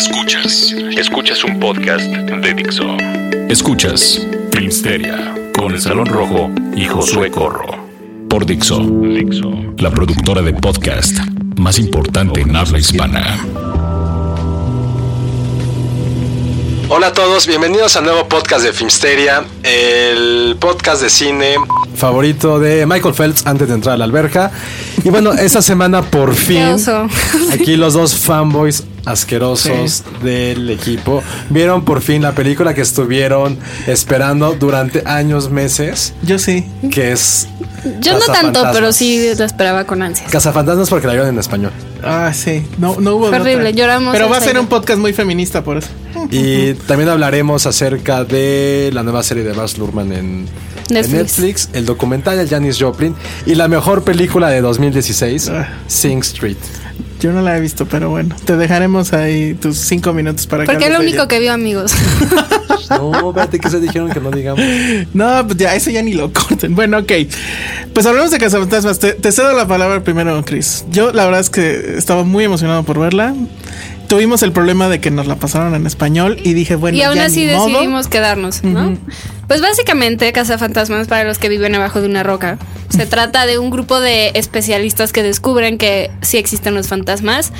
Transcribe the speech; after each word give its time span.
Escuchas, 0.00 0.74
escuchas 0.96 1.44
un 1.44 1.60
podcast 1.60 2.06
de 2.06 2.54
Dixo. 2.54 2.96
Escuchas 3.50 4.26
Filmsteria 4.50 5.34
con 5.54 5.72
el 5.72 5.80
Salón 5.82 6.06
Rojo 6.06 6.50
y 6.74 6.86
Josué 6.86 7.30
Corro. 7.30 7.86
Por 8.26 8.46
Dixo, 8.46 8.78
Dixo, 8.80 9.52
la 9.76 9.90
productora 9.90 10.40
de 10.40 10.54
podcast 10.54 11.18
más 11.58 11.78
importante 11.78 12.40
en 12.40 12.56
habla 12.56 12.78
hispana. 12.78 13.44
Hola 16.88 17.08
a 17.08 17.12
todos, 17.12 17.46
bienvenidos 17.46 17.94
al 17.96 18.04
nuevo 18.04 18.26
podcast 18.26 18.64
de 18.64 18.72
Filmsteria, 18.72 19.44
el 19.62 20.56
podcast 20.58 21.02
de 21.02 21.10
cine 21.10 21.56
favorito 21.94 22.58
de 22.58 22.86
Michael 22.86 23.14
Phelps 23.14 23.46
antes 23.46 23.68
de 23.68 23.74
entrar 23.74 23.96
a 23.96 23.98
la 23.98 24.06
alberca. 24.06 24.50
Y 25.04 25.10
bueno, 25.10 25.32
esta 25.34 25.60
semana 25.60 26.00
por 26.00 26.34
fin, 26.34 26.76
aquí 27.52 27.76
los 27.76 27.92
dos 27.92 28.14
fanboys 28.14 28.84
asquerosos 29.04 30.04
del 30.22 30.70
equipo 30.70 31.22
vieron 31.48 31.84
por 31.84 32.00
fin 32.00 32.22
la 32.22 32.32
película 32.32 32.74
que 32.74 32.82
estuvieron 32.82 33.58
esperando 33.86 34.54
durante 34.54 35.02
años, 35.06 35.50
meses, 35.50 36.14
Yo 36.22 36.38
sí. 36.38 36.66
que 36.90 37.12
es 37.12 37.48
Yo 38.00 38.18
no 38.18 38.26
tanto, 38.26 38.62
pero 38.72 38.92
sí 38.92 39.30
lo 39.36 39.44
esperaba 39.44 39.84
con 39.84 40.02
ansias. 40.02 40.30
Cazafantasmas 40.30 40.88
porque 40.88 41.06
la 41.06 41.14
vieron 41.14 41.30
en 41.30 41.38
español. 41.38 41.72
Ah, 42.02 42.32
sí. 42.34 42.64
No, 42.78 42.98
no 42.98 43.16
hubo. 43.16 43.26
Horrible, 43.26 43.56
otra. 43.56 43.70
lloramos 43.70 44.12
Pero 44.12 44.28
va 44.28 44.38
a 44.38 44.40
ser 44.40 44.58
un 44.58 44.66
podcast 44.66 44.98
muy 44.98 45.12
feminista 45.12 45.62
por 45.62 45.78
eso. 45.78 45.88
Y 46.30 46.74
también 46.74 47.08
hablaremos 47.08 47.66
acerca 47.66 48.24
de 48.24 48.90
la 48.92 49.02
nueva 49.02 49.22
serie 49.22 49.44
de 49.44 49.52
Baz 49.52 49.78
Luhrmann 49.78 50.12
en 50.12 50.20
en 50.20 50.46
Netflix. 50.90 51.38
Netflix, 51.38 51.68
el 51.72 51.86
documental 51.86 52.36
de 52.38 52.46
Janis 52.48 52.76
Joplin 52.80 53.14
y 53.46 53.54
la 53.54 53.68
mejor 53.68 54.02
película 54.04 54.48
de 54.50 54.60
2016, 54.60 55.48
Ah. 55.48 55.68
Sing 55.86 56.18
Street. 56.20 56.56
Yo 57.20 57.32
no 57.32 57.42
la 57.42 57.56
he 57.56 57.60
visto, 57.60 57.84
pero 57.86 58.08
bueno. 58.08 58.34
Te 58.46 58.56
dejaremos 58.56 59.12
ahí 59.12 59.52
tus 59.54 59.76
cinco 59.76 60.14
minutos 60.14 60.46
para 60.46 60.64
que 60.64 60.70
Porque 60.72 60.86
es 60.86 60.90
lo 60.92 61.00
único 61.00 61.16
ella. 61.18 61.28
que 61.28 61.40
vio, 61.40 61.52
amigos. 61.52 61.92
No, 62.90 63.12
espérate 63.28 63.60
que 63.60 63.70
se 63.70 63.78
dijeron 63.78 64.10
que 64.10 64.18
no 64.18 64.32
digamos. 64.32 64.60
No, 65.14 65.46
pues 65.46 65.56
ya, 65.58 65.76
eso 65.76 65.90
ya 65.90 66.02
ni 66.02 66.12
lo 66.12 66.32
corten. 66.32 66.74
Bueno, 66.74 66.98
ok. 66.98 67.12
Pues 67.94 68.04
hablamos 68.04 68.32
de 68.32 68.38
Cazafantasmas. 68.38 68.98
Te, 68.98 69.12
te 69.12 69.30
cedo 69.30 69.52
la 69.52 69.68
palabra 69.68 70.02
primero, 70.02 70.42
Chris. 70.44 70.84
Yo 70.90 71.12
la 71.12 71.24
verdad 71.24 71.38
es 71.40 71.50
que 71.50 71.94
estaba 71.96 72.24
muy 72.24 72.42
emocionado 72.42 72.82
por 72.82 72.98
verla. 72.98 73.32
Tuvimos 74.10 74.42
el 74.42 74.50
problema 74.50 74.88
de 74.88 75.00
que 75.00 75.12
nos 75.12 75.28
la 75.28 75.36
pasaron 75.36 75.72
en 75.76 75.86
español 75.86 76.36
y 76.42 76.52
dije, 76.52 76.74
bueno, 76.74 76.98
y 76.98 77.02
aún 77.02 77.14
ya 77.14 77.26
así 77.26 77.46
modo. 77.46 77.68
decidimos 77.68 78.08
quedarnos, 78.08 78.64
¿no? 78.64 78.98
Pues 79.46 79.60
básicamente 79.60 80.32
Cazafantasmas 80.32 81.06
para 81.06 81.22
los 81.22 81.38
que 81.38 81.48
viven 81.48 81.76
abajo 81.76 82.00
de 82.00 82.08
una 82.08 82.24
roca. 82.24 82.58
Se 82.88 83.06
trata 83.06 83.46
de 83.46 83.60
un 83.60 83.70
grupo 83.70 84.00
de 84.00 84.32
especialistas 84.34 85.12
que 85.12 85.22
descubren 85.22 85.78
que 85.78 86.10
sí 86.22 86.38
existen 86.38 86.74
los 86.74 86.88
fantasmas 86.88 87.52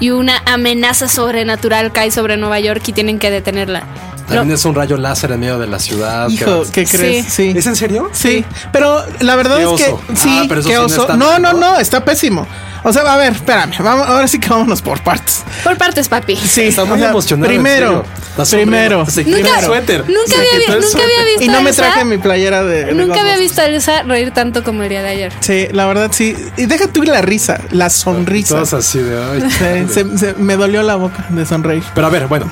y 0.00 0.08
una 0.08 0.42
amenaza 0.46 1.08
sobrenatural 1.08 1.92
cae 1.92 2.10
sobre 2.10 2.38
Nueva 2.38 2.58
York 2.58 2.82
y 2.86 2.92
tienen 2.94 3.18
que 3.18 3.30
detenerla. 3.30 3.86
También 4.28 4.54
es 4.54 4.64
un 4.64 4.74
rayo 4.74 4.96
láser 4.96 5.32
en 5.32 5.40
medio 5.40 5.58
de 5.58 5.66
la 5.66 5.78
ciudad. 5.78 6.28
Hijo, 6.28 6.62
que- 6.64 6.84
¿qué 6.84 6.86
crees? 6.96 7.26
Sí. 7.32 7.52
¿Es 7.56 7.66
en 7.66 7.76
serio? 7.76 8.10
Sí, 8.12 8.44
pero 8.72 9.02
la 9.20 9.36
verdad 9.36 9.60
es 9.60 9.66
que 9.82 9.90
oso. 9.90 10.00
sí, 10.14 10.28
Ah, 10.42 10.44
pero 10.48 10.60
eso 10.60 10.68
qué 10.68 10.74
sí 10.74 10.80
no 10.80 10.86
oso. 10.86 11.00
está 11.02 11.16
No, 11.16 11.38
no, 11.38 11.52
¿no? 11.52 11.58
no, 11.72 11.78
está 11.78 12.04
pésimo. 12.04 12.46
O 12.84 12.92
sea, 12.92 13.02
a 13.12 13.16
ver, 13.16 13.32
espérame, 13.32 13.72
vamos, 13.80 14.06
ahora 14.06 14.28
sí 14.28 14.38
que 14.38 14.48
vámonos 14.48 14.80
por 14.82 15.02
partes. 15.02 15.42
Por 15.64 15.76
partes, 15.76 16.08
papi. 16.08 16.36
Sí, 16.36 16.62
Está 16.62 16.84
muy 16.84 16.94
o 16.96 16.98
sea, 17.00 17.10
emocionado. 17.10 17.48
Primero, 17.48 18.04
primero. 18.50 19.06
Se 19.10 19.24
Nunca- 19.24 19.58
el 19.58 19.64
suéter. 19.64 20.04
Nunca 20.08 20.20
Se 20.28 20.34
había, 20.36 20.74
el 20.76 20.80
nunca 20.80 20.98
había 21.02 21.24
visto 21.24 21.42
Y 21.42 21.48
no 21.48 21.62
me 21.62 21.72
traje 21.72 22.04
mi 22.04 22.18
playera 22.18 22.62
de. 22.62 22.84
de 22.84 22.94
Nunca 22.94 23.20
había 23.20 23.36
visto 23.36 23.60
a 23.62 23.66
Elsa 23.66 24.02
reír 24.04 24.30
tanto 24.30 24.62
como 24.62 24.84
el 24.84 24.88
día 24.90 25.02
de 25.02 25.08
ayer. 25.08 25.32
Sí, 25.40 25.66
la 25.72 25.86
verdad 25.86 26.10
sí. 26.12 26.36
Y 26.56 26.66
deja 26.66 26.86
tú 26.86 27.02
la 27.02 27.20
risa, 27.20 27.60
la 27.72 27.90
sonrisa. 27.90 28.54
Todos 28.54 28.74
así 28.74 29.00
de. 29.00 29.18
ay, 29.24 29.42
Sí, 29.88 29.92
se- 29.92 30.16
se- 30.18 30.34
me 30.34 30.56
dolió 30.56 30.82
la 30.84 30.94
boca 30.94 31.26
de 31.30 31.44
sonreír. 31.44 31.82
Pero 31.96 32.06
a 32.06 32.10
ver, 32.10 32.28
bueno, 32.28 32.48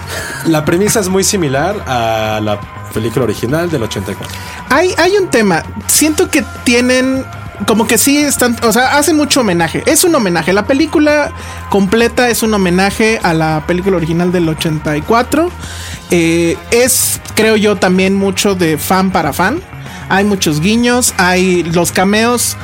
la 0.47 0.65
premisa 0.65 0.99
es 0.99 1.09
muy 1.09 1.23
similar 1.23 1.66
a 1.87 2.41
la 2.43 2.61
película 2.93 3.25
original 3.25 3.71
del 3.71 3.83
84. 3.83 4.35
Hay, 4.71 4.95
hay 4.97 5.17
un 5.17 5.29
tema. 5.29 5.63
Siento 5.87 6.31
que 6.31 6.45
tienen. 6.65 7.25
Como 7.67 7.87
que 7.87 7.99
sí 7.99 8.19
están. 8.19 8.57
O 8.63 8.73
sea, 8.73 8.99
hacen 8.99 9.17
mucho 9.17 9.41
homenaje. 9.41 9.83
Es 9.87 10.05
un 10.05 10.15
homenaje. 10.15 10.53
La 10.53 10.67
película 10.67 11.33
completa 11.71 12.29
es 12.29 12.43
un 12.43 12.53
homenaje 12.55 13.21
a 13.23 13.35
la 13.35 13.65
película 13.67 13.97
original 13.97 14.33
del 14.33 14.49
84. 14.49 15.51
Eh, 16.11 16.57
es, 16.71 17.21
creo 17.35 17.57
yo, 17.57 17.77
también 17.77 18.15
mucho 18.15 18.55
de 18.55 18.79
fan 18.79 19.11
para 19.11 19.33
fan. 19.33 19.61
Hay 20.09 20.25
muchos 20.25 20.61
guiños. 20.61 21.15
Hay 21.19 21.63
los 21.65 21.93
cameos. 21.93 22.57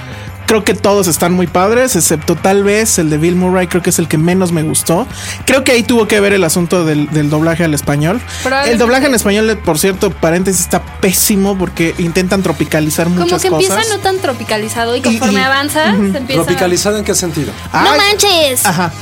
Creo 0.47 0.65
que 0.65 0.75
todos 0.75 1.07
están 1.07 1.33
muy 1.33 1.47
padres, 1.47 1.97
excepto 1.97 2.35
tal 2.37 2.63
vez 2.63 2.99
el 2.99 3.09
de 3.09 3.17
Bill 3.17 3.37
Murray, 3.37 3.69
creo 3.69 3.83
que 3.83 3.91
es 3.91 3.99
el 3.99 4.07
que 4.09 4.19
menos 4.19 4.53
me 4.53 4.63
gustó. 4.63 5.07
Creo 5.47 5.65
que 5.65 5.73
ahí 5.73 5.83
tuvo 5.83 6.07
que 6.07 6.21
ver 6.21 6.33
el 6.35 6.45
asunto 6.45 6.85
del, 6.85 7.09
del 7.11 7.31
doblaje 7.31 7.65
al 7.65 7.73
español. 7.75 8.21
El 8.67 8.77
doblaje 8.77 9.07
en 9.07 9.15
español, 9.15 9.59
por 9.65 9.79
cierto, 9.79 10.11
paréntesis, 10.11 10.61
está 10.61 10.83
pésimo 11.01 11.57
porque 11.57 11.95
intentan 11.99 12.43
tropicalizar 12.43 13.07
Como 13.07 13.21
muchas 13.21 13.41
que 13.41 13.49
empieza 13.49 13.77
cosas. 13.77 13.89
no 13.91 13.99
tan 14.01 14.19
tropicalizado 14.19 14.95
y 14.97 15.01
conforme 15.01 15.41
y- 15.41 15.45
avanza 15.45 15.85
se 15.97 16.19
empieza. 16.19 16.43
¿Tropicalizado 16.45 16.99
en 16.99 17.05
qué 17.05 17.15
sentido? 17.15 17.53
¡No 17.73 17.97
manches! 17.97 18.67
Ajá. 18.67 18.93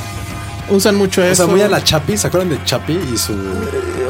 Usan 0.69 0.95
mucho 0.95 1.21
O 1.21 1.25
eso. 1.25 1.47
sea, 1.47 1.47
muy 1.53 1.63
a 1.63 1.69
la 1.69 1.83
Chapi, 1.83 2.17
¿se 2.17 2.29
acuerdan 2.29 2.51
de 2.51 2.63
Chapi 2.65 2.93
y 3.13 3.19
su. 3.19 3.33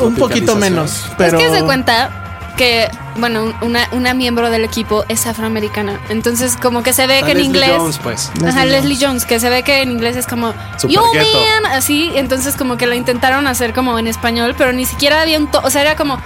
un 0.02 0.14
poquito 0.14 0.56
menos, 0.56 1.06
pero 1.16 1.38
Es 1.38 1.47
que 1.47 1.56
se 1.58 1.64
cuenta 1.64 2.19
que, 2.60 2.91
bueno, 3.16 3.54
una, 3.62 3.88
una 3.93 4.12
miembro 4.12 4.50
del 4.50 4.65
equipo 4.65 5.06
es 5.09 5.26
afroamericana. 5.26 5.98
Entonces, 6.10 6.59
como 6.60 6.82
que 6.82 6.93
se 6.93 7.06
ve 7.06 7.21
A 7.21 7.22
que 7.22 7.32
en 7.32 7.38
Leslie 7.38 7.47
inglés. 7.47 7.72
Jones, 7.75 7.98
pues. 8.03 8.31
Ajá, 8.47 8.66
Leslie 8.66 8.91
Leslie 8.91 9.06
Jones, 9.06 9.25
que 9.25 9.41
se 9.41 9.48
ve 9.48 9.62
que 9.62 9.81
en 9.81 9.91
inglés 9.91 10.15
es 10.16 10.26
como 10.26 10.53
Super 10.76 10.94
Yo 10.94 11.10
ghetto. 11.10 11.38
man, 11.62 11.72
así, 11.72 12.12
entonces 12.16 12.56
como 12.56 12.76
que 12.76 12.87
lo 12.87 12.94
intentaron 12.94 13.47
hacer 13.47 13.72
como 13.72 13.98
en 13.98 14.06
español, 14.06 14.54
pero 14.59 14.75
ni 14.75 14.84
siquiera 14.84 15.22
había 15.22 15.38
un 15.38 15.50
to, 15.50 15.62
o 15.65 15.71
sea, 15.71 15.81
era 15.81 15.97
como 15.97 16.21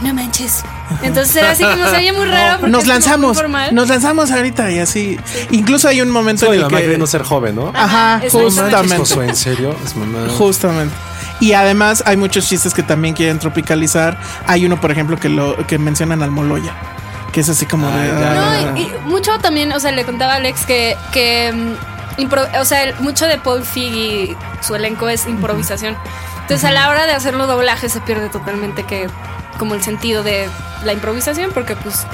no 0.00 0.12
manches. 0.12 0.64
Entonces 1.02 1.36
era 1.36 1.52
así 1.52 1.62
como 1.62 1.88
se 1.88 1.98
oye 1.98 2.12
muy 2.12 2.24
raro. 2.24 2.58
porque 2.58 2.72
nos 2.72 2.88
lanzamos, 2.88 3.38
nos 3.70 3.88
lanzamos 3.88 4.32
ahorita 4.32 4.72
y 4.72 4.80
así. 4.80 5.20
Incluso 5.52 5.86
hay 5.86 6.00
un 6.00 6.10
momento 6.10 6.46
Soy 6.46 6.58
en 6.58 6.64
el 6.64 6.68
que 6.68 6.76
queriendo 6.78 7.06
ser 7.06 7.22
joven, 7.22 7.54
¿no? 7.54 7.68
Ajá, 7.68 8.16
Ajá, 8.16 8.28
justamente. 8.28 8.96
Josué, 8.96 9.28
¿en 9.28 9.36
serio? 9.36 9.76
Es 9.84 9.94
mamá. 9.94 10.28
Justamente. 10.36 10.96
Y 11.44 11.52
además 11.52 12.02
hay 12.06 12.16
muchos 12.16 12.48
chistes 12.48 12.72
que 12.72 12.82
también 12.82 13.14
quieren 13.14 13.38
tropicalizar. 13.38 14.16
Hay 14.46 14.64
uno, 14.64 14.80
por 14.80 14.90
ejemplo, 14.90 15.18
que 15.18 15.28
lo 15.28 15.56
que 15.66 15.78
mencionan 15.78 16.22
al 16.22 16.30
Moloya, 16.30 16.72
que 17.32 17.40
es 17.40 17.48
así 17.50 17.66
como 17.66 17.86
de, 17.90 18.00
Ay, 18.02 18.10
ah, 18.14 18.60
No, 18.72 18.76
y, 18.78 18.82
y 18.84 18.92
mucho 19.04 19.38
también, 19.40 19.70
o 19.72 19.78
sea, 19.78 19.92
le 19.92 20.04
contaba 20.06 20.32
a 20.32 20.36
Alex 20.36 20.64
que, 20.64 20.96
que 21.12 21.52
mm, 21.52 22.22
impro- 22.22 22.48
o 22.58 22.64
sea, 22.64 22.94
mucho 23.00 23.26
de 23.26 23.36
Paul 23.36 23.62
Feig 23.62 23.94
y 23.94 24.36
su 24.62 24.74
elenco 24.74 25.08
es 25.10 25.26
improvisación. 25.26 25.96
Entonces, 26.40 26.64
a 26.64 26.72
la 26.72 26.88
hora 26.88 27.04
de 27.06 27.12
hacerlo 27.12 27.46
doblaje 27.46 27.90
se 27.90 28.00
pierde 28.00 28.30
totalmente 28.30 28.84
que 28.84 29.08
como 29.58 29.74
el 29.74 29.82
sentido 29.82 30.22
de 30.22 30.48
la 30.82 30.94
improvisación, 30.94 31.50
porque 31.52 31.76
pues 31.76 32.06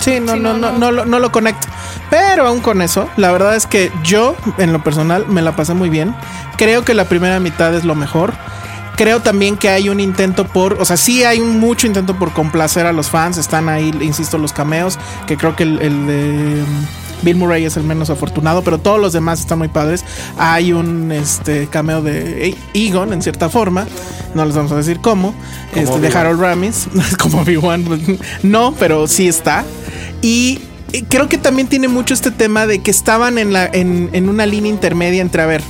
Sí, 0.00 0.20
no, 0.20 0.34
Sí, 0.34 0.40
no, 0.40 0.52
no, 0.52 0.58
no, 0.58 0.72
no. 0.72 0.78
no, 0.78 0.92
lo- 0.92 1.04
no 1.06 1.18
lo 1.18 1.32
conecto. 1.32 1.66
Pero 2.10 2.46
aún 2.46 2.60
con 2.60 2.82
eso, 2.82 3.08
la 3.16 3.32
verdad 3.32 3.54
es 3.56 3.66
que 3.66 3.92
yo, 4.02 4.34
en 4.58 4.72
lo 4.72 4.82
personal, 4.82 5.26
me 5.28 5.42
la 5.42 5.54
pasé 5.56 5.74
muy 5.74 5.90
bien. 5.90 6.14
Creo 6.56 6.84
que 6.84 6.94
la 6.94 7.04
primera 7.04 7.40
mitad 7.40 7.74
es 7.74 7.84
lo 7.84 7.94
mejor. 7.94 8.32
Creo 8.96 9.20
también 9.20 9.56
que 9.56 9.68
hay 9.68 9.88
un 9.88 10.00
intento 10.00 10.46
por, 10.46 10.74
o 10.74 10.84
sea, 10.84 10.96
sí 10.96 11.22
hay 11.22 11.40
mucho 11.40 11.86
intento 11.86 12.18
por 12.18 12.32
complacer 12.32 12.86
a 12.86 12.92
los 12.92 13.10
fans. 13.10 13.36
Están 13.36 13.68
ahí, 13.68 13.92
insisto, 14.00 14.38
los 14.38 14.52
cameos, 14.52 14.98
que 15.26 15.36
creo 15.36 15.54
que 15.54 15.62
el, 15.62 15.80
el 15.82 16.06
de 16.06 16.64
Bill 17.22 17.36
Murray 17.36 17.64
es 17.64 17.76
el 17.76 17.84
menos 17.84 18.10
afortunado, 18.10 18.62
pero 18.62 18.78
todos 18.78 19.00
los 19.00 19.12
demás 19.12 19.40
están 19.40 19.58
muy 19.58 19.68
padres. 19.68 20.04
Hay 20.36 20.72
un 20.72 21.12
este 21.12 21.66
cameo 21.66 22.02
de 22.02 22.56
Egon 22.74 23.12
en 23.12 23.22
cierta 23.22 23.48
forma, 23.48 23.86
no 24.34 24.44
les 24.44 24.54
vamos 24.54 24.72
a 24.72 24.76
decir 24.76 25.00
cómo, 25.00 25.34
este, 25.74 26.00
de 26.00 26.08
Harold 26.08 26.40
Ramis, 26.40 26.88
como 27.18 27.42
Obi-Wan, 27.42 27.84
no, 28.42 28.74
pero 28.78 29.06
sí 29.06 29.28
está. 29.28 29.64
Y 30.22 30.60
creo 31.08 31.28
que 31.28 31.38
también 31.38 31.68
tiene 31.68 31.88
mucho 31.88 32.14
este 32.14 32.30
tema 32.30 32.66
de 32.66 32.80
que 32.80 32.90
estaban 32.90 33.38
en, 33.38 33.52
la, 33.52 33.66
en, 33.66 34.10
en 34.12 34.28
una 34.28 34.46
línea 34.46 34.70
intermedia 34.70 35.22
entre, 35.22 35.42
a 35.42 35.46
ver, 35.46 35.62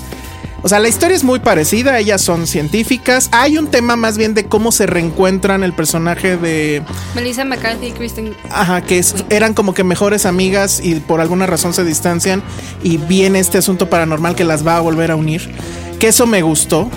o 0.60 0.68
sea, 0.68 0.80
la 0.80 0.88
historia 0.88 1.16
es 1.16 1.22
muy 1.22 1.38
parecida, 1.38 1.98
ellas 1.98 2.20
son 2.20 2.48
científicas. 2.48 3.28
Hay 3.30 3.58
un 3.58 3.68
tema 3.68 3.94
más 3.94 4.18
bien 4.18 4.34
de 4.34 4.46
cómo 4.46 4.72
se 4.72 4.86
reencuentran 4.86 5.62
el 5.62 5.72
personaje 5.72 6.36
de 6.36 6.82
Melissa 7.14 7.44
McCarthy 7.44 7.86
y 7.86 7.92
Kristen. 7.92 8.34
Ajá, 8.50 8.80
que 8.80 9.00
eran 9.30 9.54
como 9.54 9.72
que 9.72 9.84
mejores 9.84 10.26
amigas 10.26 10.80
y 10.82 10.96
por 10.96 11.20
alguna 11.20 11.46
razón 11.46 11.74
se 11.74 11.84
distancian 11.84 12.42
y 12.82 12.96
viene 12.96 13.38
este 13.38 13.58
asunto 13.58 13.88
paranormal 13.88 14.34
que 14.34 14.44
las 14.44 14.66
va 14.66 14.76
a 14.76 14.80
volver 14.80 15.12
a 15.12 15.16
unir. 15.16 15.48
Que 16.00 16.08
eso 16.08 16.26
me 16.26 16.42
gustó. 16.42 16.90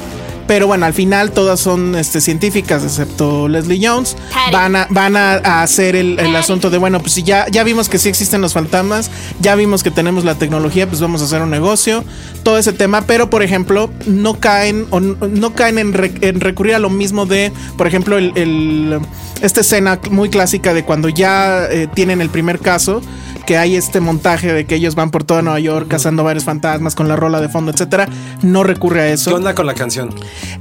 Pero 0.51 0.68
bueno, 0.68 0.86
al 0.86 0.94
final 0.94 1.31
todas 1.31 1.62
son 1.62 1.95
este, 1.95 2.19
científicas, 2.19 2.83
excepto 2.83 3.48
Leslie 3.48 3.80
Jones. 3.81 4.18
Van 4.51 4.75
a, 4.75 4.86
van 4.89 5.15
a, 5.15 5.62
hacer 5.62 5.95
el, 5.95 6.36
asunto 6.36 6.69
de, 6.69 6.77
bueno, 6.77 7.00
pues 7.00 7.13
si 7.13 7.24
ya, 7.24 7.48
ya 7.48 7.63
vimos 7.63 7.88
que 7.88 7.98
sí 7.98 8.09
existen 8.09 8.42
los 8.42 8.51
fantasmas, 8.51 9.09
ya 9.39 9.56
vimos 9.56 9.81
que 9.81 9.92
tenemos 9.92 10.25
la 10.25 10.36
tecnología, 10.36 10.89
pues 10.89 11.00
vamos 11.00 11.21
a 11.21 11.24
hacer 11.24 11.42
un 11.42 11.51
negocio, 11.51 12.03
todo 12.44 12.57
ese 12.57 12.74
tema. 12.74 13.03
Pero, 13.03 13.30
por 13.30 13.44
ejemplo, 13.44 13.89
no 14.07 14.42
caen, 14.42 14.88
o 14.89 15.00
no, 15.00 15.53
caen 15.53 15.80
en, 15.80 15.94
recurrir 15.94 16.75
a 16.75 16.80
lo 16.80 16.89
mismo 16.89 17.25
de, 17.25 17.54
por 17.77 17.88
ejemplo, 17.88 18.18
el, 18.18 19.00
esta 19.42 19.62
escena 19.62 20.01
muy 20.09 20.30
clásica 20.30 20.74
de 20.74 20.83
cuando 20.83 21.07
ya 21.07 21.63
eh, 21.71 21.88
tienen 21.94 22.19
el 22.19 22.30
primer 22.30 22.59
caso 22.59 23.01
que 23.45 23.57
hay 23.57 23.75
este 23.75 23.99
montaje 23.99 24.53
de 24.53 24.65
que 24.65 24.75
ellos 24.75 24.95
van 24.95 25.11
por 25.11 25.23
toda 25.23 25.41
Nueva 25.41 25.59
York 25.59 25.88
cazando 25.88 26.23
varios 26.23 26.43
fantasmas 26.43 26.95
con 26.95 27.07
la 27.07 27.15
rola 27.15 27.41
de 27.41 27.49
fondo, 27.49 27.71
etcétera, 27.71 28.07
no 28.41 28.63
recurre 28.63 29.01
a 29.01 29.07
eso. 29.09 29.31
¿Qué 29.31 29.35
onda 29.35 29.55
con 29.55 29.65
la 29.65 29.73
canción? 29.73 30.13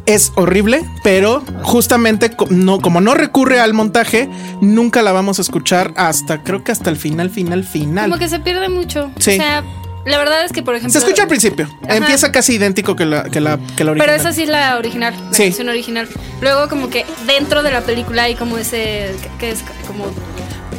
Es 0.06 0.32
horrible, 0.36 0.82
pero 1.02 1.42
justamente 1.62 2.30
no, 2.50 2.80
como 2.80 3.00
no 3.00 3.14
recurre 3.14 3.60
al 3.60 3.74
montaje, 3.74 4.28
nunca 4.60 5.02
la 5.02 5.12
vamos 5.12 5.38
a 5.38 5.42
escuchar 5.42 5.92
hasta, 5.96 6.42
creo 6.42 6.64
que 6.64 6.72
hasta 6.72 6.90
el 6.90 6.96
final, 6.96 7.30
final, 7.30 7.64
final. 7.64 8.10
Como 8.10 8.20
que 8.20 8.28
se 8.28 8.40
pierde 8.40 8.68
mucho. 8.68 9.10
Sí. 9.18 9.32
O 9.32 9.34
sea, 9.34 9.64
la 10.04 10.18
verdad 10.18 10.44
es 10.44 10.52
que, 10.52 10.62
por 10.62 10.74
ejemplo. 10.74 10.98
Se 10.98 11.04
escucha 11.04 11.22
al 11.22 11.28
principio. 11.28 11.68
Empieza 11.86 12.32
casi 12.32 12.54
idéntico 12.54 12.96
que 12.96 13.04
la, 13.04 13.24
que 13.24 13.40
la, 13.40 13.58
que 13.76 13.84
la 13.84 13.92
original. 13.92 13.98
Pero 13.98 14.12
esa 14.12 14.32
sí 14.32 14.42
es 14.44 14.48
la 14.48 14.76
original, 14.78 15.14
la 15.14 15.36
canción 15.36 15.68
original. 15.68 16.08
Luego, 16.40 16.68
como 16.68 16.88
que 16.88 17.04
dentro 17.26 17.62
de 17.62 17.70
la 17.70 17.82
película 17.82 18.24
hay 18.24 18.34
como 18.34 18.56
ese. 18.58 19.14
que 19.38 19.50
es 19.50 19.62
como. 19.86 20.06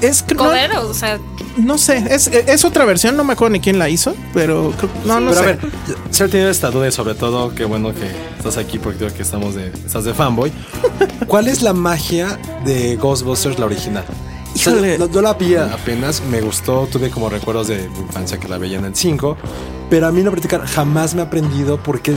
Es 0.02 0.24
cover, 0.24 0.72
o 0.78 0.94
sea 0.94 1.20
no 1.58 1.78
sé, 1.78 2.04
es, 2.10 2.28
es, 2.28 2.66
otra 2.66 2.86
versión, 2.86 3.18
no 3.18 3.24
me 3.24 3.34
acuerdo 3.34 3.54
ni 3.54 3.60
quién 3.60 3.78
la 3.78 3.90
hizo, 3.90 4.16
pero 4.34 4.74
no, 5.06 5.20
no 5.20 5.32
pero 5.32 5.34
sé. 5.34 5.40
a 5.40 5.46
ver, 5.46 5.60
si 6.10 6.28
tenido 6.28 6.50
esta 6.50 6.72
duda 6.72 6.88
y 6.88 6.92
sobre 6.92 7.16
todo, 7.16 7.54
qué 7.54 7.66
bueno 7.66 7.94
que 7.94 8.10
estás 8.38 8.58
aquí 8.58 8.80
porque 8.80 9.00
creo 9.00 9.14
que 9.14 9.22
estamos 9.22 9.56
de, 9.56 9.68
estás 9.68 10.06
de 10.06 10.14
fanboy. 10.14 10.52
¿Cuál 11.28 11.48
es 11.48 11.62
la 11.62 11.74
magia 11.74 12.40
de 12.66 12.96
Ghostbusters, 12.96 13.60
la 13.60 13.66
original? 13.66 14.06
yo 14.56 15.22
la 15.22 15.34
vi 15.34 15.56
apenas, 15.56 16.22
me 16.30 16.42
gustó, 16.42 16.88
tuve 16.92 17.10
como 17.10 17.30
recuerdos 17.30 17.68
de 17.70 17.88
mi 17.90 18.00
infancia 18.00 18.38
que 18.38 18.48
la 18.48 18.58
veía 18.58 18.80
en 18.80 18.86
el 18.86 18.96
5, 18.96 19.38
pero 19.92 20.08
a 20.08 20.12
mí 20.14 20.24
no 20.24 20.32
practicar 20.32 20.66
jamás 20.66 21.14
me 21.16 21.22
he 21.22 21.26
aprendido 21.26 21.78
porque 21.84 22.16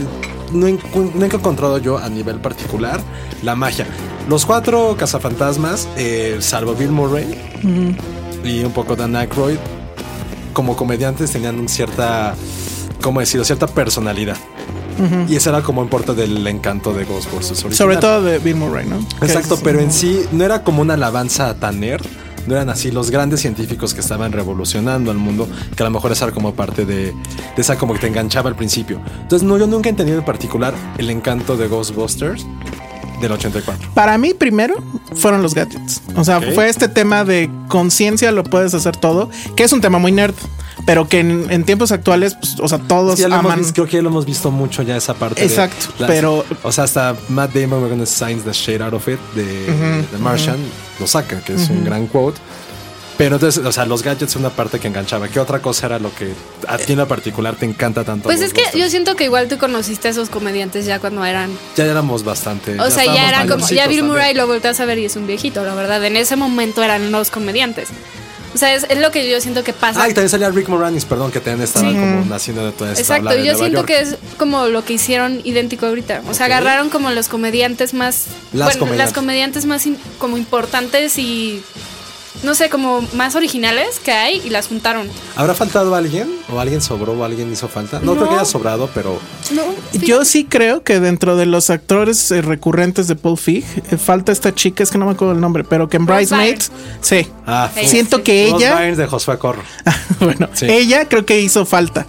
no, 0.53 0.65
he 0.65 1.25
encontrado 1.25 1.77
yo 1.77 1.97
a 1.97 2.07
nivel 2.07 2.39
particular 2.39 3.01
la 3.43 3.57
magia. 3.57 3.85
Los 4.29 4.45
cuatro 4.45 4.95
cazafantasmas, 4.97 5.89
eh, 5.97 6.37
salvo 6.39 6.73
Bill 6.73 6.91
Murray, 6.91 7.37
y 8.45 8.63
un 8.63 8.71
poco 8.71 8.95
Dan 8.95 9.13
Aykroyd, 9.17 9.57
como 10.53 10.77
comediantes 10.77 11.31
tenían 11.31 11.67
cierta, 11.67 12.33
¿cómo 13.01 13.19
decirlo? 13.19 13.43
Cierta 13.43 13.67
personalidad. 13.67 14.37
Y 15.27 15.35
ese 15.35 15.49
era 15.49 15.61
como 15.61 15.85
parte 15.89 16.13
del 16.13 16.47
encanto 16.47 16.93
de 16.93 17.03
Ghostbusters 17.03 17.75
Sobre 17.75 17.97
todo 17.97 18.23
de 18.23 18.39
Bill 18.39 18.55
Murray, 18.55 18.87
¿no? 18.87 19.05
Exacto, 19.21 19.59
pero 19.61 19.81
en 19.81 19.91
sí 19.91 20.21
no 20.31 20.45
era 20.45 20.63
como 20.63 20.81
una 20.81 20.93
alabanza 20.93 21.53
tan 21.55 21.81
nerd. 21.81 22.05
No 22.47 22.55
eran 22.55 22.69
así 22.69 22.91
los 22.91 23.11
grandes 23.11 23.41
científicos 23.41 23.93
que 23.93 24.01
estaban 24.01 24.31
revolucionando 24.31 25.11
al 25.11 25.17
mundo, 25.17 25.47
que 25.75 25.83
a 25.83 25.85
lo 25.85 25.91
mejor 25.91 26.11
esa 26.11 26.25
era 26.25 26.33
como 26.33 26.53
parte 26.53 26.85
de, 26.85 27.05
de 27.05 27.13
esa 27.57 27.77
como 27.77 27.93
que 27.93 27.99
te 27.99 28.07
enganchaba 28.07 28.49
al 28.49 28.55
principio. 28.55 29.01
Entonces, 29.21 29.47
no, 29.47 29.57
yo 29.57 29.67
nunca 29.67 29.89
he 29.89 29.91
entendido 29.91 30.19
en 30.19 30.25
particular 30.25 30.73
el 30.97 31.09
encanto 31.09 31.57
de 31.57 31.67
Ghostbusters 31.67 32.45
del 33.21 33.31
84? 33.31 33.91
Para 33.93 34.17
mí, 34.17 34.33
primero, 34.33 34.75
fueron 35.15 35.41
los 35.41 35.53
gadgets. 35.53 36.01
O 36.15 36.23
sea, 36.23 36.41
fue 36.41 36.69
este 36.69 36.87
tema 36.87 37.23
de 37.23 37.49
conciencia, 37.67 38.31
lo 38.31 38.43
puedes 38.43 38.73
hacer 38.73 38.97
todo, 38.97 39.29
que 39.55 39.63
es 39.63 39.73
un 39.73 39.81
tema 39.81 39.99
muy 39.99 40.11
nerd. 40.11 40.35
Pero 40.85 41.07
que 41.07 41.19
en, 41.19 41.63
tiempos 41.63 41.91
actuales, 41.91 42.35
pues, 42.35 42.59
o 42.59 42.67
sea, 42.67 42.79
todos 42.79 43.23
aman. 43.23 43.63
creo 43.71 43.85
que 43.85 43.93
ya 43.93 44.01
lo 44.01 44.09
hemos 44.09 44.25
visto 44.25 44.51
mucho 44.51 44.83
ya 44.83 44.97
esa 44.97 45.13
parte. 45.13 45.43
Exacto, 45.43 45.87
pero... 46.05 46.45
O 46.63 46.71
sea, 46.71 46.83
hasta 46.83 47.15
Matt 47.29 47.53
Damon, 47.53 47.81
we're 47.81 47.89
gonna 47.89 48.05
sign 48.05 48.41
the 48.43 48.51
shade 48.51 48.83
out 48.83 48.93
of 48.93 49.07
it, 49.07 49.19
de, 49.35 50.03
The 50.11 50.17
Martian, 50.17 50.57
lo 50.99 51.07
saca, 51.07 51.39
que 51.41 51.53
es 51.53 51.69
un 51.69 51.85
gran 51.85 52.07
quote. 52.07 52.39
Pero 53.17 53.35
entonces, 53.35 53.63
o 53.63 53.71
sea, 53.71 53.85
los 53.85 54.03
gadgets 54.03 54.33
son 54.33 54.41
una 54.41 54.49
parte 54.49 54.79
que 54.79 54.87
enganchaba. 54.87 55.29
¿Qué 55.29 55.39
otra 55.39 55.61
cosa 55.61 55.85
era 55.85 55.99
lo 55.99 56.13
que 56.13 56.33
a 56.67 56.77
ti 56.77 56.93
en 56.93 56.99
lo 56.99 57.07
particular 57.07 57.55
te 57.55 57.65
encanta 57.65 58.03
tanto? 58.03 58.23
Pues 58.23 58.41
es 58.41 58.53
que 58.53 58.63
yo 58.77 58.89
siento 58.89 59.15
que 59.15 59.23
igual 59.23 59.47
tú 59.47 59.57
conociste 59.57 60.09
a 60.09 60.11
esos 60.11 60.29
comediantes 60.29 60.85
ya 60.85 60.99
cuando 60.99 61.23
eran. 61.23 61.57
Ya 61.77 61.85
éramos 61.85 62.23
bastante. 62.25 62.79
O 62.79 62.89
sea, 62.89 63.05
ya 63.05 63.29
eran 63.29 63.47
como. 63.47 63.67
Ya 63.69 63.87
Bill 63.87 64.03
Murray 64.03 64.33
lo 64.33 64.47
volteas 64.47 64.79
a 64.81 64.85
ver 64.85 64.99
y 64.99 65.05
es 65.05 65.15
un 65.15 65.27
viejito, 65.27 65.63
la 65.63 65.75
verdad. 65.75 66.03
En 66.03 66.17
ese 66.17 66.35
momento 66.35 66.83
eran 66.83 67.11
los 67.11 67.31
comediantes. 67.31 67.87
O 68.55 68.57
sea, 68.57 68.73
es, 68.73 68.87
lo 68.97 69.11
que 69.11 69.29
yo 69.29 69.41
siento 69.41 69.65
que 69.65 69.73
pasa. 69.73 70.01
Ah, 70.01 70.09
y 70.09 70.13
también 70.13 70.29
salía 70.29 70.49
Rick 70.49 70.69
Moranis, 70.69 71.03
perdón, 71.03 71.29
que 71.29 71.41
también 71.41 71.61
estaba 71.61 71.89
como 71.89 72.23
naciendo 72.23 72.65
de 72.65 72.71
toda 72.71 72.93
esta 72.93 73.01
Exacto, 73.01 73.35
yo 73.35 73.53
siento 73.55 73.85
que 73.85 73.99
es 73.99 74.15
como 74.37 74.67
lo 74.67 74.85
que 74.85 74.93
hicieron 74.93 75.41
idéntico 75.43 75.87
ahorita. 75.87 76.21
O 76.29 76.33
sea, 76.33 76.45
agarraron 76.45 76.89
como 76.89 77.11
los 77.11 77.27
comediantes 77.27 77.93
más. 77.93 78.27
Las 78.53 78.79
bueno, 78.79 78.95
las 78.95 79.11
comediantes 79.11 79.65
más 79.65 79.85
como 80.19 80.37
importantes 80.37 81.19
y 81.19 81.61
no 82.45 82.55
sé, 82.55 82.69
como 82.69 83.01
más 83.13 83.35
originales 83.35 83.99
que 83.99 84.11
hay 84.11 84.41
y 84.45 84.49
las 84.49 84.67
juntaron. 84.67 85.09
¿Habrá 85.35 85.53
faltado 85.53 85.95
alguien? 85.95 86.29
¿O 86.53 86.59
alguien 86.59 86.81
sobró 86.81 87.13
o 87.13 87.23
alguien 87.23 87.51
hizo 87.51 87.67
falta? 87.67 87.99
No, 87.99 88.15
creo 88.15 88.29
que 88.29 88.35
haya 88.35 88.45
sobrado, 88.45 88.89
pero. 88.93 89.19
Yo 89.93 90.23
sí 90.25 90.45
creo 90.45 90.83
que 90.83 90.99
dentro 90.99 91.35
de 91.35 91.45
los 91.45 91.69
actores 91.69 92.31
eh, 92.31 92.41
recurrentes 92.41 93.07
de 93.07 93.15
Paul 93.15 93.37
Fig, 93.37 93.65
eh, 93.91 93.97
falta 93.97 94.31
esta 94.31 94.53
chica, 94.53 94.83
es 94.83 94.91
que 94.91 94.97
no 94.97 95.05
me 95.05 95.11
acuerdo 95.11 95.33
el 95.33 95.41
nombre, 95.41 95.63
pero 95.63 95.89
que 95.89 95.97
en 95.97 96.05
Bridesmaids, 96.05 96.71
sí. 97.01 97.27
Ah, 97.47 97.69
Siento 97.83 98.23
que 98.23 98.47
ella. 98.47 98.79
de 98.79 99.07
Josué 99.07 99.37
Corro. 99.37 99.63
bueno, 100.19 100.49
ella 100.61 101.07
creo 101.07 101.25
que 101.25 101.41
hizo 101.41 101.65
falta. 101.65 102.05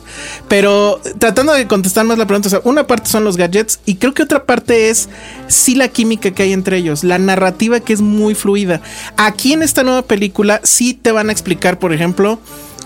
Pero 0.48 1.00
tratando 1.18 1.52
de 1.52 1.66
contestar 1.66 2.04
más 2.04 2.18
la 2.18 2.26
pregunta, 2.26 2.48
o 2.48 2.50
sea, 2.50 2.60
una 2.64 2.86
parte 2.86 3.10
son 3.10 3.24
los 3.24 3.36
gadgets 3.36 3.80
y 3.86 3.96
creo 3.96 4.14
que 4.14 4.22
otra 4.22 4.44
parte 4.44 4.90
es 4.90 5.08
sí 5.48 5.74
la 5.74 5.88
química 5.88 6.30
que 6.30 6.42
hay 6.42 6.52
entre 6.52 6.78
ellos, 6.78 7.04
la 7.04 7.18
narrativa 7.18 7.80
que 7.80 7.92
es 7.92 8.00
muy 8.00 8.34
fluida. 8.34 8.80
Aquí 9.16 9.52
en 9.52 9.62
esta 9.62 9.82
nueva 9.82 10.02
película, 10.02 10.25
película 10.26 10.60
sí 10.64 10.92
te 10.92 11.12
van 11.12 11.28
a 11.28 11.32
explicar, 11.32 11.78
por 11.78 11.92
ejemplo, 11.92 12.40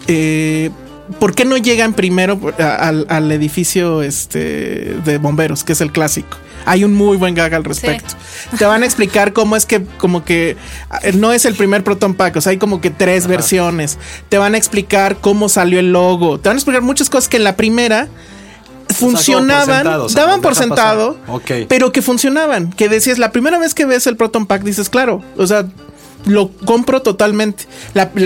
eh, 0.08 0.68
¿por 1.18 1.34
qué 1.34 1.46
no 1.46 1.56
llegan 1.56 1.94
primero 1.94 2.38
al, 2.58 3.32
edificio 3.32 4.02
este, 4.02 4.94
de 5.06 5.16
bomberos, 5.16 5.64
que 5.64 5.72
es 5.72 5.80
el 5.80 5.90
clásico? 5.90 6.36
Hay 6.66 6.84
un 6.84 6.92
muy 6.92 7.16
buen 7.16 7.34
gag 7.34 7.54
al 7.54 7.64
respecto. 7.64 8.14
Te 8.58 8.66
van 8.66 8.82
a 8.82 8.86
explicar 8.86 9.32
cómo 9.32 9.56
es 9.56 9.64
que, 9.64 9.82
como 9.96 10.22
que 10.22 10.58
eh, 11.02 11.12
no 11.14 11.32
es 11.32 11.46
el 11.46 11.54
primer 11.54 11.82
Proton 11.82 12.12
Pack, 12.12 12.36
o 12.36 12.40
sea, 12.42 12.50
hay 12.50 12.58
como 12.58 12.82
que 12.82 12.90
tres 12.90 13.26
versiones. 13.26 13.96
Te 14.28 14.36
van 14.36 14.54
a 14.54 14.58
explicar 14.58 15.16
cómo 15.16 15.48
salió 15.48 15.80
el 15.80 15.92
logo. 15.92 16.38
Te 16.38 16.50
van 16.50 16.56
a 16.56 16.58
explicar 16.58 16.82
muchas 16.82 17.08
cosas 17.08 17.30
que 17.30 17.38
en 17.38 17.44
la 17.44 17.56
primera 17.56 18.08
funcionaban, 18.92 19.84
daban 20.12 20.42
por 20.42 20.54
sentado, 20.54 21.16
pero 21.68 21.90
que 21.90 22.02
funcionaban. 22.02 22.70
Que 22.70 22.90
decías, 22.90 23.18
la 23.18 23.32
primera 23.32 23.58
vez 23.58 23.72
que 23.72 23.86
ves 23.86 24.06
el 24.06 24.16
Proton 24.16 24.44
Pack, 24.44 24.62
dices, 24.62 24.90
claro, 24.90 25.22
o 25.38 25.46
sea, 25.46 25.66
lo 26.26 26.50
compro 26.50 27.02
totalmente. 27.02 27.64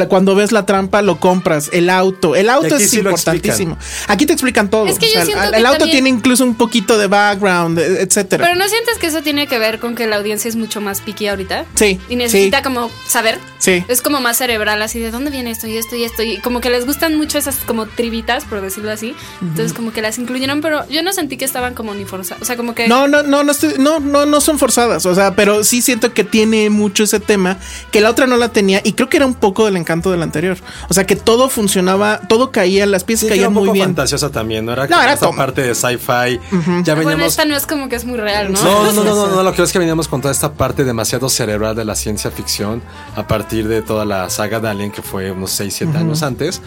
cuando 0.09 0.35
ves 0.35 0.53
la 0.53 0.67
trampa, 0.67 1.03
lo 1.03 1.21
compras. 1.21 1.71
El 1.73 1.91
auto. 1.91 2.35
El 2.37 2.51
auto 2.51 2.77
es 2.77 2.93
importantísimo. 2.95 3.79
Aquí 4.09 4.27
te 4.27 4.33
explican 4.33 4.71
todo. 4.71 4.87
el, 4.87 5.67
auto 5.67 5.87
tiene 5.87 6.09
incluso 6.09 6.45
un 6.45 6.55
poquito 6.55 6.99
de 6.99 7.07
background, 7.07 7.79
e, 7.79 8.03
etcétera. 8.03 8.45
Pero 8.45 8.59
¿no 8.59 8.69
sientes 8.69 8.99
que 8.99 9.07
eso 9.07 9.23
tiene 9.23 9.47
que 9.47 9.59
ver 9.59 9.79
con 9.79 9.95
que 9.95 10.07
la 10.07 10.17
audiencia 10.17 10.49
es 10.49 10.57
mucho 10.57 10.81
más 10.81 11.01
picky 11.01 11.29
ahorita? 11.29 11.65
Sí. 11.75 12.01
Y 12.09 12.17
necesita 12.17 12.63
como 12.63 12.91
saber. 13.07 13.39
Sí. 13.59 13.85
Es 13.89 14.03
como 14.03 14.21
más 14.21 14.37
cerebral, 14.37 14.83
así 14.83 14.99
de 14.99 15.11
dónde 15.11 15.31
viene 15.31 15.51
esto 15.51 15.67
y 15.67 15.77
esto 15.77 15.97
y 15.97 16.05
esto. 16.05 16.23
Y 16.23 16.39
como 16.39 16.61
que 16.61 16.71
les 16.71 16.87
gustan 16.87 17.17
mucho 17.17 17.39
esas 17.39 17.57
como 17.57 17.87
tribitas, 17.87 18.45
por 18.45 18.61
decirlo 18.61 18.91
así. 18.91 19.15
Entonces, 19.41 19.73
como 19.73 19.93
que 19.93 20.03
las 20.03 20.19
incluyeron, 20.19 20.61
pero 20.61 20.87
yo 20.89 21.03
no 21.03 21.13
sentí 21.13 21.37
que 21.37 21.45
estaban 21.45 21.75
como 21.75 21.95
ni 21.95 22.05
forzadas. 22.05 22.43
O 22.43 22.45
sea, 22.45 22.57
como 22.57 22.75
que. 22.75 22.89
No, 22.89 23.09
no, 23.09 23.23
no, 23.23 23.43
no, 23.45 23.53
no, 23.79 24.01
no, 24.01 24.27
no 24.27 24.41
son 24.41 24.59
forzadas. 24.59 25.07
O 25.07 25.15
sea, 25.15 25.35
pero 25.35 25.65
sí 25.65 25.83
siento 25.83 26.13
que 26.13 26.25
tiene 26.25 26.71
mucho 26.71 27.05
ese 27.05 27.21
tema 27.21 27.59
que 27.91 28.01
la 28.01 28.11
otra 28.11 28.27
no 28.27 28.37
la 28.37 28.49
tenía 28.51 28.81
y 28.85 28.93
creo 28.93 29.09
que 29.09 29.17
era 29.17 29.27
un 29.27 29.35
poco 29.35 29.65
del 29.67 29.77
encanto 29.77 30.11
del 30.11 30.23
anterior. 30.23 30.59
O 30.89 30.95
sea, 30.95 31.05
que 31.05 31.17
todo 31.17 31.49
funcionaba, 31.49 32.21
todo 32.29 32.51
caía, 32.51 32.87
las 32.87 33.05
piezas 33.05 33.29
caían 33.29 33.53
muy 33.53 33.71
bien. 33.71 33.87
fantasiosa 33.87 34.31
también, 34.31 34.65
¿no? 34.65 34.73
Era, 34.73 34.87
no, 34.87 35.01
era 35.01 35.13
esta 35.15 35.31
parte 35.33 35.63
de 35.63 35.75
sci-fi. 35.75 36.41
Ya 36.83 36.95
veníamos... 36.95 37.05
Bueno, 37.05 37.25
esta 37.25 37.45
no 37.45 37.57
es 37.57 37.67
como 37.67 37.89
que 37.89 37.97
es 37.97 38.05
muy 38.05 38.19
real, 38.19 38.53
¿no? 38.53 38.63
No, 38.63 38.93
no, 38.93 39.05
no, 39.05 39.27
no, 39.29 39.43
lo 39.45 39.53
que 39.55 39.63
es 39.63 39.73
que 39.73 39.79
veníamos 39.79 40.09
con 40.09 40.21
toda 40.21 40.33
esta 40.33 40.53
parte 40.53 40.85
demasiado 40.85 41.29
cerebral 41.29 41.75
de 41.77 41.85
la 41.85 41.95
ciencia 41.95 42.31
ficción 42.31 42.83
a 43.17 43.27
partir 43.27 43.69
de 43.69 43.83
toda 43.83 44.05
la 44.05 44.29
saga 44.31 44.61
de 44.61 44.69
Alien 44.69 44.91
que 44.91 45.03
fue 45.03 45.31
unos 45.31 45.51
6, 45.53 45.75
7 45.75 45.99
años 45.99 46.23
antes. 46.23 46.61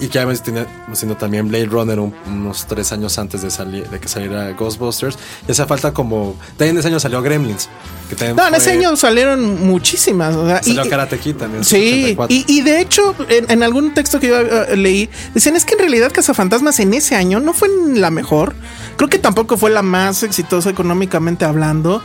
Y 0.00 0.08
que 0.08 0.18
habíamos 0.18 0.42
tenido 0.42 0.66
siendo 0.92 1.16
también 1.16 1.48
Blade 1.48 1.66
Runner 1.66 1.98
un- 2.00 2.14
unos 2.26 2.66
tres 2.66 2.92
años 2.92 3.18
antes 3.18 3.42
de 3.42 3.50
salir 3.50 3.88
de 3.88 3.98
que 4.00 4.08
saliera 4.08 4.50
Ghostbusters. 4.52 5.18
Y 5.48 5.52
hace 5.52 5.64
falta 5.66 5.92
como. 5.92 6.36
También 6.56 6.70
en 6.76 6.78
ese 6.78 6.88
año 6.88 7.00
salió 7.00 7.22
Gremlins. 7.22 7.68
Que 8.08 8.14
No, 8.34 8.42
en 8.44 8.48
fue- 8.50 8.58
ese 8.58 8.70
año 8.72 8.94
salieron 8.96 9.66
muchísimas. 9.66 10.34
o 10.36 10.46
sea, 10.46 10.60
y- 10.64 10.74
Salió 10.74 10.88
Karate 10.90 11.18
Kid 11.18 11.36
también. 11.36 11.64
Sí, 11.64 12.14
84. 12.16 12.36
y, 12.36 12.44
y 12.46 12.60
de 12.62 12.80
hecho, 12.80 13.14
en, 13.28 13.50
en 13.50 13.62
algún 13.62 13.94
texto 13.94 14.20
que 14.20 14.28
yo 14.28 14.38
eh, 14.40 14.76
leí, 14.76 15.08
decían 15.34 15.56
es 15.56 15.64
que 15.64 15.74
en 15.74 15.80
realidad 15.80 16.12
Cazafantasmas 16.12 16.78
en 16.80 16.94
ese 16.94 17.16
año 17.16 17.40
no 17.40 17.52
fue 17.52 17.68
la 17.94 18.10
mejor. 18.10 18.54
Creo 18.96 19.08
que 19.08 19.18
tampoco 19.18 19.56
fue 19.56 19.70
la 19.70 19.82
más 19.82 20.22
exitosa 20.22 20.70
económicamente 20.70 21.44
hablando. 21.44 22.02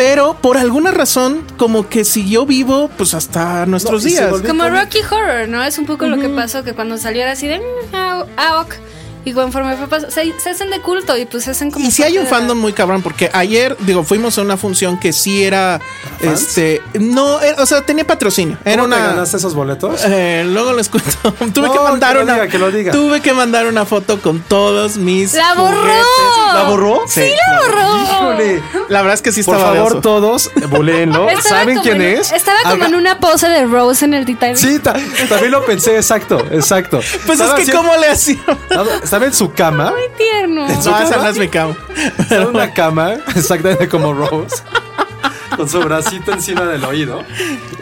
Pero 0.00 0.32
por 0.40 0.56
alguna 0.56 0.92
razón, 0.92 1.44
como 1.58 1.90
que 1.90 2.06
siguió 2.06 2.46
vivo, 2.46 2.88
pues 2.96 3.12
hasta 3.12 3.66
nuestros 3.66 4.02
No, 4.02 4.08
días. 4.08 4.32
Como 4.46 4.66
Rocky 4.66 5.00
Horror, 5.00 5.46
¿no? 5.46 5.62
Es 5.62 5.76
un 5.76 5.84
poco 5.84 6.06
lo 6.06 6.18
que 6.18 6.30
pasó, 6.30 6.64
que 6.64 6.72
cuando 6.72 6.96
salió 6.96 7.20
era 7.20 7.32
así 7.32 7.46
de... 7.46 7.58
"Mm, 7.58 7.62
ah, 7.92 8.24
ah, 8.38 8.60
ok". 8.62 8.74
Y 9.24 9.32
conforme 9.32 9.76
fue 9.76 9.86
pasando, 9.86 10.10
se, 10.14 10.32
se 10.40 10.50
hacen 10.50 10.70
de 10.70 10.80
culto 10.80 11.16
y 11.16 11.26
pues 11.26 11.44
se 11.44 11.50
hacen 11.50 11.70
como... 11.70 11.86
Y 11.86 11.90
si 11.90 12.02
hay 12.02 12.16
un 12.18 12.24
la- 12.24 12.30
fandom 12.30 12.58
muy 12.58 12.72
cabrón, 12.72 13.02
porque 13.02 13.30
ayer, 13.32 13.76
digo, 13.80 14.02
fuimos 14.02 14.38
a 14.38 14.42
una 14.42 14.56
función 14.56 14.98
que 14.98 15.12
sí 15.12 15.44
era, 15.44 15.80
este, 16.20 16.82
no, 16.98 17.40
era- 17.40 17.62
o 17.62 17.66
sea, 17.66 17.82
tenía 17.82 18.06
patrocinio. 18.06 18.56
Era 18.64 18.82
¿Cómo 18.82 18.94
te 18.94 19.00
una. 19.00 19.08
ganaste 19.10 19.36
esos 19.36 19.54
boletos? 19.54 20.00
Eh, 20.06 20.44
luego 20.46 20.72
les 20.72 20.88
cuento. 20.88 21.10
tuve 21.54 21.66
No, 21.68 21.72
que 21.74 21.80
mandar 21.80 22.12
que 22.12 22.18
lo 22.18 22.24
una. 22.24 22.32
diga, 22.34 22.48
que 22.48 22.58
lo 22.58 22.70
diga. 22.70 22.92
Tuve 22.92 23.20
que 23.20 23.32
mandar 23.32 23.66
una 23.66 23.84
foto 23.84 24.20
con 24.22 24.40
todos 24.40 24.96
mis. 24.96 25.34
¡La 25.34 25.54
borró! 25.54 25.76
juguetes. 25.80 26.54
¿La 26.54 26.62
borró? 26.68 27.02
Sí, 27.06 27.20
¡La 27.50 27.60
borró! 27.60 28.02
Híjole. 28.02 28.62
La 28.88 29.02
verdad 29.02 29.14
es 29.14 29.22
que 29.22 29.32
sí 29.32 29.42
Por 29.42 29.54
estaba 29.56 29.72
de 29.72 29.78
favor, 29.78 29.92
oso. 29.92 30.00
todos, 30.00 30.50
buleenlo. 30.70 31.28
Estaba 31.28 31.60
¿Saben 31.60 31.76
como 31.76 31.82
quién 31.82 32.02
en- 32.02 32.18
es? 32.18 32.32
Estaba 32.32 32.58
como 32.62 32.74
Haga- 32.74 32.86
en 32.86 32.94
una 32.94 33.18
pose 33.20 33.48
de 33.48 33.66
Rose 33.66 34.04
en 34.04 34.14
el 34.14 34.24
Titanic. 34.24 34.56
Sí, 34.56 34.78
ta- 34.78 34.96
también 35.28 35.50
lo 35.52 35.64
pensé, 35.64 35.96
exacto, 35.96 36.38
exacto. 36.50 37.00
Pues 37.26 37.38
Estaba 37.40 37.50
es 37.50 37.54
que, 37.56 37.62
haciendo- 37.70 37.82
¿cómo 37.82 37.96
le 38.00 38.08
hacía? 38.08 38.38
Estaba 39.10 39.26
en 39.26 39.34
su 39.34 39.52
cama. 39.52 39.90
Muy 39.90 40.08
tierno. 40.16 40.68
¿En 40.68 40.80
su 40.80 40.88
No, 40.88 40.98
esa 41.00 41.10
cama? 41.10 41.24
no 41.24 41.30
es 41.30 41.38
mi 41.38 41.48
cama. 41.48 41.76
Estaba 42.16 42.42
en 42.42 42.48
una 42.48 42.72
cama, 42.72 43.14
exactamente 43.34 43.88
como 43.88 44.12
Rose. 44.12 44.62
Con 45.56 45.68
su 45.68 45.80
bracito 45.80 46.30
encima 46.32 46.64
del 46.64 46.84
oído. 46.84 47.24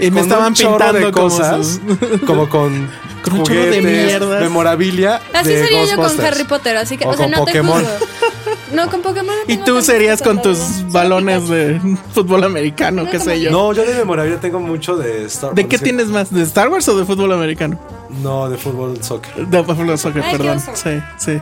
Y 0.01 0.11
me 0.11 0.23
estaban 0.23 0.55
pintando 0.55 0.95
de 0.95 1.13
como 1.13 1.29
cosas. 1.29 1.81
Como 2.27 2.49
con, 2.49 2.91
Con 3.23 3.33
un 3.35 3.43
chorro 3.43 3.61
de 3.61 3.67
juguetes, 3.67 3.85
mierdas. 4.07 4.41
memorabilia. 4.41 5.21
Así 5.35 5.51
de 5.51 5.65
sería 5.65 5.85
yo 5.85 5.97
con. 5.97 6.19
Harry 6.25 6.45
Potter, 6.45 6.79
así 6.79 6.97
que, 6.97 7.05
O 7.05 7.11
o, 7.11 7.13
sea, 7.15 7.25
con 7.27 7.31
no 7.33 7.37
Pokémon. 7.39 7.83
te 7.85 7.91
juzgo. 7.91 8.07
No, 8.73 8.91
con 8.91 9.03
Pokémon. 9.03 9.35
no 9.47 9.53
Y 9.53 9.57
tú 9.59 9.81
serías 9.83 10.23
con 10.23 10.43
tus 10.43 10.59
balones 10.91 11.49
de 11.49 11.81
fútbol 12.13 12.45
americano, 12.45 13.05
No, 13.05 13.11
qué 13.11 13.21
sé 13.21 13.41
yo. 13.41 13.51
No, 13.51 13.73
yo 13.73 13.85
de 13.85 13.95
memorabilia 13.95 14.39
tengo 14.41 14.61
mucho 14.61 14.97
de 14.97 15.25
Star 15.27 15.55
¿De 15.55 15.67
qué 15.67 15.79
sí. 15.79 15.85
tienes 15.85 16.09
más? 16.09 16.33
¿De 16.33 16.43
Star 16.43 16.69
Wars 16.69 16.89
o 16.89 16.99
de 16.99 17.05
fútbol 17.05 17.33
americano? 17.33 17.79
No, 18.23 18.49
de 18.49 18.57
fútbol, 18.57 19.03
soccer. 19.03 19.47
De 19.47 19.65
fútbol 19.65 19.99
soccer, 19.99 20.23
Ay, 20.23 20.37
perdón. 20.37 20.61
Sí, 20.61 21.01
sí. 21.19 21.41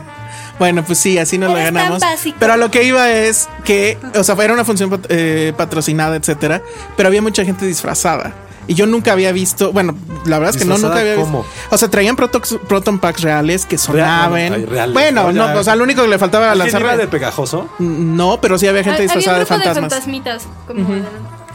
Bueno, 0.59 0.83
pues 0.83 0.97
sí, 0.97 1.17
así 1.17 1.37
nos 1.37 1.53
la 1.53 1.59
ganamos. 1.63 1.99
básico. 1.99 2.37
Pero 2.39 2.53
a 2.53 2.57
lo 2.57 2.71
que 2.71 2.83
iba 2.83 3.11
es 3.11 3.47
que, 3.63 3.97
o 4.15 4.23
sea, 4.23 4.35
era 4.43 4.53
una 4.53 4.65
función 4.65 5.01
eh, 5.09 5.53
patrocinada, 5.55 6.15
etcétera, 6.15 6.61
pero 6.95 7.07
había 7.07 7.21
mucha 7.21 7.45
gente 7.45 7.65
disfrazada. 7.65 8.33
Y 8.67 8.73
yo 8.73 8.85
nunca 8.85 9.13
había 9.13 9.31
visto, 9.31 9.71
bueno, 9.71 9.95
la 10.25 10.39
verdad 10.39 10.55
es 10.55 10.61
que 10.61 10.65
no, 10.67 10.75
nunca 10.77 10.89
¿Disfrazada 10.89 10.99
había 11.13 11.15
cómo? 11.23 11.43
visto. 11.43 11.57
O 11.71 11.77
sea, 11.77 11.89
traían 11.89 12.15
Proton 12.17 12.99
Packs 12.99 13.21
reales 13.21 13.65
que 13.65 13.77
sonaban. 13.77 14.65
Bueno, 14.93 15.31
no, 15.31 15.53
o 15.57 15.63
sea, 15.63 15.75
lo 15.75 15.83
único 15.85 16.01
que 16.01 16.07
le 16.09 16.19
faltaba 16.19 16.45
era 16.45 16.51
¿Alguien 16.53 16.65
lanzar. 16.73 16.81
iba 16.81 16.97
de 16.97 17.07
pegajoso? 17.07 17.69
No, 17.79 18.39
pero 18.41 18.57
sí 18.57 18.67
había 18.67 18.83
gente 18.83 19.03
disfrazada 19.03 19.39
de 19.39 19.45
fantasmas. 19.45 19.91
fantasmitas. 19.93 20.43
Como 20.67 20.93
de- 20.95 21.01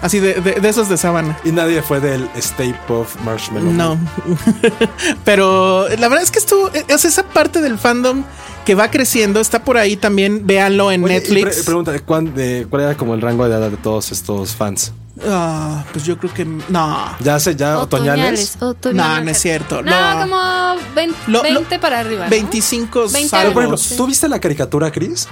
Así 0.00 0.18
de, 0.18 0.34
de, 0.34 0.54
de 0.54 0.68
esos 0.68 0.88
de 0.88 0.96
sábana. 0.96 1.38
Y 1.44 1.52
nadie 1.52 1.80
fue 1.80 2.00
del 2.00 2.28
Stay 2.34 2.74
Puff 2.88 3.14
Marshmallow. 3.24 3.70
No. 3.72 3.96
Pero 5.24 5.88
la 5.90 6.08
verdad 6.08 6.22
es 6.22 6.30
que 6.30 6.38
esto, 6.40 6.64
o 6.64 6.98
sea, 6.98 7.08
esa 7.10 7.22
parte 7.24 7.60
del 7.60 7.78
fandom 7.78 8.24
que 8.64 8.74
va 8.74 8.90
creciendo 8.90 9.40
está 9.40 9.62
por 9.64 9.76
ahí 9.76 9.96
también. 9.96 10.46
Véanlo 10.46 10.90
en 10.90 11.04
Oye, 11.04 11.14
y 11.14 11.16
Netflix. 11.18 11.54
pre- 11.56 11.64
pregunta, 11.64 11.92
¿de 11.92 12.00
cuán- 12.00 12.34
de 12.34 12.66
¿cuál 12.68 12.82
era 12.82 12.96
como 12.96 13.14
el 13.14 13.20
rango 13.20 13.48
de 13.48 13.54
edad 13.56 13.70
de 13.70 13.76
todos 13.76 14.10
estos 14.12 14.54
fans? 14.56 14.92
Ah, 15.26 15.84
pues 15.92 16.04
yo 16.04 16.18
creo 16.18 16.32
que 16.34 16.44
no. 16.44 17.16
¿Ya 17.20 17.36
hace 17.36 17.54
ya 17.54 17.78
otoñales? 17.78 18.56
otoñales. 18.60 19.18
No, 19.18 19.24
no 19.24 19.30
es 19.30 19.38
cierto. 19.40 19.82
No, 19.82 20.14
No. 20.14 20.20
como 20.22 20.74
20, 20.94 21.16
Lo- 21.28 21.38
lo- 21.38 21.42
20 21.42 21.78
para 21.78 22.00
arriba. 22.00 22.24
¿no? 22.24 22.30
25 22.30 23.08
20 23.08 23.28
Pero, 23.30 23.52
por 23.52 23.62
ejemplo, 23.62 23.76
salvos. 23.78 23.96
¿tú 23.96 24.06
viste 24.06 24.28
la 24.28 24.40
caricatura, 24.40 24.90
Chris? 24.90 25.28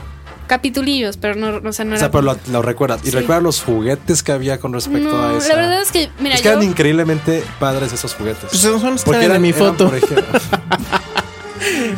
Capitulillos, 0.47 1.17
pero 1.17 1.37
no, 1.37 1.69
o 1.69 1.73
sea, 1.73 1.85
no 1.85 1.93
O 1.93 1.95
era. 1.95 1.99
sea, 2.01 2.11
pero 2.11 2.23
lo, 2.23 2.37
lo 2.51 2.63
recuerdas. 2.63 3.01
¿Y 3.05 3.11
Sí. 3.11 3.17
recuerdas 3.17 3.43
los 3.45 3.63
juguetes 3.63 4.23
que 4.25 4.33
había 4.33 4.59
con 4.59 4.73
respecto 4.73 5.09
no, 5.11 5.23
a 5.35 5.39
eso? 5.39 5.49
la 5.49 5.55
verdad 5.55 5.81
es 5.83 5.93
que, 5.93 6.11
mira, 6.19 6.35
es 6.35 6.41
que 6.43 6.47
yo. 6.49 6.53
eran 6.55 6.65
increíblemente 6.65 7.45
padres 7.61 7.93
esos 7.93 8.15
juguetes. 8.15 8.51
Pues 8.51 8.65
esos 8.65 8.81
son 8.81 8.93
los 8.93 9.03
que 9.05 9.11
Porque 9.11 9.25
eran, 9.27 9.37
en 9.37 9.43
mi 9.43 9.51
eran, 9.51 9.61
foto. 9.61 9.89
por 9.89 9.97
ejemplo, 9.97 10.25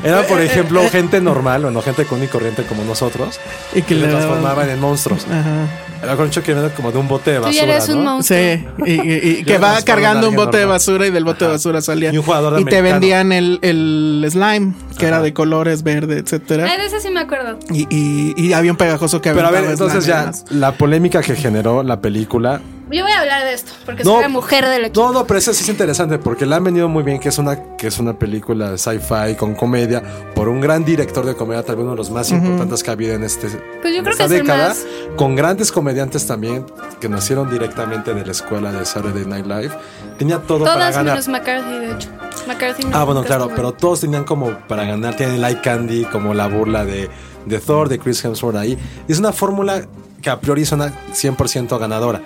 Era, 0.05 0.27
por 0.27 0.41
ejemplo, 0.41 0.83
gente 0.91 1.21
normal, 1.21 1.65
o 1.65 1.71
no 1.71 1.81
gente 1.83 2.05
común 2.05 2.25
y 2.25 2.29
corriente 2.29 2.65
como 2.65 2.85
nosotros, 2.85 3.39
Y 3.73 3.83
que 3.83 3.89
que 3.89 3.95
le 3.95 4.09
transformaban 4.09 4.69
en 4.69 4.81
monstruos. 4.81 5.25
Ajá. 5.31 5.69
Era 6.05 6.17
con 6.17 6.31
que 6.31 6.51
era 6.51 6.69
como 6.71 6.91
de 6.91 6.99
un 6.99 7.07
bote 7.07 7.31
de 7.31 7.37
Tú 7.39 7.45
basura, 7.45 7.67
ya 7.67 7.73
eres 7.75 7.89
un 7.89 8.05
¿no? 8.05 8.15
monstruo. 8.15 8.39
Sí, 8.41 8.65
y, 8.87 8.91
y- 8.93 9.37
y 9.41 9.45
que 9.45 9.59
va 9.59 9.81
cargando 9.83 10.29
un 10.29 10.35
bote 10.35 10.57
de 10.57 10.63
normal. 10.65 10.75
basura 10.79 11.07
y 11.07 11.11
del 11.11 11.25
bote 11.25 11.41
de 11.41 11.45
Ajá. 11.47 11.53
basura 11.55 11.81
salía. 11.81 12.13
Y 12.13 12.19
un 12.19 12.25
jugador 12.25 12.55
Y 12.61 12.65
te 12.65 12.79
americano. 12.79 12.93
vendían 12.93 13.33
el, 13.33 13.59
el 13.63 14.27
slime, 14.31 14.73
que 14.99 15.07
era 15.07 15.17
Ajá. 15.19 15.25
de 15.25 15.33
colores 15.33 15.83
verde, 15.85 16.19
etcétera. 16.19 16.67
Ah, 16.69 16.77
de 16.77 16.87
ese 16.87 17.01
sí 17.01 17.09
me 17.11 17.21
acuerdo. 17.21 17.59
Y, 17.71 17.87
y- 17.91 18.35
y 18.37 18.53
había 18.53 18.73
un 18.73 18.77
pegajoso 18.77 19.21
que 19.21 19.31
Pero 19.33 19.47
a 19.47 19.51
ver, 19.53 19.65
entonces 19.65 20.05
ya, 20.05 20.33
la 20.51 20.73
polémica 20.73 21.23
que 21.23 21.37
generó 21.37 21.83
la 21.85 22.01
película. 22.01 22.61
Yo 22.93 23.03
voy 23.05 23.13
a 23.13 23.21
hablar 23.21 23.45
de 23.45 23.55
esto, 23.55 23.73
porque 23.87 24.05
No. 24.05 24.13
soy 24.13 24.23
la 24.23 24.29
mujer 24.29 24.67
del 24.69 24.85
equipo. 24.85 25.01
No, 25.07 25.13
no, 25.13 25.27
pero 25.27 25.39
eso 25.39 25.53
sí 25.55 25.63
es 25.63 25.69
interesante 25.71 26.19
porque 26.19 26.45
la 26.47 26.57
han 26.57 26.65
venido 26.65 26.89
muy 26.89 27.03
bien, 27.03 27.19
que 27.19 27.31
es 27.31 27.39
una, 27.39 27.77
que 27.77 27.87
es 27.87 27.99
una 27.99 28.19
película 28.19 28.71
de 28.71 28.79
sci-fi 28.79 29.35
con 29.39 29.55
comedia 29.55 30.03
por 30.35 30.49
un 30.49 30.61
gran 30.61 30.85
director 30.85 31.25
de 31.25 31.35
comedia, 31.35 31.63
tal 31.63 31.77
vez 31.77 31.83
uno 31.85 31.93
de 31.93 31.97
los 31.99 32.11
más 32.11 32.31
importantes 32.31 32.83
que 32.83 32.91
ha 32.91 32.93
habido 32.93 33.15
en 33.15 33.25
este 33.25 33.49
Pues 33.49 33.93
yo 33.95 33.99
en 33.99 34.05
creo 34.05 34.11
esta 34.13 34.29
que 34.29 34.35
es 34.35 34.41
el 34.41 34.47
década, 34.47 34.69
más- 34.69 34.87
con 35.17 35.35
grandes 35.35 35.73
comediantes 35.73 36.27
también 36.27 36.67
que 37.01 37.09
nacieron 37.09 37.51
directamente 37.51 38.13
de 38.15 38.25
la 38.27 38.33
escuela 38.33 38.71
de 38.73 38.85
Saturday 38.85 39.25
Night 39.25 39.47
Live. 39.47 39.71
Tenía 40.19 40.39
todo 40.39 40.61
para 40.65 40.75
Todas 40.75 40.95
ganar. 40.97 41.13
menos 41.15 41.29
McCarthy, 41.29 41.79
de 41.79 41.93
hecho. 41.93 42.09
McCarthy 42.47 42.85
no 42.85 42.97
Ah, 42.97 43.05
bueno, 43.05 43.25
claro, 43.25 43.51
pero 43.57 43.73
todos 43.73 44.01
tenían 44.01 44.25
como 44.25 44.51
para 44.69 44.85
ganar, 44.85 45.17
tienen 45.17 45.41
Light 45.41 45.61
Candy, 45.63 46.05
como 46.05 46.35
la 46.35 46.47
burla 46.47 46.85
de, 46.85 47.09
de 47.47 47.59
Thor, 47.59 47.89
de 47.89 47.99
Chris 47.99 48.23
Hemsworth 48.25 48.57
ahí. 48.57 48.77
Es 49.09 49.19
una 49.19 49.33
fórmula 49.33 49.87
que 50.21 50.31
a 50.31 50.39
priori 50.41 50.65
suena 50.67 50.93
100% 51.13 51.79
ganadora. 51.79 52.21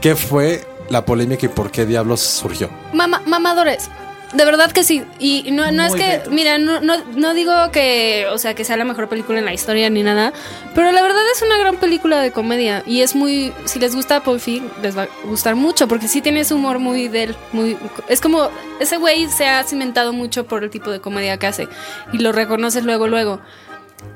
¿Qué 0.00 0.14
fue 0.16 0.64
la 0.90 1.04
polémica 1.04 1.46
y 1.46 1.48
por 1.48 1.70
qué 1.70 1.84
diablos 1.86 2.20
surgió? 2.20 2.70
Mama- 2.92 3.22
mamadores. 3.26 3.90
De 4.34 4.44
verdad 4.44 4.70
que 4.72 4.84
sí. 4.84 5.02
Y 5.18 5.50
no, 5.52 5.72
no 5.72 5.84
es 5.84 5.94
que, 5.94 6.04
dentro. 6.06 6.32
mira, 6.32 6.58
no, 6.58 6.80
no, 6.80 6.96
no 7.16 7.32
digo 7.32 7.52
que, 7.72 8.26
o 8.30 8.36
sea, 8.36 8.54
que 8.54 8.62
sea 8.62 8.76
la 8.76 8.84
mejor 8.84 9.08
película 9.08 9.38
en 9.38 9.46
la 9.46 9.54
historia 9.54 9.88
ni 9.88 10.02
nada, 10.02 10.34
pero 10.74 10.92
la 10.92 11.00
verdad 11.00 11.22
es 11.34 11.40
una 11.40 11.56
gran 11.56 11.76
película 11.78 12.20
de 12.20 12.30
comedia 12.30 12.82
y 12.86 13.00
es 13.00 13.14
muy, 13.16 13.54
si 13.64 13.78
les 13.78 13.94
gusta 13.94 14.22
Paul 14.22 14.38
Feig, 14.38 14.62
les 14.82 14.96
va 14.98 15.04
a 15.04 15.08
gustar 15.24 15.56
mucho 15.56 15.88
porque 15.88 16.08
sí 16.08 16.20
tiene 16.20 16.40
ese 16.40 16.52
humor 16.52 16.78
muy 16.78 17.08
de 17.08 17.22
él, 17.22 17.36
muy, 17.52 17.78
es 18.08 18.20
como, 18.20 18.50
ese 18.80 18.98
güey 18.98 19.28
se 19.28 19.46
ha 19.46 19.64
cimentado 19.64 20.12
mucho 20.12 20.44
por 20.46 20.62
el 20.62 20.68
tipo 20.68 20.90
de 20.90 21.00
comedia 21.00 21.38
que 21.38 21.46
hace 21.46 21.66
y 22.12 22.18
lo 22.18 22.30
reconoces 22.32 22.84
luego, 22.84 23.08
luego. 23.08 23.40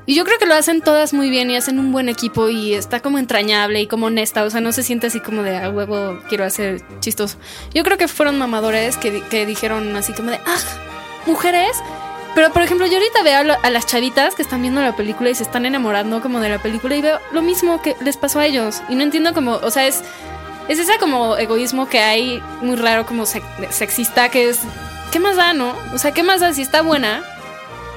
Y 0.05 0.15
yo 0.15 0.25
creo 0.25 0.37
que 0.37 0.45
lo 0.45 0.53
hacen 0.55 0.81
todas 0.81 1.13
muy 1.13 1.29
bien 1.29 1.49
y 1.49 1.55
hacen 1.55 1.79
un 1.79 1.91
buen 1.93 2.09
equipo 2.09 2.49
y 2.49 2.73
está 2.73 2.99
como 2.99 3.19
entrañable 3.19 3.81
y 3.81 3.87
como 3.87 4.07
honesta, 4.07 4.43
o 4.43 4.49
sea, 4.49 4.59
no 4.59 4.71
se 4.73 4.83
siente 4.83 5.07
así 5.07 5.19
como 5.21 5.43
de 5.43 5.57
a 5.57 5.69
huevo 5.69 6.19
quiero 6.27 6.43
hacer 6.43 6.81
chistoso. 6.99 7.37
Yo 7.73 7.83
creo 7.83 7.97
que 7.97 8.07
fueron 8.09 8.37
mamadores 8.37 8.97
que, 8.97 9.21
que 9.29 9.45
dijeron 9.45 9.95
así 9.95 10.11
como 10.13 10.31
de, 10.31 10.39
ah, 10.45 10.59
mujeres. 11.25 11.77
Pero 12.35 12.51
por 12.51 12.63
ejemplo, 12.63 12.87
yo 12.87 12.93
ahorita 12.97 13.23
veo 13.23 13.55
a, 13.61 13.69
las 13.69 13.85
chavitas 13.85 14.33
que 14.35 14.41
están 14.41 14.61
viendo 14.61 14.81
la 14.81 14.95
película 14.95 15.29
y 15.29 15.35
se 15.35 15.43
están 15.43 15.65
enamorando 15.65 16.19
como 16.21 16.39
de 16.39 16.49
la 16.49 16.59
película 16.61 16.95
y 16.95 17.01
veo 17.01 17.19
lo 17.31 17.41
mismo 17.43 17.81
que 17.81 17.95
les 18.01 18.17
pasó 18.17 18.39
a 18.39 18.45
ellos. 18.47 18.81
Y 18.89 18.95
no 18.95 19.03
entiendo 19.03 19.33
como, 19.33 19.53
o 19.53 19.69
sea, 19.69 19.85
es, 19.85 20.01
es 20.67 20.79
ese 20.79 20.97
como 20.97 21.37
egoísmo 21.37 21.87
que 21.87 21.99
hay 21.99 22.41
muy 22.61 22.75
raro 22.75 23.05
como 23.05 23.25
se- 23.27 23.43
sexista 23.69 24.29
que 24.29 24.49
es, 24.49 24.59
¿qué 25.11 25.19
más 25.19 25.35
da, 25.35 25.53
no? 25.53 25.75
O 25.93 25.97
sea, 25.99 26.11
¿qué 26.11 26.23
más 26.23 26.41
da 26.41 26.53
si 26.53 26.63
está 26.63 26.81
buena 26.81 27.23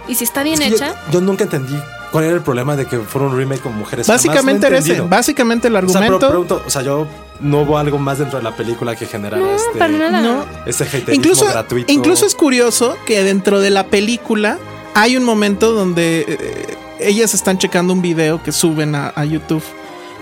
y 0.08 0.14
si 0.14 0.24
está 0.24 0.42
bien 0.42 0.54
Es 0.60 0.60
que 0.60 0.70
yo- 0.70 0.76
hecha? 0.76 0.94
Yo, 1.10 1.20
nunca 1.20 1.44
entendí 1.44 1.74
cuál 2.10 2.24
era 2.24 2.34
el 2.34 2.42
problema 2.42 2.76
de 2.76 2.86
que 2.86 2.98
fuera 2.98 3.26
un 3.28 3.36
remake 3.36 3.60
con 3.60 3.74
mujeres. 3.76 4.06
Básicamente 4.06 4.66
era 4.66 4.78
ese. 4.78 5.00
Básicamente 5.02 5.68
el 5.68 5.76
O 5.76 5.80
sea, 5.88 6.00
pero 6.00 6.04
argumento. 6.16 6.28
pregunto, 6.28 6.62
o 6.66 6.70
sea, 6.70 6.82
yo 6.82 7.06
no 7.40 7.62
hubo 7.62 7.76
algo 7.78 7.98
más 7.98 8.18
dentro 8.18 8.38
de 8.38 8.44
la 8.44 8.56
película 8.56 8.96
que 8.96 9.06
generara 9.06 9.42
No, 9.42 9.54
este, 9.54 9.78
para 9.78 9.92
nada. 9.92 10.20
no. 10.22 10.44
este 10.66 10.86
Incluso, 11.12 11.44
gratuito. 11.46 11.92
incluso 11.92 12.24
es 12.26 12.34
curioso 12.34 12.96
que 13.06 13.22
dentro 13.22 13.60
de 13.60 13.70
la 13.70 13.86
película 13.88 14.58
hay 14.94 15.16
un 15.16 15.24
momento 15.24 15.72
donde 15.72 16.24
eh, 16.26 16.76
ellas 17.00 17.34
están 17.34 17.58
checando 17.58 17.92
un 17.92 18.00
video 18.00 18.42
que 18.42 18.52
suben 18.52 18.94
a, 18.94 19.12
a 19.14 19.24
YouTube 19.26 19.62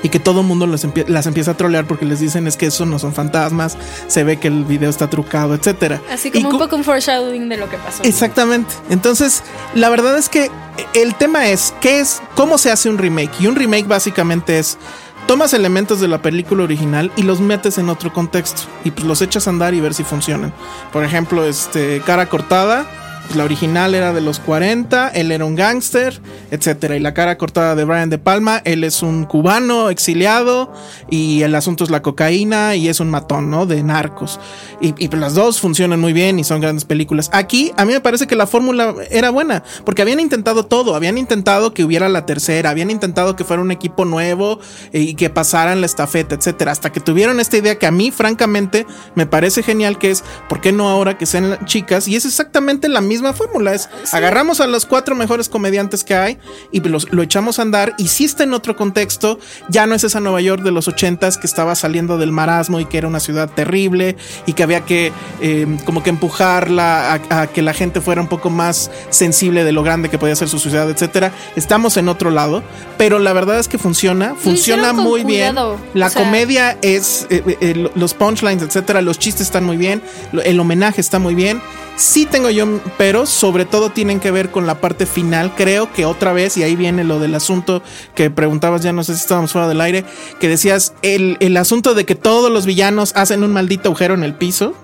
y 0.04 0.10
que 0.10 0.20
todo 0.20 0.42
el 0.42 0.46
mundo 0.46 0.68
las, 0.68 0.84
empie- 0.86 1.08
las 1.08 1.26
empieza 1.26 1.50
a 1.50 1.56
trolear 1.56 1.86
porque 1.86 2.04
les 2.04 2.20
dicen 2.20 2.46
es 2.46 2.56
que 2.56 2.66
eso 2.66 2.86
no 2.86 3.00
son 3.00 3.12
fantasmas, 3.12 3.76
se 4.06 4.22
ve 4.22 4.36
que 4.38 4.46
el 4.46 4.64
video 4.64 4.88
está 4.90 5.10
trucado, 5.10 5.54
etcétera. 5.54 6.00
Así 6.12 6.30
como 6.30 6.50
un 6.50 6.58
poco 6.58 6.76
un 6.76 6.84
foreshadowing 6.84 7.48
de 7.48 7.56
lo 7.56 7.68
que 7.68 7.76
pasó. 7.78 8.04
Exactamente. 8.04 8.72
Entonces, 8.90 9.42
la 9.74 9.88
verdad 9.88 10.16
es 10.16 10.28
que 10.28 10.50
el 10.94 11.16
tema 11.16 11.48
es 11.48 11.74
qué 11.80 11.98
es 11.98 12.22
cómo 12.36 12.58
se 12.58 12.70
hace 12.70 12.88
un 12.88 12.98
remake 12.98 13.32
y 13.40 13.48
un 13.48 13.56
remake 13.56 13.88
básicamente 13.88 14.58
es 14.60 14.78
tomas 15.26 15.54
elementos 15.54 16.00
de 16.00 16.08
la 16.08 16.20
película 16.20 16.64
original 16.64 17.10
y 17.16 17.22
los 17.22 17.40
metes 17.40 17.78
en 17.78 17.88
otro 17.88 18.12
contexto 18.12 18.62
y 18.84 18.90
pues 18.90 19.06
los 19.06 19.22
echas 19.22 19.46
a 19.46 19.50
andar 19.50 19.72
y 19.72 19.80
ver 19.80 19.94
si 19.94 20.04
funcionan. 20.04 20.52
Por 20.92 21.02
ejemplo, 21.02 21.46
este 21.46 22.02
cara 22.04 22.26
cortada 22.28 22.86
La 23.32 23.42
original 23.42 23.96
era 23.96 24.12
de 24.12 24.20
los 24.20 24.38
40, 24.38 25.08
él 25.08 25.32
era 25.32 25.44
un 25.44 25.56
gángster, 25.56 26.20
etcétera. 26.52 26.94
Y 26.94 27.00
la 27.00 27.14
cara 27.14 27.36
cortada 27.36 27.74
de 27.74 27.82
Brian 27.82 28.08
De 28.08 28.18
Palma, 28.18 28.62
él 28.64 28.84
es 28.84 29.02
un 29.02 29.24
cubano 29.24 29.90
exiliado 29.90 30.72
y 31.10 31.42
el 31.42 31.56
asunto 31.56 31.82
es 31.82 31.90
la 31.90 32.00
cocaína 32.00 32.76
y 32.76 32.88
es 32.88 33.00
un 33.00 33.10
matón, 33.10 33.50
¿no? 33.50 33.66
De 33.66 33.82
narcos. 33.82 34.38
Y, 34.80 34.94
las 35.14 35.34
dos 35.34 35.60
funcionan 35.60 36.00
muy 36.00 36.12
bien 36.12 36.38
y 36.38 36.44
son 36.44 36.60
grandes 36.60 36.84
películas. 36.84 37.30
Aquí 37.32 37.72
a 37.76 37.84
mí 37.84 37.92
me 37.92 38.00
parece 38.00 38.26
que 38.26 38.36
la 38.36 38.46
fórmula 38.46 38.94
era 39.10 39.30
buena, 39.30 39.62
porque 39.84 40.02
habían 40.02 40.20
intentado 40.20 40.66
todo, 40.66 40.94
habían 40.94 41.18
intentado 41.18 41.72
que 41.72 41.84
hubiera 41.84 42.08
la 42.08 42.26
tercera, 42.26 42.70
habían 42.70 42.90
intentado 42.90 43.36
que 43.36 43.44
fuera 43.44 43.62
un 43.62 43.70
equipo 43.70 44.04
nuevo 44.04 44.60
y 44.92 45.14
que 45.14 45.30
pasaran 45.30 45.80
la 45.80 45.86
estafeta, 45.86 46.34
etcétera, 46.34 46.72
hasta 46.72 46.92
que 46.92 47.00
tuvieron 47.00 47.40
esta 47.40 47.56
idea 47.56 47.78
que 47.78 47.86
a 47.86 47.90
mí 47.90 48.10
francamente 48.10 48.86
me 49.14 49.26
parece 49.26 49.62
genial 49.62 49.98
que 49.98 50.10
es, 50.10 50.24
¿por 50.48 50.60
qué 50.60 50.72
no 50.72 50.88
ahora 50.88 51.16
que 51.16 51.26
sean 51.26 51.58
chicas? 51.64 52.06
Y 52.08 52.16
es 52.16 52.26
exactamente 52.26 52.88
la 52.88 53.00
misma 53.00 53.13
fórmula, 53.32 53.74
es 53.74 53.88
agarramos 54.12 54.60
a 54.60 54.66
los 54.66 54.86
cuatro 54.86 55.14
mejores 55.14 55.48
comediantes 55.48 56.04
que 56.04 56.14
hay 56.14 56.38
y 56.72 56.80
los- 56.80 57.12
lo 57.12 57.22
echamos 57.22 57.58
a 57.58 57.62
andar 57.62 57.94
y 57.98 58.08
si 58.08 58.24
está 58.24 58.42
en 58.44 58.54
otro 58.54 58.76
contexto, 58.76 59.38
ya 59.68 59.86
no 59.86 59.94
es 59.94 60.04
esa 60.04 60.20
Nueva 60.20 60.40
York 60.40 60.62
de 60.62 60.70
los 60.70 60.88
ochentas 60.88 61.38
que 61.38 61.46
estaba 61.46 61.74
saliendo 61.74 62.18
del 62.18 62.32
marasmo 62.32 62.80
y 62.80 62.84
que 62.86 62.98
era 62.98 63.08
una 63.08 63.20
ciudad 63.20 63.48
terrible 63.50 64.16
y 64.46 64.52
que 64.54 64.62
había 64.62 64.80
que 64.84 65.12
eh, 65.40 65.66
como 65.84 66.02
que 66.02 66.10
empujarla 66.10 67.14
a, 67.30 67.40
a 67.42 67.46
que 67.46 67.62
la 67.62 67.72
gente 67.74 68.00
fuera 68.00 68.20
un 68.20 68.28
poco 68.28 68.50
más 68.50 68.90
sensible 69.10 69.64
de 69.64 69.72
lo 69.72 69.82
grande 69.82 70.08
que 70.08 70.18
podía 70.18 70.36
ser 70.36 70.48
su 70.48 70.58
ciudad, 70.58 70.88
etcétera. 70.90 71.32
Estamos 71.56 71.96
en 71.96 72.08
otro 72.08 72.30
lado, 72.30 72.62
pero 72.98 73.18
la 73.18 73.32
verdad 73.32 73.58
es 73.58 73.68
que 73.68 73.78
funciona, 73.78 74.34
funciona 74.34 74.92
muy 74.92 75.24
bien. 75.24 75.54
La 75.94 76.06
o 76.06 76.10
sea- 76.10 76.22
comedia 76.24 76.78
es 76.82 77.26
eh, 77.30 77.42
eh, 77.60 77.90
los 77.94 78.14
punchlines, 78.14 78.62
etcétera, 78.62 79.02
los 79.02 79.18
chistes 79.18 79.42
están 79.46 79.64
muy 79.64 79.76
bien, 79.76 80.02
el 80.44 80.58
homenaje 80.60 81.00
está 81.00 81.18
muy 81.18 81.34
bien. 81.34 81.60
Sí 81.96 82.26
tengo 82.26 82.50
yo, 82.50 82.80
pero 83.04 83.26
sobre 83.26 83.66
todo 83.66 83.90
tienen 83.90 84.18
que 84.18 84.30
ver 84.30 84.50
con 84.50 84.66
la 84.66 84.80
parte 84.80 85.04
final. 85.04 85.54
Creo 85.54 85.92
que 85.92 86.06
otra 86.06 86.32
vez, 86.32 86.56
y 86.56 86.62
ahí 86.62 86.74
viene 86.74 87.04
lo 87.04 87.20
del 87.20 87.34
asunto 87.34 87.82
que 88.14 88.30
preguntabas, 88.30 88.80
ya 88.80 88.94
no 88.94 89.04
sé 89.04 89.14
si 89.14 89.20
estábamos 89.20 89.52
fuera 89.52 89.68
del 89.68 89.82
aire, 89.82 90.06
que 90.40 90.48
decías 90.48 90.94
el, 91.02 91.36
el 91.40 91.54
asunto 91.58 91.92
de 91.92 92.06
que 92.06 92.14
todos 92.14 92.50
los 92.50 92.64
villanos 92.64 93.12
hacen 93.14 93.44
un 93.44 93.52
maldito 93.52 93.90
agujero 93.90 94.14
en 94.14 94.24
el 94.24 94.32
piso 94.32 94.74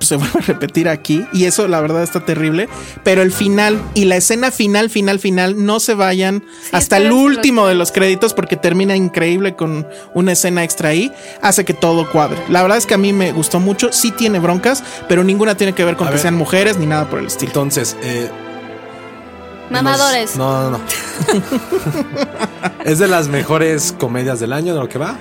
se 0.00 0.16
vuelve 0.16 0.38
a 0.38 0.42
repetir 0.42 0.88
aquí 0.88 1.26
y 1.32 1.44
eso 1.44 1.66
la 1.68 1.80
verdad 1.80 2.02
está 2.02 2.24
terrible, 2.24 2.68
pero 3.04 3.22
el 3.22 3.32
final 3.32 3.80
y 3.94 4.04
la 4.04 4.16
escena 4.16 4.50
final, 4.50 4.90
final, 4.90 5.18
final, 5.18 5.64
no 5.64 5.80
se 5.80 5.94
vayan 5.94 6.44
hasta 6.72 6.98
el 6.98 7.08
los 7.08 7.18
último 7.18 7.66
de 7.66 7.74
los 7.74 7.92
créditos 7.92 8.34
porque 8.34 8.56
termina 8.56 8.96
increíble 8.96 9.54
con 9.54 9.86
una 10.14 10.32
escena 10.32 10.64
extra 10.64 10.90
ahí, 10.90 11.12
hace 11.42 11.64
que 11.64 11.74
todo 11.74 12.10
cuadre. 12.10 12.38
La 12.48 12.62
verdad 12.62 12.78
es 12.78 12.86
que 12.86 12.94
a 12.94 12.98
mí 12.98 13.12
me 13.12 13.32
gustó 13.32 13.60
mucho, 13.60 13.92
sí 13.92 14.10
tiene 14.10 14.38
broncas, 14.38 14.82
pero 15.08 15.24
ninguna 15.24 15.56
tiene 15.56 15.72
que 15.72 15.84
ver 15.84 15.96
con 15.96 16.06
A 16.06 16.10
que 16.10 16.16
ver. 16.16 16.22
sean 16.22 16.34
mujeres 16.34 16.78
ni 16.78 16.86
nada 16.86 17.08
por 17.08 17.18
el 17.18 17.26
estilo. 17.26 17.50
Entonces, 17.50 17.96
eh, 18.02 18.30
Mamadores. 19.70 20.36
No, 20.36 20.70
no, 20.70 20.78
no. 20.78 20.80
es 22.84 22.98
de 22.98 23.08
las 23.08 23.28
mejores 23.28 23.94
comedias 23.98 24.40
del 24.40 24.52
año, 24.52 24.74
de 24.74 24.80
lo 24.80 24.88
que 24.88 24.98
va. 24.98 25.18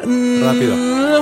Rápido. 0.00 0.74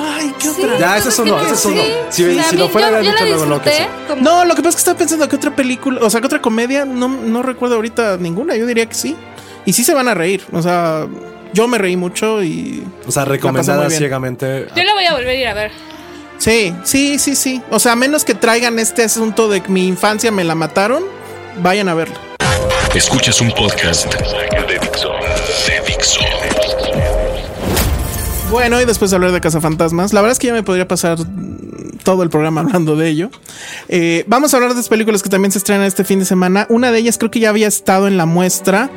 Ay, 0.03 0.33
¿qué 0.39 0.49
Sí, 0.49 0.63
otra? 0.63 0.79
Ya, 0.79 0.89
pues 0.93 1.01
ese 1.01 1.09
es 1.09 1.19
uno, 1.19 1.41
ese 1.41 1.55
es 1.55 1.65
uno. 1.65 1.83
sí. 2.11 2.41
Si- 2.51 2.57
lo 2.57 2.69
fuera 2.69 2.91
yo- 2.91 2.97
yo 2.99 3.03
la 3.03 3.11
mucho, 3.13 3.25
luego 3.27 3.47
lo 3.47 3.63
que 3.63 3.87
como- 4.09 4.23
No, 4.23 4.45
lo 4.45 4.55
que 4.55 4.63
pasa 4.63 4.69
es 4.71 4.75
que 4.77 4.81
estaba 4.81 4.99
pensando 4.99 5.29
que 5.29 5.37
otra 5.37 5.55
película, 5.57 6.01
o 6.03 6.11
sea, 6.11 6.21
que 6.21 6.27
otra 6.27 6.41
comedia, 6.43 6.85
no, 6.85 7.09
no 7.09 7.43
recuerdo 7.43 7.77
ahorita 7.77 8.17
ninguna, 8.19 8.57
yo 8.57 8.67
diría 8.67 8.87
que 8.87 8.95
sí. 8.95 9.17
Y 9.65 9.73
sí 9.73 9.83
se 9.85 9.95
van 9.95 10.09
a 10.09 10.15
reír, 10.15 10.45
o 10.53 10.63
sea, 10.63 11.07
yo 11.53 11.67
me 11.69 11.79
reí 11.79 11.97
mucho 11.97 12.43
y... 12.43 12.85
O 13.07 13.11
sea, 13.13 13.25
recomendada 13.25 13.89
ciegamente. 13.91 14.69
Yo 14.77 14.83
la 14.85 14.95
voy 14.95 15.05
a 15.07 15.13
volver 15.13 15.29
a 15.31 15.35
ir 15.35 15.47
a 15.49 15.55
ver. 15.55 15.71
Sí, 16.39 16.75
sí, 16.85 17.19
sí, 17.19 17.35
sí. 17.35 17.63
O 17.71 17.79
sea, 17.79 17.93
a 17.93 17.97
menos 17.97 18.25
que 18.25 18.35
traigan 18.35 18.79
este 18.79 19.03
asunto 19.05 19.49
de 19.49 19.63
que 19.63 19.69
mi 19.71 19.87
infancia 19.89 20.31
me 20.31 20.45
la 20.45 20.55
mataron, 20.55 21.03
vayan 21.63 21.89
a 21.89 21.95
verla. 21.95 22.17
Escuchas 22.95 23.41
un 23.41 23.51
podcast 23.53 24.07
de 24.15 24.79
Dixo. 24.81 25.11
De 25.67 25.81
Dixo. 25.87 26.21
Bueno, 28.57 28.81
y 28.81 28.87
después 28.87 29.11
de 29.11 29.17
hablar 29.17 29.33
de 29.33 29.41
Cazafantasmas, 29.43 30.15
la 30.15 30.23
verdad 30.23 30.33
es 30.33 30.39
que 30.39 30.47
ya 30.47 30.55
me 30.55 30.63
podría 30.63 30.89
pasar 30.89 31.19
todo 32.05 32.23
el 32.23 32.31
programa 32.31 32.63
hablando 32.63 32.97
de 32.97 33.07
ello. 33.11 33.31
Eh, 33.91 34.25
vamos 34.29 34.55
a 34.55 34.57
hablar 34.57 34.71
de 34.71 34.77
las 34.77 34.89
películas 34.89 35.23
que 35.23 35.29
también 35.29 35.53
se 35.53 35.59
estrenan 35.59 35.85
este 35.85 36.05
fin 36.05 36.21
de 36.21 36.25
semana. 36.25 36.67
Una 36.71 36.91
de 36.91 36.99
ellas 36.99 37.19
creo 37.19 37.31
que 37.31 37.39
ya 37.39 37.51
había 37.51 37.69
estado 37.69 38.09
en 38.09 38.17
la 38.17 38.25
muestra 38.25 38.89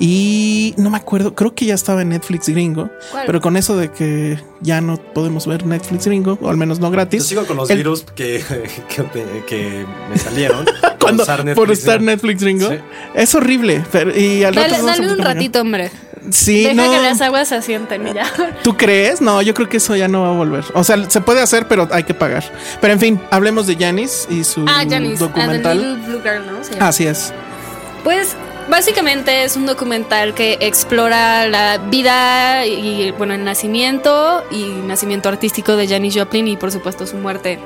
y 0.00 0.74
no 0.78 0.90
me 0.90 0.96
acuerdo, 0.96 1.36
creo 1.36 1.54
que 1.54 1.64
ya 1.66 1.74
estaba 1.74 2.02
en 2.02 2.08
Netflix 2.08 2.48
gringo. 2.48 2.90
¿Cuál? 3.12 3.26
Pero 3.26 3.40
con 3.40 3.56
eso 3.56 3.76
de 3.76 3.92
que 3.92 4.36
ya 4.62 4.80
no 4.80 4.96
podemos 4.96 5.46
ver 5.46 5.64
Netflix 5.64 6.06
gringo, 6.06 6.36
o 6.42 6.48
al 6.50 6.56
menos 6.56 6.80
no 6.80 6.90
gratis. 6.90 7.22
Yo 7.22 7.28
sigo 7.28 7.46
con 7.46 7.56
los 7.58 7.70
El- 7.70 7.76
virus 7.78 8.02
que, 8.16 8.42
que, 8.88 9.42
que 9.46 9.86
me 10.10 10.18
salieron. 10.18 10.66
Cuando, 11.00 11.22
usar 11.22 11.36
por 11.38 11.46
Netflix, 11.68 11.78
estar. 11.78 12.00
Netflix 12.02 12.40
gringo. 12.42 12.68
Sí. 12.68 12.76
Es 13.14 13.32
horrible. 13.36 13.84
pero- 13.92 14.10
y 14.18 14.42
al 14.42 14.54
rato 14.56 14.70
Dale, 14.72 14.82
a 14.82 14.86
dale 14.96 15.12
un 15.12 15.18
ratito, 15.18 15.60
hombre. 15.60 15.92
Sí, 16.30 16.64
Deja 16.64 16.74
no. 16.74 16.90
que 16.90 17.00
las 17.00 17.20
aguas 17.20 17.48
se 17.48 17.56
asienten 17.56 18.14
ya. 18.14 18.24
¿Tú 18.62 18.76
crees? 18.76 19.20
No, 19.20 19.42
yo 19.42 19.52
creo 19.54 19.68
que 19.68 19.76
eso 19.76 19.94
ya 19.94 20.08
no 20.08 20.22
va 20.22 20.28
a 20.28 20.32
volver. 20.32 20.64
O 20.74 20.82
sea, 20.84 21.10
se 21.10 21.20
puede 21.20 21.40
hacer, 21.42 21.68
pero 21.68 21.88
hay 21.92 22.04
que 22.04 22.14
pagar. 22.14 22.44
Pero 22.80 22.92
en 22.94 23.00
fin, 23.00 23.20
hablemos 23.30 23.66
de 23.66 23.76
Janis 23.76 24.26
y 24.30 24.42
su 24.44 24.64
Ah, 24.68 24.84
Janice. 24.88 25.22
Ah, 25.24 25.28
The 25.32 25.40
documental. 25.40 25.76
Little 25.78 26.06
Blue 26.06 26.22
Girl, 26.22 26.46
¿no? 26.46 26.64
Se 26.64 26.72
llama. 26.74 26.88
Así 26.88 27.06
es. 27.06 27.32
Pues 28.02 28.34
básicamente 28.70 29.44
es 29.44 29.56
un 29.56 29.66
documental 29.66 30.34
que 30.34 30.56
explora 30.60 31.46
la 31.48 31.76
vida 31.78 32.64
y, 32.66 33.10
bueno, 33.12 33.34
el 33.34 33.44
nacimiento 33.44 34.42
y 34.50 34.64
nacimiento 34.64 35.28
artístico 35.28 35.76
de 35.76 35.86
Janis 35.88 36.14
Joplin 36.16 36.48
y 36.48 36.56
por 36.56 36.72
supuesto 36.72 37.06
su 37.06 37.16
muerte. 37.16 37.58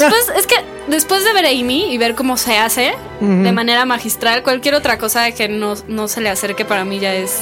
Después, 0.00 0.32
es 0.36 0.46
que 0.46 0.56
después 0.88 1.24
de 1.24 1.32
ver 1.32 1.46
a 1.46 1.50
Amy 1.50 1.92
y 1.92 1.98
ver 1.98 2.14
cómo 2.14 2.36
se 2.36 2.56
hace 2.58 2.92
de 3.20 3.52
manera 3.52 3.84
magistral, 3.86 4.42
cualquier 4.42 4.74
otra 4.74 4.98
cosa 4.98 5.30
que 5.32 5.48
no, 5.48 5.74
no 5.88 6.08
se 6.08 6.20
le 6.20 6.28
acerque 6.28 6.64
para 6.64 6.84
mí 6.84 6.98
ya 6.98 7.14
es 7.14 7.38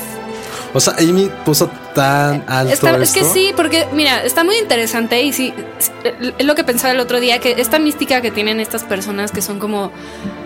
O 0.72 0.80
sea, 0.80 0.94
Amy 0.98 1.30
puso 1.44 1.68
tan 1.94 2.44
alto 2.48 2.72
Está- 2.72 2.96
es 2.96 3.12
que 3.12 3.22
sí, 3.24 3.52
porque 3.54 3.86
mira, 3.92 4.24
está 4.24 4.42
muy 4.44 4.56
interesante 4.56 5.22
y 5.22 5.32
sí, 5.32 5.52
es- 5.78 5.92
es 6.38 6.44
lo 6.46 6.54
que 6.56 6.64
pensaba 6.64 6.92
el 6.92 7.00
otro 7.00 7.20
día, 7.20 7.38
que 7.38 7.52
esta 7.58 7.78
mística 7.78 8.20
que 8.20 8.30
tienen 8.32 8.58
estas 8.60 8.82
personas 8.84 9.30
que 9.30 9.40
son 9.42 9.58
como 9.60 9.92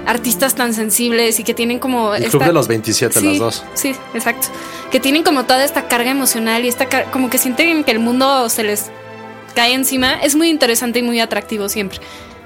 artistas 0.06 0.54
tan 0.54 0.74
sensibles 0.74 1.38
y 1.40 1.44
que 1.44 1.54
tienen 1.54 1.78
como... 1.78 2.14
El 2.14 2.24
esta- 2.24 2.30
club 2.38 2.44
de 2.44 2.52
los 2.52 2.68
27, 2.68 3.20
Sí, 3.20 3.26
las 3.30 3.38
dos. 3.38 3.64
Sí, 3.74 3.94
exacto. 4.14 4.48
Que 4.90 5.00
tienen 5.00 5.22
como 5.22 5.44
toda 5.44 5.64
esta 5.64 5.88
carga 5.88 6.10
emocional 6.10 6.64
y 6.64 6.68
esta 6.68 6.86
car- 6.86 7.06
como 7.10 7.28
que 7.30 7.38
sienten 7.38 7.84
que 7.84 7.90
el 7.92 7.98
mundo 7.98 8.48
se 8.48 8.64
les 8.64 8.86
cae 9.54 9.74
encima, 9.74 10.14
es 10.14 10.34
muy 10.34 10.48
interesante 10.48 10.98
y 10.98 11.02
muy 11.02 11.20
atractivo 11.20 11.68
siempre. 11.68 11.98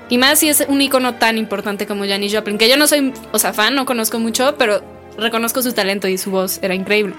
Y 0.09 0.19
más 0.19 0.39
si 0.39 0.49
es 0.49 0.65
un 0.69 0.81
icono 0.81 1.15
tan 1.15 1.39
importante 1.39 1.87
como 1.87 2.05
Janis 2.07 2.35
Joplin, 2.35 2.59
que 2.59 2.69
yo 2.69 2.77
no 2.77 2.87
soy, 2.87 3.13
o 3.33 3.39
sea, 3.39 3.53
fan, 3.53 3.75
no 3.75 3.87
conozco 3.87 4.19
mucho, 4.19 4.57
pero 4.59 4.83
reconozco 5.17 5.63
su 5.63 5.73
talento 5.73 6.09
y 6.09 6.19
su 6.19 6.31
voz 6.31 6.59
era 6.63 6.75
increíble. 6.75 7.15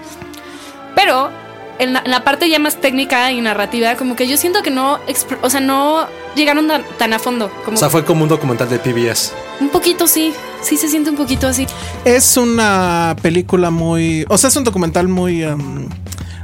Pero 0.94 1.30
en 1.78 1.92
la, 1.92 2.02
en 2.04 2.10
la 2.10 2.22
parte 2.24 2.48
ya 2.48 2.58
más 2.58 2.80
técnica 2.80 3.32
y 3.32 3.40
narrativa, 3.40 3.96
como 3.96 4.16
que 4.16 4.28
yo 4.28 4.36
siento 4.36 4.62
que 4.62 4.70
no, 4.70 5.00
o 5.42 5.50
sea, 5.50 5.60
no 5.60 6.06
llegaron 6.36 6.68
tan, 6.68 6.84
tan 6.98 7.12
a 7.12 7.18
fondo. 7.18 7.50
Como 7.64 7.76
O 7.76 7.80
sea, 7.80 7.90
fue 7.90 8.04
como 8.04 8.22
un 8.22 8.28
documental 8.28 8.68
de 8.68 8.78
PBS. 8.78 9.32
un 9.60 9.70
poquito, 9.70 10.06
sí, 10.06 10.32
sí 10.62 10.76
se 10.76 10.88
siente 10.88 11.10
un 11.10 11.16
poquito 11.16 11.48
así. 11.48 11.66
Es 12.04 12.36
una 12.36 13.16
película 13.22 13.70
muy. 13.70 14.24
O 14.28 14.38
sea, 14.38 14.48
es 14.48 14.56
un 14.56 14.64
documental 14.64 15.08
muy. 15.08 15.44
um, 15.44 15.88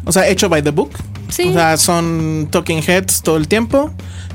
o 0.05 0.13
sea, 0.13 0.29
hecho 0.29 0.49
by 0.49 0.63
the 0.63 0.71
book. 0.71 0.91
O 1.31 1.53
sea, 1.53 1.77
son 1.77 2.49
talking 2.51 2.83
heads 2.83 3.23
todo 3.23 3.37
el 3.37 3.49
tiempo, 3.49 3.91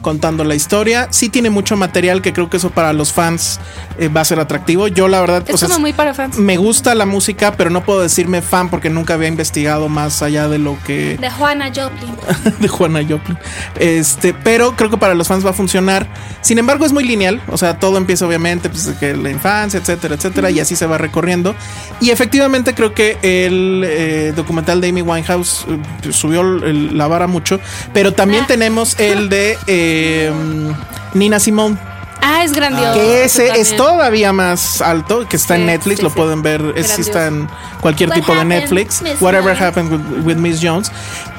contando 0.06 0.44
la 0.44 0.54
historia. 0.54 1.08
Sí 1.10 1.30
tiene 1.30 1.50
mucho 1.50 1.76
material 1.76 2.22
que 2.22 2.32
creo 2.32 2.48
que 2.48 2.58
eso 2.58 2.70
para 2.70 2.94
los 2.94 3.12
fans 3.12 3.60
eh, 3.98 4.08
va 4.08 4.22
a 4.22 4.26
ser 4.26 4.40
atractivo. 4.40 4.88
Yo, 4.88 5.08
la 5.08 5.20
verdad, 5.20 5.44
Es 5.48 5.56
o 5.56 5.58
sea, 5.58 5.68
como 5.68 5.80
muy 5.80 5.94
para 5.94 6.14
fans. 6.14 6.38
me 6.38 6.58
gusta 6.58 6.94
la 6.94 7.08
música, 7.08 7.54
pero 7.58 7.72
no 7.72 7.84
puedo 7.84 8.02
decirme 8.02 8.44
fan 8.44 8.70
porque 8.70 8.92
nunca 8.92 9.16
había 9.16 9.30
investigado 9.30 9.90
más 9.90 10.22
allá 10.22 10.48
de 10.48 10.60
lo 10.60 10.78
que. 10.86 11.18
De 11.18 11.32
Juana 11.32 11.72
Joplin. 11.76 12.16
de 12.60 12.68
Juana 12.68 13.00
Joplin. 13.02 13.36
Este, 13.80 14.36
pero 14.36 14.76
creo 14.76 14.92
que 14.92 14.98
para 14.98 15.16
los 15.16 15.28
fans 15.28 15.44
va 15.44 15.50
a 15.50 15.54
funcionar. 15.54 16.08
Sin 16.42 16.60
embargo, 16.60 16.86
es 16.86 16.92
muy 16.94 17.04
lineal. 17.04 17.42
O 17.50 17.58
sea, 17.58 17.80
todo 17.80 17.98
empieza 17.98 18.28
obviamente 18.28 18.70
pues, 18.70 18.88
que 19.00 19.18
la 19.18 19.32
infancia, 19.32 19.80
etcétera, 19.80 20.14
etcétera, 20.14 20.52
y 20.52 20.60
así 20.60 20.76
se 20.76 20.86
va 20.86 21.00
recorriendo. 21.00 21.56
Y 22.00 22.12
efectivamente 22.12 22.76
creo 22.76 22.94
que 22.94 23.18
el 23.24 23.84
eh, 23.84 24.34
documental 24.36 24.82
de 24.82 24.90
Amy 24.90 25.02
Winehouse 25.02 25.66
eh, 25.68 26.12
subió 26.12 26.42
el- 26.42 26.96
la 26.96 27.08
vara 27.08 27.26
mucho. 27.26 27.60
Pero 27.92 28.14
también 28.14 28.44
Ah. 28.44 28.48
tenemos 28.48 29.00
el 29.00 29.30
de 29.30 29.58
eh, 29.96 30.32
Nina 31.14 31.40
Simone. 31.40 31.78
Ah, 32.22 32.44
es 32.44 32.54
grandioso. 32.54 32.94
Que 32.94 33.24
ese 33.24 33.46
también. 33.46 33.66
es 33.66 33.76
todavía 33.76 34.34
más 34.34 34.82
alto, 34.82 35.28
que 35.28 35.36
está 35.36 35.58
en 35.58 35.68
Netflix, 35.68 35.98
sí, 35.98 36.04
lo 36.04 36.10
sí. 36.10 36.16
pueden 36.16 36.42
ver, 36.42 36.74
es, 36.76 36.98
está 36.98 37.28
en 37.28 37.48
cualquier 37.82 38.10
What 38.10 38.16
tipo 38.16 38.34
de 38.34 38.46
Netflix. 38.46 39.02
Miss 39.04 39.22
Whatever 39.22 39.56
happened 39.56 39.92
with, 39.92 40.26
with 40.26 40.38
Miss 40.38 40.60
Jones. 40.60 40.92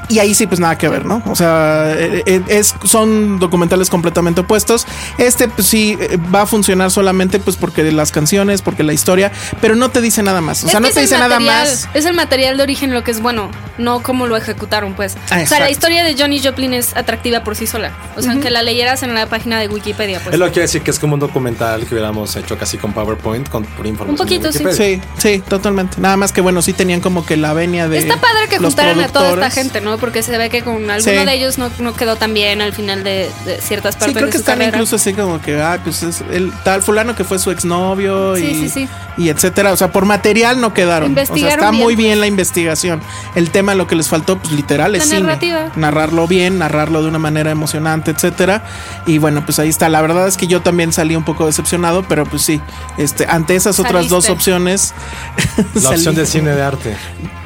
Y 0.08 0.20
ahí 0.20 0.34
sí, 0.34 0.46
pues 0.46 0.60
nada 0.60 0.78
que 0.78 0.88
ver, 0.88 1.04
¿no? 1.04 1.22
O 1.26 1.34
sea, 1.34 1.92
eh, 1.96 2.22
eh, 2.26 2.42
es, 2.48 2.74
son 2.84 3.38
documentales 3.38 3.90
completamente 3.90 4.42
opuestos. 4.42 4.86
Este, 5.18 5.48
pues 5.48 5.66
sí, 5.66 5.96
eh, 6.00 6.16
va 6.32 6.42
a 6.42 6.46
funcionar 6.46 6.90
solamente 6.90 7.40
pues 7.40 7.56
porque 7.56 7.82
de 7.82 7.92
las 7.92 8.12
canciones, 8.12 8.62
porque 8.62 8.84
la 8.84 8.92
historia, 8.92 9.32
pero 9.60 9.74
no 9.74 9.90
te 9.90 10.00
dice 10.00 10.22
nada 10.22 10.40
más. 10.40 10.62
O 10.62 10.68
sea, 10.68 10.80
que 10.80 10.86
no 10.86 10.92
te 10.92 11.00
dice 11.00 11.14
nada 11.18 11.40
material, 11.40 11.68
más. 11.68 11.88
Es 11.94 12.04
el 12.04 12.14
material 12.14 12.56
de 12.56 12.62
origen 12.62 12.92
lo 12.92 13.02
que 13.02 13.10
es 13.10 13.20
bueno, 13.20 13.50
no 13.78 14.02
cómo 14.02 14.26
lo 14.26 14.36
ejecutaron, 14.36 14.94
pues. 14.94 15.16
Ah, 15.30 15.40
o 15.42 15.46
sea, 15.46 15.58
la 15.58 15.70
historia 15.70 16.04
de 16.04 16.14
Johnny 16.16 16.40
Joplin 16.40 16.74
es 16.74 16.96
atractiva 16.96 17.42
por 17.42 17.56
sí 17.56 17.66
sola. 17.66 17.92
O 18.16 18.22
sea, 18.22 18.32
aunque 18.32 18.50
la 18.50 18.62
leyeras 18.62 19.02
en 19.02 19.12
la 19.14 19.26
página 19.26 19.58
de 19.58 19.68
Wikipedia, 19.68 20.20
pues. 20.20 20.34
Es 20.34 20.38
lo 20.38 20.46
que 20.46 20.52
quiere 20.52 20.66
decir 20.66 20.82
que 20.82 20.92
es 20.92 20.98
como 21.00 21.14
un 21.14 21.20
documental 21.20 21.84
que 21.86 21.94
hubiéramos 21.94 22.36
hecho 22.36 22.56
casi 22.56 22.78
con 22.78 22.92
PowerPoint, 22.92 23.48
con 23.48 23.64
por 23.64 23.86
información. 23.86 24.10
Un 24.10 24.16
poquito, 24.16 24.52
de 24.52 24.72
sí. 24.72 25.00
Sí, 25.00 25.00
sí, 25.18 25.42
totalmente. 25.48 26.00
Nada 26.00 26.16
más 26.16 26.32
que 26.32 26.40
bueno, 26.40 26.62
sí 26.62 26.72
tenían 26.72 27.00
como 27.00 27.26
que 27.26 27.36
la 27.36 27.52
venia 27.52 27.88
de. 27.88 27.98
Está 27.98 28.20
padre 28.20 28.48
que 28.48 28.58
juntaran 28.58 29.00
a 29.00 29.08
toda 29.08 29.30
esta 29.30 29.50
gente, 29.50 29.80
¿no? 29.80 29.95
Porque 29.98 30.22
se 30.22 30.36
ve 30.38 30.48
que 30.50 30.62
con 30.62 30.90
alguno 30.90 31.00
Sí. 31.00 31.10
de 31.26 31.32
ellos 31.34 31.58
no, 31.58 31.70
no 31.78 31.94
quedó 31.94 32.16
tan 32.16 32.34
bien 32.34 32.60
al 32.60 32.72
final 32.72 33.04
de, 33.04 33.30
de 33.44 33.60
ciertas 33.60 33.94
partes 33.96 34.08
Sí, 34.08 34.14
creo 34.14 34.26
de 34.26 34.32
que 34.32 34.38
su 34.38 34.42
están 34.42 34.58
carrera. 34.58 34.76
incluso 34.76 34.96
así 34.96 35.12
como 35.14 35.40
que, 35.40 35.60
ah, 35.60 35.78
pues 35.82 36.02
es 36.02 36.22
el 36.32 36.52
tal 36.64 36.82
fulano 36.82 37.14
que 37.14 37.24
fue 37.24 37.38
su 37.38 37.50
exnovio 37.50 38.36
Sí, 38.36 38.44
y, 38.44 38.54
sí, 38.54 38.68
sí. 38.68 38.88
y 39.16 39.28
etcétera. 39.28 39.72
O 39.72 39.76
sea, 39.76 39.92
por 39.92 40.04
material 40.04 40.60
no 40.60 40.72
quedaron. 40.74 41.12
o 41.18 41.36
sea, 41.36 41.48
está 41.48 41.72
muy 41.72 41.94
bien. 41.94 42.06
bien 42.08 42.20
la 42.20 42.26
investigación. 42.26 43.00
El 43.34 43.50
tema, 43.50 43.74
lo 43.74 43.86
que 43.86 43.96
les 43.96 44.08
faltó, 44.08 44.38
pues 44.38 44.52
literal, 44.52 44.94
es 44.94 45.00
La 45.02 45.06
cine. 45.16 45.20
narrativa. 45.22 45.72
Narrarlo 45.76 46.26
bien, 46.26 46.58
narrarlo 46.58 47.02
de 47.02 47.08
una 47.08 47.18
manera 47.18 47.50
emocionante, 47.50 48.10
etcétera. 48.10 48.64
Y 49.06 49.18
bueno, 49.18 49.44
pues 49.44 49.58
ahí 49.58 49.68
está. 49.68 49.88
La 49.88 50.00
verdad 50.02 50.28
es 50.28 50.36
que 50.36 50.46
yo 50.46 50.60
también 50.62 50.92
salí 50.92 51.16
un 51.16 51.24
poco 51.24 51.46
decepcionado, 51.46 52.02
pero 52.08 52.24
pues 52.26 52.42
sí, 52.42 52.60
este, 52.98 53.26
ante 53.28 53.56
esas 53.56 53.78
otras 53.80 54.08
dos 54.08 54.30
opciones. 54.30 54.94
La 55.82 55.90
opción 55.90 56.14
de 56.14 56.26
cine 56.26 56.50
de 56.54 56.62
arte. 56.62 56.96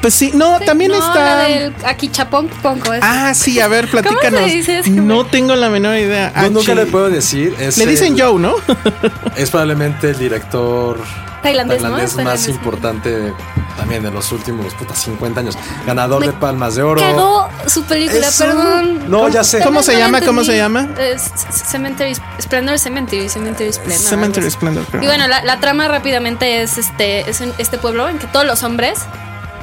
Pues 0.00 0.14
sí, 0.14 0.30
no, 0.34 0.58
Sí, 0.58 0.64
también 0.64 0.90
no, 0.92 0.98
está. 0.98 1.14
La 1.36 1.42
del 1.44 1.74
aquí 1.84 2.08
es- 2.48 3.00
Ah, 3.03 3.33
sí, 3.35 3.61
a 3.61 3.68
ver, 3.68 3.88
¿Cómo 3.90 4.03
se 4.03 4.09
platícanos. 4.11 4.44
dice 4.53 4.79
eso? 4.81 4.90
No 4.90 5.26
tengo 5.26 5.55
la 5.57 5.68
menor 5.70 5.96
idea. 5.96 6.33
Yo 6.42 6.50
nunca 6.50 6.74
le 6.74 6.87
puedo 6.87 7.11
decir. 7.11 7.55
Es 7.59 7.79
Le 7.79 7.87
dicen 7.87 8.14
el- 8.14 8.22
Joe, 8.22 8.40
¿no? 8.40 8.55
Es 9.37 9.50
probablemente 9.50 10.11
el 10.11 10.18
director 10.18 10.98
Tailandés, 11.42 11.81
más 11.83 12.14
tailandés. 12.16 12.48
importante 12.48 13.33
también 13.79 14.03
de 14.03 14.11
los 14.11 14.31
últimos 14.33 14.74
puta, 14.74 14.94
50 14.94 15.40
años. 15.40 15.57
Ganador 15.87 16.20
Me 16.20 16.26
de 16.26 16.33
Palmas 16.35 16.74
de 16.74 16.83
Oro. 16.83 17.00
Cagó 17.00 17.48
su 17.66 17.83
película, 17.85 18.26
Eso. 18.29 18.44
perdón. 18.44 19.11
No, 19.11 19.26
ya 19.29 19.42
sé. 19.42 19.61
¿Cómo 19.62 19.83
se 19.83 19.96
llama? 19.96 20.20
¿Cómo 20.20 20.44
se 20.44 20.55
llama? 20.57 20.88
Es 20.98 21.31
Cemetery 21.70 22.14
Splendor 22.42 22.79
Cemetery, 22.79 23.29
Cemetery 23.31 23.72
Splendor. 23.72 24.07
Cemetery. 24.09 24.50
Splendor. 24.50 24.85
Y 25.00 25.07
bueno, 25.07 25.26
la, 25.29 25.42
la 25.44 25.61
trama 25.61 25.88
rápidamente 25.88 26.61
es 26.62 26.76
este 26.76 27.31
es 27.31 27.40
este 27.57 27.79
pueblo 27.79 28.09
en 28.11 28.18
que 28.18 28.26
todos 28.26 28.44
los 28.44 28.62
hombres 28.62 28.98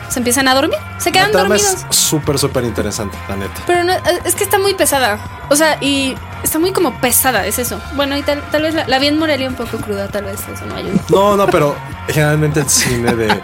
se 0.10 0.20
empiezan 0.20 0.48
a 0.48 0.56
dormir, 0.56 0.78
se 0.98 1.10
La 1.10 1.14
quedan 1.14 1.32
trama 1.32 1.50
dormidos. 1.58 1.86
es 1.90 1.96
súper, 1.96 2.38
súper 2.40 2.64
interesante, 2.64 3.18
la 3.28 3.36
neta. 3.36 3.62
Pero 3.68 3.84
no, 3.84 3.94
es 4.26 4.36
que 4.36 4.44
está 4.44 4.58
muy 4.60 4.74
pesada. 4.74 5.20
O 5.50 5.56
sea, 5.56 5.78
y 5.82 6.16
está 6.44 6.60
muy 6.60 6.72
como 6.72 7.00
pesada, 7.00 7.46
es 7.46 7.60
eso. 7.60 7.80
Bueno, 7.96 8.18
y 8.18 8.22
tal, 8.22 8.42
tal 8.52 8.62
vez 8.64 8.74
la, 8.74 8.88
la 8.88 9.00
vi 9.00 9.08
en 9.08 9.18
Morelia 9.18 9.48
un 9.48 9.56
poco 9.56 9.78
cruda, 9.78 10.08
tal 10.08 10.26
vez 10.26 10.40
eso 10.42 10.66
no 10.66 10.76
ayuda. 10.76 11.02
No, 11.10 11.36
no, 11.38 11.48
pero 11.48 11.76
generalmente 12.08 12.60
el 12.62 12.70
cine 12.70 13.16
de. 13.16 13.28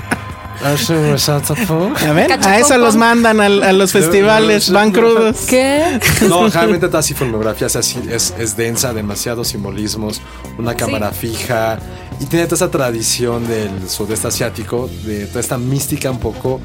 A 0.64 2.14
ver, 2.14 2.32
a 2.32 2.58
eso 2.60 2.78
los 2.78 2.96
mandan 2.96 3.42
al- 3.42 3.64
a, 3.64 3.74
los 3.74 3.92
festivales, 3.92 4.72
van 4.72 4.92
crudos. 4.92 5.42
¿Qué? 5.50 6.00
No, 6.30 6.44
generalmente 6.50 6.88
toda 6.88 7.04
su 7.04 7.14
filmografía 7.16 7.68
es, 7.68 7.76
así, 7.76 8.00
es, 8.10 8.34
es 8.38 8.56
densa, 8.56 8.94
demasiados 8.94 9.50
simbolismos, 9.50 10.22
una 10.58 10.76
cámara 10.76 11.12
fija 11.12 11.80
y 12.20 12.26
tiene 12.26 12.46
toda 12.46 12.56
esa 12.56 12.72
tradición 12.72 13.48
del 13.48 13.90
sudeste 13.90 14.28
asiático, 14.28 14.90
de 15.06 15.26
toda 15.28 15.40
esta 15.40 15.58
mística 15.58 16.10
un 16.12 16.20
poco 16.20 16.60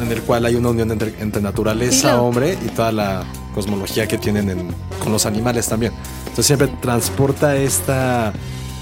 en 0.00 0.10
el 0.10 0.22
cual 0.22 0.46
hay 0.46 0.54
una 0.54 0.70
unión 0.70 0.90
entre, 0.90 1.14
entre 1.20 1.42
naturaleza, 1.42 2.08
claro. 2.08 2.24
hombre 2.24 2.56
y 2.64 2.68
toda 2.68 2.92
la 2.92 3.24
cosmología 3.54 4.06
que 4.06 4.16
tienen 4.18 4.48
en- 4.50 4.74
con 5.02 5.12
los 5.12 5.26
animales 5.26 5.66
también. 5.68 5.92
Entonces 6.20 6.46
siempre 6.46 6.68
transporta 6.80 7.56
esta, 7.56 8.32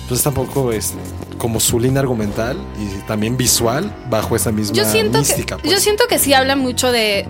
pues 0.09 0.18
esta 0.20 0.28
un 0.31 0.35
poco 0.37 0.72
es 0.72 0.92
como 1.38 1.61
su 1.61 1.78
línea 1.81 2.00
argumental 2.00 2.57
y 2.81 3.00
también 3.07 3.37
visual 3.37 3.92
bajo 4.11 4.35
esa 4.37 4.50
misma 4.52 4.76
Yo 4.76 4.85
siento 4.85 5.18
mística. 5.18 5.57
que 5.57 5.62
pues. 5.62 5.72
yo 5.74 5.81
siento 5.81 6.04
que 6.09 6.18
sí 6.18 6.35
habla 6.35 6.57
mucho 6.57 6.90
de 6.92 7.26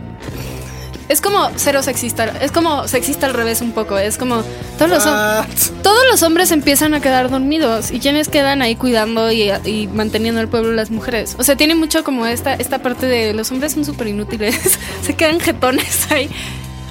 es 1.08 1.20
como 1.20 1.48
cero 1.56 1.82
sexista, 1.82 2.24
es 2.40 2.52
como 2.52 2.86
sexista 2.88 3.26
al 3.26 3.34
revés 3.34 3.60
un 3.60 3.72
poco, 3.72 3.96
es 3.98 4.18
como 4.18 4.42
todos 4.78 4.90
los 4.90 5.06
What? 5.06 5.46
todos 5.82 6.00
los 6.10 6.22
hombres 6.22 6.50
empiezan 6.52 6.94
a 6.94 7.00
quedar 7.00 7.30
dormidos 7.30 7.90
y 7.90 7.98
quienes 8.00 8.28
quedan 8.28 8.60
ahí 8.62 8.76
cuidando 8.76 9.30
y, 9.32 9.50
y 9.64 9.88
manteniendo 9.92 10.40
el 10.40 10.48
pueblo 10.48 10.72
las 10.72 10.90
mujeres. 10.90 11.36
O 11.38 11.44
sea, 11.44 11.56
tiene 11.56 11.74
mucho 11.74 12.04
como 12.04 12.26
esta 12.26 12.54
esta 12.54 12.80
parte 12.80 13.06
de 13.06 13.32
los 13.34 13.50
hombres 13.50 13.72
son 13.72 13.84
súper 13.84 14.08
inútiles, 14.08 14.78
se 15.02 15.14
quedan 15.14 15.40
jetones 15.40 16.10
ahí. 16.10 16.28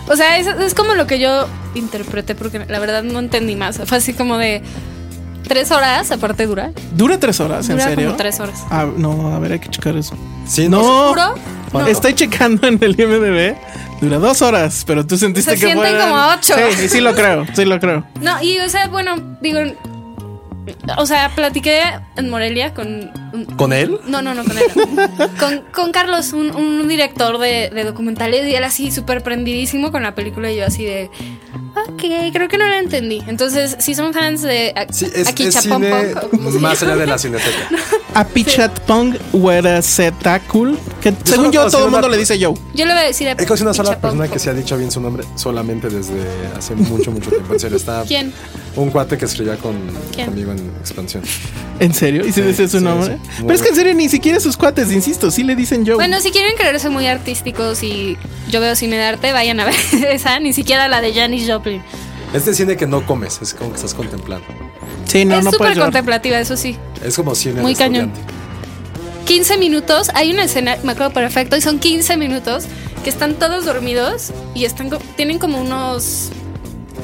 O 0.09 0.15
sea, 0.15 0.37
es, 0.37 0.47
es 0.47 0.73
como 0.73 0.93
lo 0.95 1.05
que 1.05 1.19
yo 1.19 1.47
interpreté 1.75 2.33
porque 2.33 2.65
la 2.67 2.79
verdad 2.79 3.03
no 3.03 3.19
entendí 3.19 3.55
más. 3.55 3.79
Fue 3.85 3.97
así 3.97 4.13
como 4.13 4.37
de 4.37 4.61
tres 5.47 5.69
horas, 5.71 6.11
aparte 6.11 6.45
dura. 6.45 6.71
Dura 6.95 7.19
tres 7.19 7.39
horas, 7.39 7.67
¿en 7.69 7.75
Dura 7.77 7.89
serio? 7.89 8.05
como 8.07 8.17
tres 8.17 8.39
horas. 8.39 8.63
Ah, 8.69 8.85
no, 8.95 9.35
a 9.35 9.39
ver, 9.39 9.51
hay 9.53 9.59
que 9.59 9.69
checar 9.69 9.95
eso. 9.97 10.15
Sí, 10.47 10.69
No, 10.69 10.81
¿Seguro? 11.13 11.35
No. 11.73 11.87
estoy 11.87 12.13
checando 12.13 12.67
en 12.67 12.77
el 12.81 12.99
IMDb. 12.99 13.55
Dura 14.01 14.17
dos 14.19 14.41
horas, 14.41 14.83
pero 14.85 15.05
tú 15.05 15.17
sentiste 15.17 15.51
Se 15.51 15.59
que 15.59 15.73
sienten 15.73 15.97
como 15.99 16.15
ocho. 16.33 16.53
Sí, 16.77 16.87
sí 16.87 17.01
lo 17.01 17.15
creo, 17.15 17.45
sí 17.53 17.65
lo 17.65 17.79
creo. 17.79 18.05
No, 18.21 18.41
y 18.43 18.59
o 18.59 18.69
sea, 18.69 18.87
bueno, 18.87 19.37
digo, 19.41 19.59
o 20.97 21.05
sea, 21.05 21.31
platiqué 21.35 21.81
en 22.15 22.29
Morelia 22.29 22.73
con... 22.73 23.11
¿Con 23.57 23.73
él? 23.73 23.99
No, 24.07 24.21
no, 24.21 24.33
no, 24.33 24.43
con 24.43 24.57
él. 24.57 24.63
no. 24.75 25.29
con, 25.39 25.61
con 25.73 25.91
Carlos, 25.91 26.33
un, 26.33 26.51
un 26.55 26.87
director 26.87 27.37
de, 27.39 27.69
de 27.69 27.83
documentales, 27.83 28.47
y 28.47 28.55
él 28.55 28.63
así 28.63 28.91
súper 28.91 29.23
prendidísimo 29.23 29.91
con 29.91 30.03
la 30.03 30.15
película, 30.15 30.51
y 30.51 30.57
yo 30.57 30.65
así 30.65 30.85
de... 30.85 31.09
Ok, 31.89 32.01
creo 32.33 32.47
que 32.47 32.57
no 32.57 32.67
la 32.67 32.79
entendí. 32.79 33.21
Entonces, 33.27 33.75
si 33.79 33.93
son 33.93 34.11
fans 34.11 34.41
de 34.41 34.73
a- 34.75 34.91
Sí, 34.91 35.05
es, 35.13 35.27
aquí 35.27 35.43
es 35.43 35.55
cine 35.61 35.91
se 36.51 36.59
más 36.59 36.81
allá 36.81 36.95
de 36.95 37.05
la 37.05 37.19
cineteca. 37.19 37.69
Apichat 38.15 38.79
Pong 38.81 39.15
Wera 39.31 39.79
Cool. 40.47 40.75
Que 41.01 41.13
según 41.23 41.45
solo 41.45 41.51
yo, 41.51 41.69
todo 41.69 41.85
el 41.85 41.91
mundo 41.91 42.09
le 42.09 42.17
dice 42.17 42.33
Joe. 42.43 42.55
Yo 42.73 42.85
le 42.85 42.93
voy 42.93 43.03
a 43.03 43.05
decir 43.05 43.27
a 43.29 43.33
He 43.33 43.45
conocido 43.45 43.67
una 43.69 43.73
sola 43.75 43.99
persona 44.01 44.27
que 44.27 44.39
se 44.39 44.49
ha 44.49 44.53
dicho 44.55 44.75
bien 44.75 44.89
su 44.91 44.99
nombre 44.99 45.23
solamente 45.35 45.87
desde 45.89 46.19
hace 46.57 46.73
mucho, 46.73 47.11
mucho 47.11 47.29
tiempo. 47.29 47.53
En 47.53 47.59
serio, 47.59 47.77
está 47.77 48.03
¿Quién? 48.07 48.33
un 48.75 48.89
cuate 48.89 49.15
que 49.19 49.25
escribía 49.25 49.55
con, 49.57 49.75
¿Quién? 50.15 50.27
conmigo 50.27 50.51
en 50.53 50.71
expansión. 50.79 51.21
¿En 51.79 51.93
serio? 51.93 52.23
¿Y 52.25 52.31
si 52.31 52.41
Sí, 52.41 52.47
dice 52.47 52.67
su 52.67 52.79
sí, 52.79 52.83
nombre? 52.83 53.19
Pero 53.37 53.53
es 53.53 53.61
que 53.61 53.69
en 53.69 53.75
serio, 53.75 53.93
ni 53.93 54.09
siquiera 54.09 54.39
sus 54.39 54.57
cuates, 54.57 54.91
insisto, 54.91 55.31
sí 55.31 55.43
le 55.43 55.55
dicen 55.55 55.85
Joe. 55.85 55.95
Bueno, 55.95 56.19
si 56.19 56.31
quieren 56.31 56.55
creerse 56.55 56.89
muy 56.89 57.07
artísticos 57.07 57.83
y 57.83 58.17
yo 58.49 58.59
veo 58.61 58.75
cine 58.75 58.97
de 58.97 59.03
arte, 59.03 59.31
vayan 59.31 59.59
a 59.59 59.65
ver 59.65 59.75
esa, 60.09 60.39
ni 60.39 60.53
siquiera 60.53 60.87
la 60.87 61.01
de 61.01 61.13
Janis 61.13 61.49
Joplin. 61.49 61.81
Este 62.33 62.53
cine 62.53 62.75
que 62.75 62.87
no 62.87 63.05
comes, 63.05 63.39
es 63.41 63.53
como 63.53 63.69
que 63.69 63.77
estás 63.77 63.93
contemplando. 63.93 64.45
sí, 65.05 65.23
no, 65.25 65.37
es 65.37 65.45
no 65.45 65.51
súper 65.51 65.77
contemplativa, 65.77 66.39
eso 66.39 66.57
sí. 66.57 66.77
Es 67.03 67.15
como 67.15 67.35
cine 67.35 67.61
Muy 67.61 67.73
de 67.73 67.79
cañón. 67.79 68.05
estudiante. 68.07 68.33
15 69.25 69.57
minutos, 69.57 70.09
hay 70.13 70.31
una 70.31 70.43
escena, 70.45 70.77
me 70.83 70.93
acuerdo 70.93 71.11
perfecto, 71.13 71.57
y 71.57 71.61
son 71.61 71.79
15 71.79 72.15
minutos 72.17 72.65
que 73.03 73.09
están 73.09 73.35
todos 73.35 73.65
dormidos 73.65 74.31
y 74.55 74.65
están 74.65 74.89
tienen 75.15 75.37
como 75.39 75.59
unos 75.59 76.29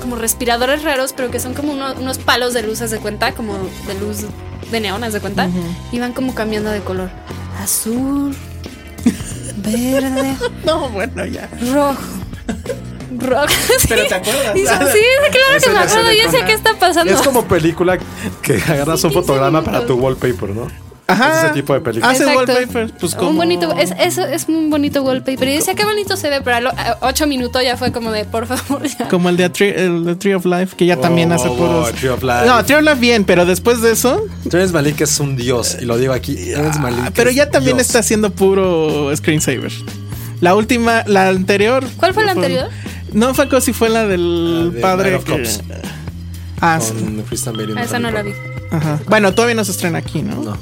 como 0.01 0.15
respiradores 0.15 0.83
raros, 0.83 1.13
pero 1.13 1.31
que 1.31 1.39
son 1.39 1.53
como 1.53 1.73
uno- 1.73 1.93
unos 1.99 2.17
palos 2.17 2.53
de 2.53 2.63
luz, 2.63 2.81
haz 2.81 2.91
de 2.91 2.99
cuenta, 2.99 3.33
como 3.33 3.53
de 3.57 3.93
luz 3.99 4.25
de 4.71 4.79
neón, 4.79 5.03
haz 5.03 5.13
de 5.13 5.19
cuenta, 5.21 5.49
y 5.91 5.99
van 5.99 6.13
como 6.13 6.33
cambiando 6.35 6.69
de 6.71 6.81
color. 6.81 7.09
Azul, 7.61 8.35
verde, 9.57 10.35
No, 10.65 10.89
bueno, 10.89 11.25
ya. 11.25 11.49
rojo. 11.73 12.01
Rojo. 13.19 13.45
Sí. 13.79 13.87
Pero 13.89 14.07
¿te 14.07 14.15
acuerdas? 14.15 14.55
Y 14.55 14.65
son- 14.65 14.79
sí, 14.91 14.99
claro 15.31 15.61
que 15.63 15.69
me 15.69 15.77
acuerdo. 15.77 16.11
Yo 16.11 16.31
sé 16.31 16.45
qué 16.45 16.53
está 16.53 16.73
pasando. 16.79 17.13
Es 17.13 17.21
como 17.21 17.45
película 17.45 17.97
que 18.41 18.53
agarras 18.55 19.03
un 19.03 19.11
15 19.11 19.13
fotograma 19.13 19.61
para 19.63 19.85
tu 19.85 19.95
wallpaper, 19.95 20.49
¿no? 20.49 20.67
Ajá. 21.05 21.37
Es 21.39 21.43
ese 21.45 21.53
tipo 21.53 21.73
de 21.73 21.81
película. 21.81 22.11
Hace 22.11 22.23
Exacto. 22.23 22.53
wallpaper. 22.53 22.91
Pues 22.99 23.13
como... 23.15 23.31
Un 23.31 23.37
bonito, 23.37 23.75
es, 23.77 23.91
eso 23.99 24.23
es 24.25 24.45
un 24.47 24.69
bonito 24.69 25.01
wallpaper. 25.03 25.47
Y 25.49 25.55
decía 25.55 25.75
qué 25.75 25.83
bonito 25.83 26.15
se 26.15 26.29
ve, 26.29 26.41
pero 26.41 26.55
a 26.57 26.61
los 26.61 26.73
8 27.01 27.27
minutos 27.27 27.61
ya 27.63 27.75
fue 27.77 27.91
como 27.91 28.11
de 28.11 28.23
por 28.25 28.47
favor. 28.47 28.83
Ya. 28.87 29.09
Como 29.09 29.29
el 29.29 29.37
de 29.37 29.49
Tree, 29.49 29.73
el 29.85 30.05
de 30.05 30.15
Tree 30.15 30.33
of 30.33 30.45
Life, 30.45 30.75
que 30.77 30.85
ya 30.85 30.95
también 30.97 31.31
Oh, 31.31 31.35
hace 31.35 31.47
oh, 31.49 31.57
puros. 31.57 31.91
Tree 31.93 32.09
of 32.09 32.23
Life. 32.23 32.45
No, 32.45 32.63
Tree 32.63 32.77
of 32.77 32.83
Life 32.83 32.99
bien, 32.99 33.25
pero 33.25 33.45
después 33.45 33.81
de 33.81 33.91
eso. 33.91 34.23
Terrence 34.49 34.73
Malick 34.73 35.01
es 35.01 35.19
un 35.19 35.35
dios, 35.35 35.77
y 35.81 35.85
lo 35.85 35.97
digo 35.97 36.13
aquí. 36.13 36.35
Terrence 36.35 36.79
Malick 36.79 37.05
ah, 37.07 37.11
pero 37.13 37.31
ya 37.31 37.49
también 37.49 37.77
Dios. 37.77 37.87
está 37.87 37.99
haciendo 37.99 38.29
puro 38.31 39.13
screensaver. 39.15 39.71
La 40.39 40.55
última, 40.55 41.03
la 41.07 41.27
anterior. 41.29 41.83
¿Cuál 41.97 42.13
fue 42.13 42.25
la 42.25 42.31
anterior? 42.31 42.69
No 43.13 43.33
fue 43.33 43.47
si 43.61 43.73
fue 43.73 43.89
la 43.89 44.05
del 44.07 44.69
La 44.69 44.73
de 44.73 44.81
padre. 44.81 45.15
Of 45.15 45.23
que- 45.25 45.31
Cops. 45.31 45.61
Ah, 46.61 46.79
sí. 46.81 46.93
Christian 47.27 47.55
Bale 47.57 47.73
Ah, 47.77 47.83
esa 47.83 47.99
no 47.99 48.09
la 48.09 48.21
vi. 48.23 48.31
Ajá. 48.71 48.99
Bueno, 49.07 49.33
todavía 49.33 49.55
no 49.55 49.63
se 49.63 49.71
estrena 49.71 49.99
aquí, 49.99 50.21
¿no? 50.21 50.35
No. 50.41 50.57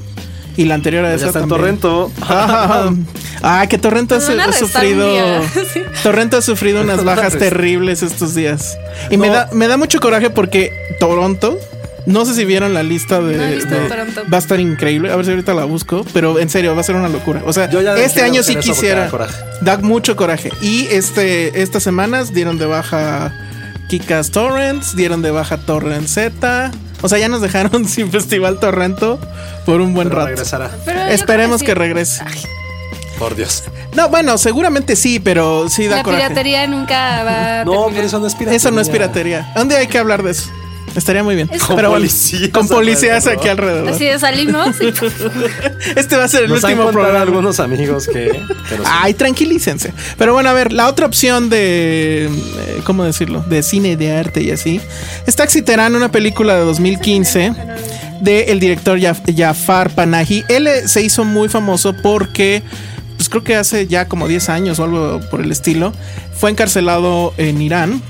Y 0.58 0.66
la 0.66 0.76
anterior 0.76 1.06
a 1.06 1.10
Ya 1.10 1.16
esa 1.16 1.28
está 1.28 1.40
también. 1.42 1.78
Torrento. 1.80 2.12
Ah, 3.44 3.66
que 3.68 3.80
Torrento 3.80 4.14
ha, 4.14 4.18
ha 4.20 4.54
sufrido. 4.54 5.08
Sí. 5.74 5.82
Torrento 6.04 6.38
ha 6.38 6.42
sufrido 6.42 6.82
unas 6.82 7.04
bajas 7.04 7.38
terribles 7.38 8.04
estos 8.04 8.36
días. 8.36 8.78
Y 9.10 9.18
me 9.18 9.30
da, 9.30 9.50
me 9.52 9.68
da 9.68 9.78
mucho 9.78 10.00
coraje 10.00 10.30
porque 10.30 10.72
Toronto 11.00 11.58
No 12.06 12.26
sé 12.26 12.36
si 12.36 12.46
vieron 12.46 12.76
la 12.76 12.84
lista 12.84 13.20
de. 13.20 13.58
No 13.66 14.30
va 14.32 14.38
a 14.38 14.40
estar 14.40 14.60
increíble. 14.60 15.12
A 15.12 15.16
ver 15.16 15.26
si 15.26 15.32
ahorita 15.32 15.54
la 15.56 15.66
busco. 15.66 16.06
Pero 16.14 16.40
en 16.40 16.50
serio, 16.50 16.76
va 16.76 16.82
a 16.82 16.84
ser 16.84 16.96
una 16.96 17.10
locura. 17.10 17.42
O 17.46 17.54
sea, 17.54 17.70
Yo 17.70 17.82
ya 17.82 17.96
este 17.96 18.22
año 18.22 18.44
sí 18.44 18.56
quisiera. 18.58 19.10
Da 19.62 19.78
mucho 19.78 20.16
coraje. 20.16 20.52
Y 20.62 20.88
este, 20.92 21.62
estas 21.62 21.82
semanas 21.82 22.34
dieron 22.34 22.60
de 22.60 22.68
baja 22.68 23.34
Kikas 23.90 24.32
Torrents, 24.32 24.96
dieron 24.96 25.22
de 25.22 25.32
baja 25.32 25.58
Torrent 25.58 26.08
Z. 26.08 26.72
O 27.02 27.10
sea, 27.10 27.18
ya 27.20 27.28
nos 27.30 27.42
dejaron 27.42 27.86
sin 27.88 28.12
Festival 28.12 28.60
Torrento 28.60 29.20
por 29.66 29.82
un 29.82 29.94
buen 29.94 30.08
Pero 30.10 30.20
rato. 30.20 30.30
regresará. 30.30 30.72
Pero 30.86 31.02
Esperemos 31.06 31.60
sí. 31.60 31.66
que 31.66 31.76
regrese. 31.76 32.24
Por 33.20 33.36
Dios. 33.36 33.64
No, 33.96 34.10
bueno, 34.10 34.38
seguramente 34.38 34.96
sí, 34.96 35.20
pero 35.20 35.70
sí 35.70 35.86
da 35.88 35.98
La 35.98 36.04
coraje. 36.04 36.24
piratería 36.24 36.66
nunca 36.68 37.24
va 37.24 37.62
a 37.62 37.66
No, 37.66 37.72
terminar. 37.72 37.90
pero 37.94 38.08
eso 38.08 38.20
no 38.20 38.26
es 38.28 38.34
piratería. 38.34 38.58
Eso 38.58 38.72
no 38.72 38.82
es 38.82 38.90
piratería. 38.90 39.52
¿Dónde 39.56 39.78
hay 39.78 39.88
que 39.88 39.98
hablar 40.00 40.24
de 40.24 40.32
eso? 40.32 40.50
Estaría 40.96 41.24
muy 41.24 41.36
bien. 41.36 41.50
Es- 41.52 41.64
Con 41.64 41.76
Pero 41.76 41.90
bueno, 41.90 42.02
policías 42.02 42.50
con 42.50 42.68
policías 42.68 43.26
alrededor. 43.28 43.40
aquí 43.40 43.50
alrededor. 43.50 43.90
Así 43.90 44.06
de 44.06 44.20
salimos 44.20 44.76
y 44.82 44.88
Este 46.00 46.18
va 46.18 46.26
a 46.26 46.28
ser 46.28 46.44
el 46.44 46.50
Nos 46.50 46.64
último 46.64 46.90
programa. 46.92 47.22
algunos 47.22 47.60
amigos 47.60 48.08
que. 48.08 48.42
Pero 48.70 48.84
sí. 48.84 48.90
Ay, 48.92 49.14
tranquilícense. 49.14 49.94
Pero 50.18 50.34
bueno, 50.34 50.50
a 50.50 50.54
ver, 50.54 50.74
la 50.74 50.88
otra 50.90 51.06
opción 51.06 51.50
de. 51.50 52.26
eh, 52.26 52.82
¿Cómo 52.84 53.04
decirlo? 53.06 53.42
De 53.48 53.64
cine, 53.64 53.96
de 53.96 54.12
arte 54.16 54.42
y 54.42 54.52
así. 54.52 54.82
Es 55.26 55.36
Taxi 55.36 55.62
Terán, 55.62 55.96
una 55.96 56.12
película 56.12 56.56
de 56.56 56.62
2015 56.66 57.54
del 58.22 58.50
el 58.50 58.60
director 58.60 59.00
Jaf- 59.00 59.36
Jafar 59.36 59.90
Panahi. 59.96 60.44
Él 60.50 60.68
eh, 60.68 60.88
se 60.88 61.02
hizo 61.02 61.24
muy 61.24 61.50
famoso 61.50 61.94
porque. 62.02 62.64
Pues 63.18 63.30
creo 63.30 63.44
que 63.44 63.56
hace 63.56 63.86
ya 63.86 64.08
como 64.08 64.28
10 64.28 64.50
años 64.50 64.80
o 64.80 64.84
algo 64.84 65.20
por 65.30 65.42
el 65.42 65.52
estilo. 65.52 65.94
Fue 66.36 66.50
encarcelado 66.50 67.36
en 67.38 67.62
Irán 67.62 68.02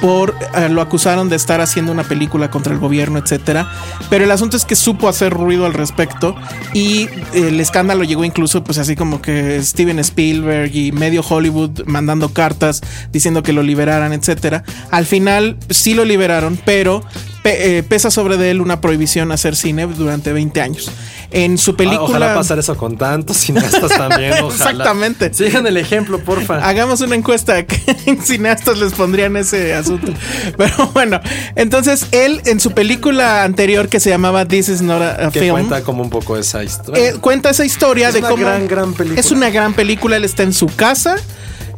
por 0.00 0.34
eh, 0.54 0.68
lo 0.68 0.80
acusaron 0.80 1.28
de 1.28 1.36
estar 1.36 1.60
haciendo 1.60 1.92
una 1.92 2.04
película 2.04 2.50
contra 2.50 2.72
el 2.72 2.78
gobierno, 2.78 3.18
etcétera. 3.18 3.70
Pero 4.10 4.24
el 4.24 4.30
asunto 4.30 4.56
es 4.56 4.64
que 4.64 4.76
supo 4.76 5.08
hacer 5.08 5.32
ruido 5.32 5.66
al 5.66 5.74
respecto 5.74 6.36
y 6.72 7.08
el 7.32 7.58
escándalo 7.60 8.04
llegó 8.04 8.24
incluso 8.24 8.64
pues 8.64 8.78
así 8.78 8.96
como 8.96 9.22
que 9.22 9.62
Steven 9.62 9.98
Spielberg 9.98 10.74
y 10.74 10.92
medio 10.92 11.22
Hollywood 11.26 11.84
mandando 11.86 12.30
cartas 12.30 12.82
diciendo 13.12 13.42
que 13.42 13.52
lo 13.52 13.62
liberaran, 13.62 14.12
etcétera. 14.12 14.64
Al 14.90 15.06
final 15.06 15.56
sí 15.70 15.94
lo 15.94 16.04
liberaron, 16.04 16.58
pero 16.64 17.02
pe- 17.42 17.78
eh, 17.78 17.82
pesa 17.82 18.10
sobre 18.10 18.36
de 18.36 18.50
él 18.50 18.60
una 18.60 18.80
prohibición 18.80 19.30
a 19.30 19.34
hacer 19.34 19.56
cine 19.56 19.86
durante 19.86 20.32
20 20.32 20.60
años. 20.60 20.90
En 21.32 21.58
su 21.58 21.72
Ah, 21.72 21.76
película 21.76 22.04
Ojalá 22.04 22.34
pasar 22.34 22.58
eso 22.58 22.76
con 22.76 22.96
tantos 22.96 23.36
cineastas 23.38 23.90
también. 23.96 24.32
Ojalá. 24.42 24.70
Exactamente. 24.70 25.34
Sigan 25.34 25.66
el 25.66 25.76
ejemplo, 25.76 26.18
porfa. 26.20 26.66
Hagamos 26.66 27.00
una 27.00 27.14
encuesta 27.16 27.62
que 27.66 27.80
en 28.06 28.22
cineastas 28.22 28.78
les 28.78 28.92
pondrían 28.92 29.36
ese 29.36 29.74
asunto. 29.74 30.12
Pero 30.56 30.90
bueno, 30.94 31.20
entonces 31.56 32.06
él 32.12 32.40
en 32.46 32.60
su 32.60 32.70
película 32.72 33.42
anterior 33.44 33.88
que 33.88 34.00
se 34.00 34.10
llamaba 34.10 34.46
This 34.46 34.68
is 34.68 34.82
not 34.82 35.02
a, 35.02 35.26
a 35.26 35.30
que 35.30 35.40
film. 35.40 35.52
cuenta 35.52 35.82
como 35.82 36.02
un 36.02 36.10
poco 36.10 36.36
esa 36.36 36.62
historia. 36.62 37.08
eh, 37.10 37.14
cuenta 37.20 37.50
esa 37.50 37.64
historia 37.64 38.08
Es 38.08 38.14
de 38.14 38.20
una 38.20 38.28
cómo 38.28 38.44
gran, 38.44 38.68
gran 38.68 38.94
película. 38.94 39.20
es 39.20 39.30
una 39.30 39.50
gran 39.50 39.74
película. 39.74 40.16
Él 40.16 40.24
está 40.24 40.42
en 40.44 40.52
su 40.52 40.66
casa. 40.68 41.16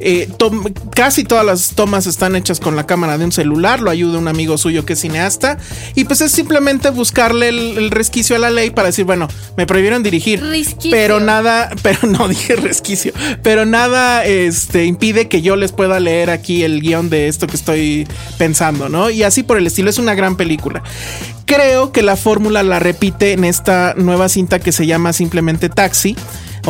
Eh, 0.01 0.29
casi 0.95 1.25
todas 1.25 1.45
las 1.45 1.75
tomas 1.75 2.07
están 2.07 2.37
hechas 2.37 2.61
con 2.61 2.77
la 2.77 2.87
cámara 2.87 3.19
de 3.19 3.25
un 3.25 3.33
celular. 3.33 3.81
Lo 3.81 3.91
ayuda 3.91 4.19
un 4.19 4.29
amigo 4.29 4.59
suyo 4.59 4.85
que 4.85 4.93
es 4.93 5.01
cineasta. 5.01 5.59
Y 5.95 6.05
pues 6.05 6.21
es 6.21 6.33
simplemente 6.33 6.91
buscarle 6.91 7.49
el, 7.49 7.79
el 7.79 7.91
resquicio 7.91 8.37
a 8.37 8.39
la 8.39 8.51
ley 8.51 8.71
para 8.71 8.89
decir, 8.89 9.05
bueno, 9.05 9.29
me 9.57 9.67
prohibieron 9.67 10.03
dirigir. 10.03 10.41
Resquicio. 10.41 10.91
Pero 10.91 11.21
nada, 11.21 11.71
pero 11.83 12.01
no 12.09 12.29
dije 12.29 12.57
resquicio. 12.57 13.13
Pero 13.43 13.67
nada 13.67 14.25
este, 14.25 14.85
impide 14.85 15.29
que 15.29 15.43
yo 15.43 15.57
les 15.57 15.73
pueda 15.73 16.01
leer 16.01 16.31
aquí 16.31 16.63
el 16.63 16.81
guion 16.81 17.11
de 17.11 17.29
esto 17.29 17.47
que 17.47 17.57
estoy 17.57 18.07
pensando, 18.37 18.89
¿no? 18.89 19.11
Y 19.11 19.23
así 19.23 19.43
por 19.43 19.59
el 19.59 19.67
estilo. 19.67 19.91
Es 19.91 19.99
una 19.99 20.15
gran 20.15 20.37
película. 20.37 20.83
Creo 21.47 21.93
que 21.93 22.03
la 22.03 22.17
fórmula 22.17 22.63
la 22.63 22.79
repite 22.79 23.33
en 23.33 23.45
esta 23.45 23.95
nueva 23.97 24.29
cinta 24.29 24.59
que 24.59 24.71
se 24.71 24.87
llama 24.87 25.13
simplemente 25.13 25.69
Taxi 25.69 26.15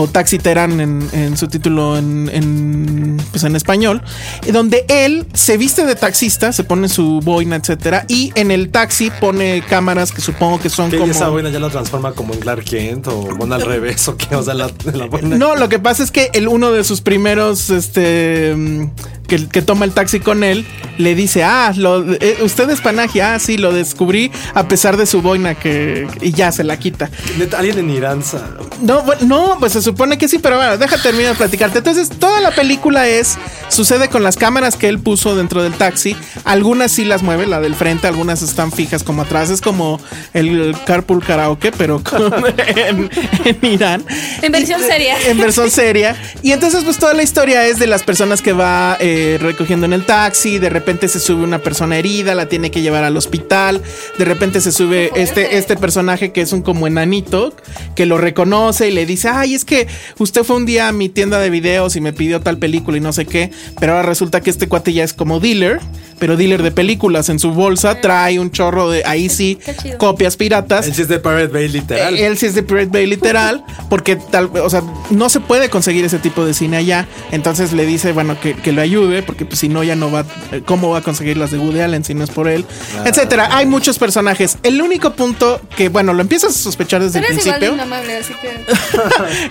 o 0.00 0.06
Taxi 0.06 0.38
Terán 0.38 0.80
en, 0.80 1.08
en 1.12 1.36
su 1.36 1.48
título 1.48 1.98
en, 1.98 2.30
en, 2.32 3.16
pues 3.32 3.42
en 3.42 3.56
español, 3.56 4.00
y 4.46 4.52
donde 4.52 4.84
él 4.88 5.26
se 5.34 5.56
viste 5.56 5.84
de 5.86 5.94
taxista, 5.96 6.52
se 6.52 6.62
pone 6.62 6.88
su 6.88 7.20
boina, 7.20 7.56
etcétera, 7.56 8.04
y 8.08 8.32
en 8.36 8.50
el 8.52 8.70
taxi 8.70 9.10
pone 9.10 9.62
cámaras 9.68 10.12
que 10.12 10.20
supongo 10.20 10.60
que 10.60 10.68
son 10.70 10.90
Que 10.90 10.98
como 10.98 11.10
esa 11.10 11.28
buena 11.30 11.50
ya 11.50 11.58
la 11.58 11.70
transforma 11.70 12.12
como 12.12 12.32
en 12.34 12.40
Clark 12.40 12.64
Kent 12.64 13.08
o 13.08 13.22
bueno 13.36 13.56
al 13.56 13.62
revés 13.62 14.06
o 14.08 14.16
qué, 14.16 14.36
o 14.36 14.42
sea, 14.42 14.54
la, 14.54 14.70
la 14.94 15.06
buena. 15.06 15.36
No, 15.36 15.56
lo 15.56 15.68
que 15.68 15.78
pasa 15.80 16.02
es 16.04 16.10
que 16.12 16.30
el 16.32 16.46
uno 16.48 16.70
de 16.70 16.84
sus 16.84 17.00
primeros, 17.00 17.70
este, 17.70 18.54
mm, 18.56 18.90
que, 19.26 19.48
que 19.48 19.62
toma 19.62 19.84
el 19.84 19.92
taxi 19.92 20.20
con 20.20 20.44
él, 20.44 20.64
le 20.96 21.14
dice, 21.14 21.42
ah, 21.44 21.72
lo, 21.76 22.12
eh, 22.14 22.38
usted 22.42 22.70
es 22.70 22.80
Panaji, 22.80 23.20
ah, 23.20 23.38
sí, 23.38 23.58
lo 23.58 23.72
descubrí 23.72 24.30
a 24.54 24.68
pesar 24.68 24.96
de 24.96 25.06
su 25.06 25.20
boina 25.22 25.54
que 25.54 26.06
y 26.20 26.32
ya 26.32 26.50
se 26.52 26.62
la 26.64 26.78
quita. 26.78 27.10
Alguien 27.56 27.78
en 27.78 27.90
Irán. 27.90 28.22
sa- 28.22 28.54
No, 28.80 29.02
bueno, 29.02 29.22
no, 29.26 29.56
pues 29.58 29.72
se 29.72 29.82
supone 29.88 30.18
que 30.18 30.28
sí, 30.28 30.38
pero 30.38 30.56
bueno, 30.56 30.76
deja 30.76 30.98
terminar 30.98 31.32
de 31.32 31.38
platicarte. 31.38 31.78
Entonces, 31.78 32.10
toda 32.10 32.42
la 32.42 32.50
película 32.50 33.08
es, 33.08 33.38
sucede 33.68 34.08
con 34.08 34.22
las 34.22 34.36
cámaras 34.36 34.76
que 34.76 34.88
él 34.88 34.98
puso 34.98 35.34
dentro 35.34 35.62
del 35.62 35.72
taxi. 35.72 36.14
Algunas 36.44 36.92
sí 36.92 37.04
las 37.04 37.22
mueve, 37.22 37.46
la 37.46 37.58
del 37.60 37.74
frente, 37.74 38.06
algunas 38.06 38.42
están 38.42 38.70
fijas 38.70 39.02
como 39.02 39.22
atrás. 39.22 39.48
Es 39.48 39.62
como 39.62 39.98
el 40.34 40.76
carpool 40.84 41.24
karaoke, 41.24 41.72
pero 41.72 42.02
en 43.44 43.58
Irán. 43.62 44.04
En 44.42 44.52
versión 44.52 44.80
seria. 44.80 45.16
En 45.26 45.38
versión 45.38 45.70
seria. 45.70 46.16
Y 46.42 46.52
entonces, 46.52 46.84
pues 46.84 46.98
toda 46.98 47.14
la 47.14 47.22
historia 47.22 47.66
es 47.66 47.78
de 47.78 47.86
las 47.86 48.02
personas 48.02 48.42
que 48.42 48.52
va 48.52 48.96
eh, 49.00 49.38
recogiendo 49.40 49.86
en 49.86 49.92
el 49.92 50.04
taxi. 50.04 50.58
De 50.58 50.70
repente 50.70 51.08
se 51.08 51.20
sube 51.20 51.42
una 51.42 51.58
persona 51.58 51.98
herida, 51.98 52.34
la 52.34 52.48
tiene 52.48 52.70
que 52.70 52.80
llevar 52.80 53.04
al 53.04 53.16
hospital. 53.16 53.82
De 54.18 54.24
repente 54.24 54.60
se 54.60 54.72
sube 54.72 55.10
este, 55.14 55.58
este 55.58 55.76
personaje 55.76 56.32
que 56.32 56.40
es 56.40 56.52
un 56.52 56.62
como 56.62 56.86
enanito, 56.86 57.54
que 57.94 58.06
lo 58.06 58.18
reconoce 58.18 58.88
y 58.88 58.90
le 58.92 59.06
dice: 59.06 59.28
Ay, 59.28 59.54
es 59.54 59.64
que 59.64 59.86
usted 60.18 60.44
fue 60.44 60.56
un 60.56 60.66
día 60.66 60.88
a 60.88 60.92
mi 60.92 61.08
tienda 61.08 61.40
de 61.40 61.50
videos 61.50 61.96
y 61.96 62.00
me 62.00 62.12
pidió 62.12 62.40
tal 62.40 62.58
película 62.58 62.96
y 62.96 63.00
no 63.00 63.12
sé 63.12 63.26
qué. 63.26 63.50
Pero 63.80 63.92
ahora 63.92 64.08
resulta 64.08 64.40
que 64.40 64.50
este 64.50 64.68
cuate 64.68 64.92
ya 64.92 65.04
es 65.04 65.12
como 65.12 65.40
dealer, 65.40 65.80
pero 66.18 66.36
dealer 66.36 66.62
de 66.62 66.70
películas. 66.70 67.28
En 67.28 67.38
su 67.38 67.52
bolsa 67.52 68.00
trae 68.00 68.38
un 68.38 68.50
chorro 68.50 68.90
de 68.90 69.02
ahí 69.04 69.28
sí, 69.28 69.58
copias 69.98 70.36
piratas. 70.36 70.86
El 70.86 70.94
chiste 70.94 71.14
de 71.14 71.20
Pirate 71.20 71.48
Bay 71.48 71.68
literal. 71.68 72.16
Él 72.16 72.38
sí 72.38 72.46
es 72.46 72.54
de 72.54 72.62
Pirate 72.62 72.90
Bay 72.90 73.06
literal, 73.06 73.64
porque 73.88 74.16
tal, 74.28 74.50
o 74.54 74.70
sea, 74.70 74.82
no 75.10 75.28
se 75.28 75.40
puede 75.40 75.68
conseguir 75.70 76.04
ese 76.04 76.18
tipo 76.18 76.44
de 76.44 76.54
cine 76.54 76.76
allá. 76.76 77.06
Entonces 77.32 77.72
le 77.72 77.86
dice, 77.86 78.12
bueno, 78.12 78.38
que, 78.40 78.54
que 78.54 78.72
lo 78.72 78.82
ayude, 78.82 79.22
porque 79.22 79.44
pues, 79.44 79.58
si 79.60 79.68
no 79.68 79.82
ya 79.82 79.96
no 79.96 80.10
va, 80.10 80.24
eh, 80.52 80.62
¿cómo 80.64 80.90
va 80.90 80.98
a 80.98 81.02
conseguir 81.02 81.36
las 81.36 81.50
de 81.50 81.58
Woody 81.58 81.80
Allen 81.80 82.04
si 82.04 82.14
no 82.14 82.24
es 82.24 82.30
por 82.30 82.48
él? 82.48 82.64
Etcétera. 83.04 83.48
Hay 83.56 83.66
muchos 83.66 83.98
personajes. 83.98 84.58
El 84.62 84.80
único 84.82 85.12
punto 85.14 85.60
que, 85.76 85.88
bueno, 85.88 86.12
lo 86.14 86.22
empiezas 86.22 86.50
a 86.54 86.58
sospechar 86.58 87.02
desde 87.02 87.18
el 87.20 87.24
Eres 87.26 87.44
igual 87.46 87.60
de 87.60 87.66
principio. 87.68 87.84
inamable, 87.86 88.16
así 88.16 88.34
que. 88.40 88.58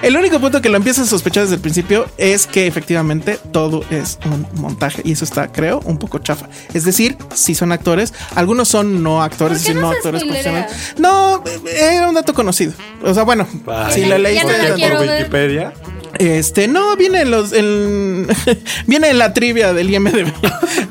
El 0.08 0.16
único 0.18 0.40
punto 0.40 0.62
que 0.62 0.70
lo 0.70 0.78
empiezas 0.78 1.08
a 1.08 1.10
sospechar 1.10 1.44
desde 1.44 1.56
el 1.56 1.62
principio 1.62 2.08
es 2.18 2.46
que 2.48 2.68
efectivamente 2.68 3.40
todo 3.52 3.84
es 3.90 4.20
un 4.26 4.48
montaje 4.62 5.02
y 5.06 5.12
eso 5.14 5.24
está, 5.26 5.52
creo, 5.52 5.80
un 5.86 5.98
poco 5.98 6.20
chafa. 6.20 6.48
Es 6.74 6.84
decir, 6.86 7.18
si 7.34 7.56
son 7.56 7.72
actores, 7.72 8.14
algunos 8.36 8.68
son 8.68 9.04
no 9.04 9.22
actores, 9.24 9.38
¿Por 9.60 9.64
qué 9.64 9.70
es 9.70 9.76
decir, 9.76 9.76
no 9.76 9.82
no 9.82 9.92
actores 9.92 10.24
profesionales. 10.24 10.72
No, 10.98 11.44
era 11.66 12.08
un 12.08 12.16
dato 12.16 12.34
conocido. 12.34 12.74
O 13.04 13.14
sea, 13.14 13.24
bueno, 13.24 13.48
Vaya. 13.66 13.92
si 13.94 14.02
lo 14.06 14.18
no- 14.18 14.24
leíste. 14.24 14.48
Quiero 14.76 14.98
por 14.98 15.08
ver. 15.08 15.20
Wikipedia. 15.22 15.74
Este, 16.20 16.68
no, 16.68 16.96
viene 16.96 17.22
en 17.22 17.32
los, 17.32 17.54
en- 17.54 18.28
viene 18.88 19.10
en 19.10 19.20
la 19.20 19.34
trivia 19.34 19.74
del 19.74 19.94
IMDb. 19.94 20.32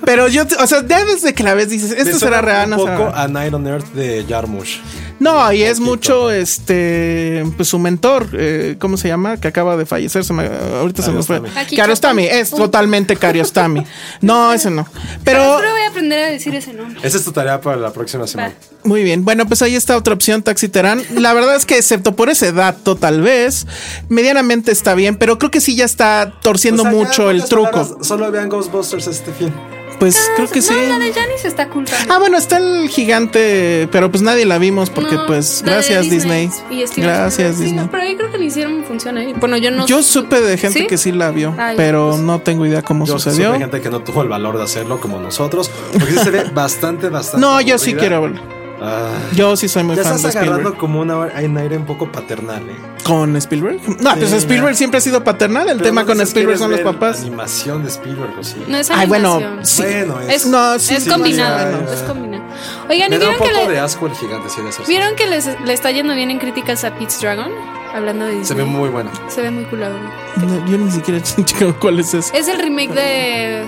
Pero 0.05 0.29
yo, 0.29 0.45
o 0.61 0.67
sea, 0.67 0.87
ya 0.87 1.05
desde 1.05 1.35
que 1.35 1.43
la 1.43 1.55
ves 1.55 1.69
dices, 1.71 1.91
esto 1.93 2.19
será 2.19 2.41
real, 2.43 2.65
Un 2.67 2.71
no 2.71 2.79
será 2.85 2.97
poco 2.97 3.11
real. 3.11 3.21
a 3.25 3.29
Night 3.29 3.53
on 3.55 3.67
Earth 3.67 3.93
de 3.93 4.25
Jarmusch. 4.29 4.79
No, 5.19 5.51
y 5.53 5.63
es 5.63 5.81
mucho, 5.81 6.31
este, 6.31 7.45
pues 7.57 7.69
su 7.69 7.79
mentor, 7.79 8.29
eh, 8.35 8.77
¿cómo 8.79 8.97
se 8.99 9.09
llama? 9.09 9.39
Que 9.39 9.49
acaba 9.49 9.77
de 9.77 9.87
fallecer, 9.87 10.25
se 10.25 10.33
me- 10.35 10.47
ahorita 10.47 11.03
se 11.03 11.11
me 11.11 11.23
fue. 11.23 11.41
Kiarostami, 11.69 12.25
es 12.27 12.51
totalmente 12.51 13.17
Kiarostami. 13.21 13.83
No, 14.21 14.53
ese 14.53 14.71
no. 14.71 14.87
Pero, 15.25 15.57
Pero 15.59 15.71
voy 15.73 15.81
a 15.81 15.89
aprender 15.89 16.25
a 16.25 16.31
decir 16.31 16.55
ese 16.55 16.73
nombre. 16.75 17.01
Esa 17.03 17.17
es 17.17 17.25
tu 17.25 17.33
tarea 17.33 17.61
para 17.61 17.79
la 17.79 17.93
próxima 17.93 18.27
semana. 18.27 18.53
muy 18.85 19.03
bien. 19.05 19.25
Bueno, 19.25 19.47
pues 19.47 19.63
ahí 19.63 19.75
está 19.75 19.97
otra 19.97 20.13
opción, 20.15 20.43
Taxi 20.43 20.69
Terán. 20.69 21.03
La 21.15 21.33
verdad 21.33 21.57
es 21.57 21.65
que, 21.65 21.77
excepto 21.79 22.15
por 22.15 22.29
ese 22.29 22.53
dato, 22.53 22.97
tal 22.97 23.23
vez, 23.23 23.67
medianamente 24.11 24.71
está 24.71 24.95
bien, 24.95 25.17
pero 25.17 25.39
creo 25.39 25.51
que 25.51 25.61
sí 25.63 25.77
ya 25.77 25.87
está 25.87 26.35
torciendo 26.43 26.83
O 26.83 26.85
sea, 26.85 26.93
ya, 26.93 26.99
mucho 26.99 27.31
el 27.31 27.45
truco. 27.47 27.71
palabras, 27.71 28.07
Solo 28.07 28.31
vean 28.31 28.49
Ghostbusters 28.49 29.07
este 29.07 29.33
fin. 29.33 29.53
Pues 29.99 30.31
creo 30.37 30.49
que 30.49 30.61
sí. 30.63 30.75
No, 30.75 30.99
la 30.99 30.99
de 30.99 31.13
Janice 31.13 31.49
está 31.49 31.69
cool 31.69 31.85
también. 31.87 32.11
Ah, 32.11 32.19
bueno, 32.19 32.37
está 32.37 32.59
el 32.59 32.89
gigante, 32.89 33.89
pero 33.91 34.11
pues 34.11 34.23
nadie 34.23 34.45
la 34.45 34.59
vimos 34.59 34.91
porque 34.91 35.15
No, 35.15 35.27
pues 35.27 35.63
de 35.65 35.71
gracias 35.71 36.11
Disney. 36.11 36.51
Y 36.71 36.85
Gracias. 37.01 37.57
Sí, 37.57 37.63
Disney. 37.65 37.85
no, 37.85 37.91
pero 37.91 38.03
ahí 38.03 38.17
creo 38.17 38.31
que 38.31 38.39
le 38.39 38.45
hicieron 38.45 38.85
función 38.85 39.17
ahí. 39.19 39.33
Bueno, 39.39 39.57
yo 39.57 39.71
no. 39.71 39.87
Yo 39.87 40.03
supe 40.03 40.41
de 40.41 40.59
gente 40.59 40.81
¿Sí? 40.81 40.87
que 40.87 40.99
sí 40.99 41.13
la 41.13 41.31
vio, 41.31 41.55
Ay, 41.59 41.77
pero 41.77 42.11
pues. 42.11 42.21
no 42.23 42.41
tengo 42.41 42.67
idea 42.67 42.83
cómo 42.83 43.07
Yo 43.07 43.19
sucedió. 43.19 43.49
supe 43.49 43.59
gente 43.61 43.81
que 43.81 43.91
no 43.91 44.01
tuvo 44.01 44.23
el 44.23 44.29
valor 44.29 44.59
de 44.59 44.65
hacerlo 44.65 45.01
como 45.01 45.19
nosotros. 45.21 45.71
Porque 45.93 46.13
sí 46.13 46.19
se 46.19 46.31
ve 46.31 46.45
bastante, 46.55 47.09
bastante. 47.09 47.41
No, 47.47 47.61
yo 47.61 47.79
sí 47.79 47.91
aburrida. 47.91 47.99
quiero 48.01 48.23
verlo. 48.23 48.56
Ah, 48.81 49.11
Yo 49.35 49.57
sí 49.57 49.69
soy 49.69 49.85
muy 49.85 49.97
ya 49.97 50.03
fan 50.03 50.13
de 50.13 50.17
estás 50.17 50.35
Spielberg. 50.35 50.55
agarrando 50.61 50.79
como 50.79 51.01
una, 51.01 51.17
un 51.19 51.59
aire 51.59 51.77
un 51.79 51.87
poco 51.87 52.11
paternal, 52.13 52.69
¿eh? 52.69 52.77
¿Con 53.05 53.37
Spielberg? 53.37 53.81
No, 54.03 54.15
pues 54.17 54.31
Sí, 54.31 54.37
Spielberg 54.37 54.73
ya. 54.73 54.79
siempre 54.79 54.99
ha 54.99 55.01
sido 55.01 55.25
paternal. 55.25 55.69
El 55.69 55.77
Pero 55.79 55.85
tema 55.89 56.03
no 56.03 56.07
con 56.09 56.21
Spielberg 56.21 56.59
¿quieres 56.59 56.61
son 56.61 56.71
los 56.85 56.95
papás. 56.95 57.21
Animación 57.21 57.83
de 57.85 57.89
Spielberg 57.89 58.39
o 58.39 58.45
sí. 58.45 58.63
No 58.67 58.77
es 58.77 58.91
Ay, 58.91 59.07
bueno, 59.07 59.37
animación. 59.37 59.65
sí. 59.67 59.83
Bueno, 59.83 60.21
es. 60.21 60.29
Es, 60.29 60.47
No, 60.47 60.79
sí, 60.79 60.95
es 60.95 61.05
sí, 61.05 61.11
combinado. 61.11 61.79
sí, 61.87 61.95
es 61.95 62.03
combinado. 62.03 62.45
Oigan, 62.91 63.11
Me 63.11 63.17
¿y 63.17 63.19
da 63.19 63.29
un 63.29 63.33
vieron 63.37 63.49
que, 63.49 63.55
poco 63.55 63.67
le, 63.69 63.73
de 63.73 63.81
asco 63.81 64.07
el 64.07 64.13
gigante, 64.15 64.49
sí, 64.51 64.61
de 64.63 64.73
ser 64.73 64.87
¿vieron 64.87 65.15
que 65.17 65.27
les, 65.27 65.61
le 65.65 65.73
está 65.73 65.91
yendo 65.91 66.15
bien 66.15 66.31
en 66.31 66.39
críticas 66.39 66.85
a 66.85 66.91
Pete's 66.95 67.21
Dragon? 67.21 67.51
Hablando 67.95 68.25
de 68.27 68.33
Disney. 68.33 68.47
Se 68.47 68.55
ve 68.55 68.65
muy 68.65 68.89
bueno. 68.91 69.11
Se 69.29 69.41
ve 69.41 69.51
muy 69.51 69.65
culado. 69.65 69.95
No, 70.37 70.67
yo 70.67 70.77
ni 70.77 70.91
siquiera 70.91 71.19
he 71.39 71.45
checado 71.45 71.75
cuál 71.81 72.01
es 72.01 72.13
ese. 72.13 72.37
Es 72.37 72.49
el 72.49 72.59
remake 72.59 72.93
de 72.93 73.63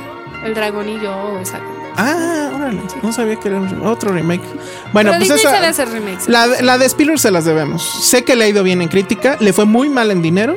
El 0.45 0.55
Dragón 0.55 0.89
y 0.89 1.01
yo, 1.01 1.13
o 1.17 1.39
esa. 1.39 1.61
Ah, 1.99 2.51
órale. 2.55 2.81
No 3.03 3.13
sabía 3.13 3.37
que 3.37 3.49
era 3.49 3.59
un- 3.59 3.85
otro 3.87 4.13
remake. 4.13 4.43
Bueno, 4.93 5.11
Pero 5.11 5.19
pues 5.19 5.21
Disney 5.21 5.41
esa. 5.41 5.51
sabe 5.51 5.67
hacer 5.67 5.89
remakes. 5.91 6.29
La, 6.29 6.47
la 6.63 6.79
de 6.79 6.87
Spielberg 6.87 7.19
se 7.19 7.31
las 7.31 7.45
debemos. 7.45 7.83
Sé 8.03 8.25
que 8.25 8.37
le 8.37 8.45
ha 8.45 8.49
ido 8.49 8.63
bien 8.63 8.81
en 8.83 8.89
crítica, 8.89 9.37
le 9.41 9.53
fue 9.53 9.65
muy 9.65 9.89
mal 9.89 10.11
en 10.11 10.23
dinero. 10.23 10.57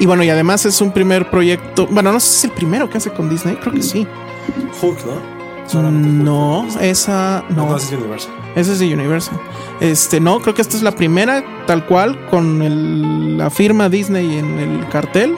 Y 0.00 0.06
bueno, 0.06 0.24
y 0.24 0.30
además 0.30 0.66
es 0.66 0.80
un 0.80 0.90
primer 0.92 1.30
proyecto. 1.30 1.86
Bueno, 1.88 2.12
no 2.12 2.18
sé 2.20 2.26
si 2.28 2.36
es 2.38 2.44
el 2.44 2.50
primero 2.50 2.90
que 2.90 2.98
hace 2.98 3.10
con 3.10 3.28
Disney, 3.30 3.56
creo 3.56 3.72
que 3.72 3.82
sí. 3.82 4.06
Hulk, 4.80 4.98
¿no? 5.06 5.12
Hulk. 5.12 5.84
No, 5.92 6.66
esa 6.80 7.44
No, 7.50 7.56
no. 7.56 7.70
no, 7.70 7.76
es 7.76 7.90
Universal. 7.92 8.32
Esa 8.56 8.72
es 8.72 8.78
de 8.80 8.92
Universal. 8.92 9.40
Este, 9.80 10.20
no, 10.20 10.40
creo 10.40 10.54
que 10.54 10.62
esta 10.62 10.76
es 10.76 10.82
la 10.82 10.92
primera, 10.92 11.44
tal 11.66 11.86
cual, 11.86 12.26
con 12.26 12.60
el- 12.62 13.38
la 13.38 13.48
firma 13.50 13.88
Disney 13.88 14.36
en 14.38 14.58
el 14.58 14.88
cartel 14.88 15.36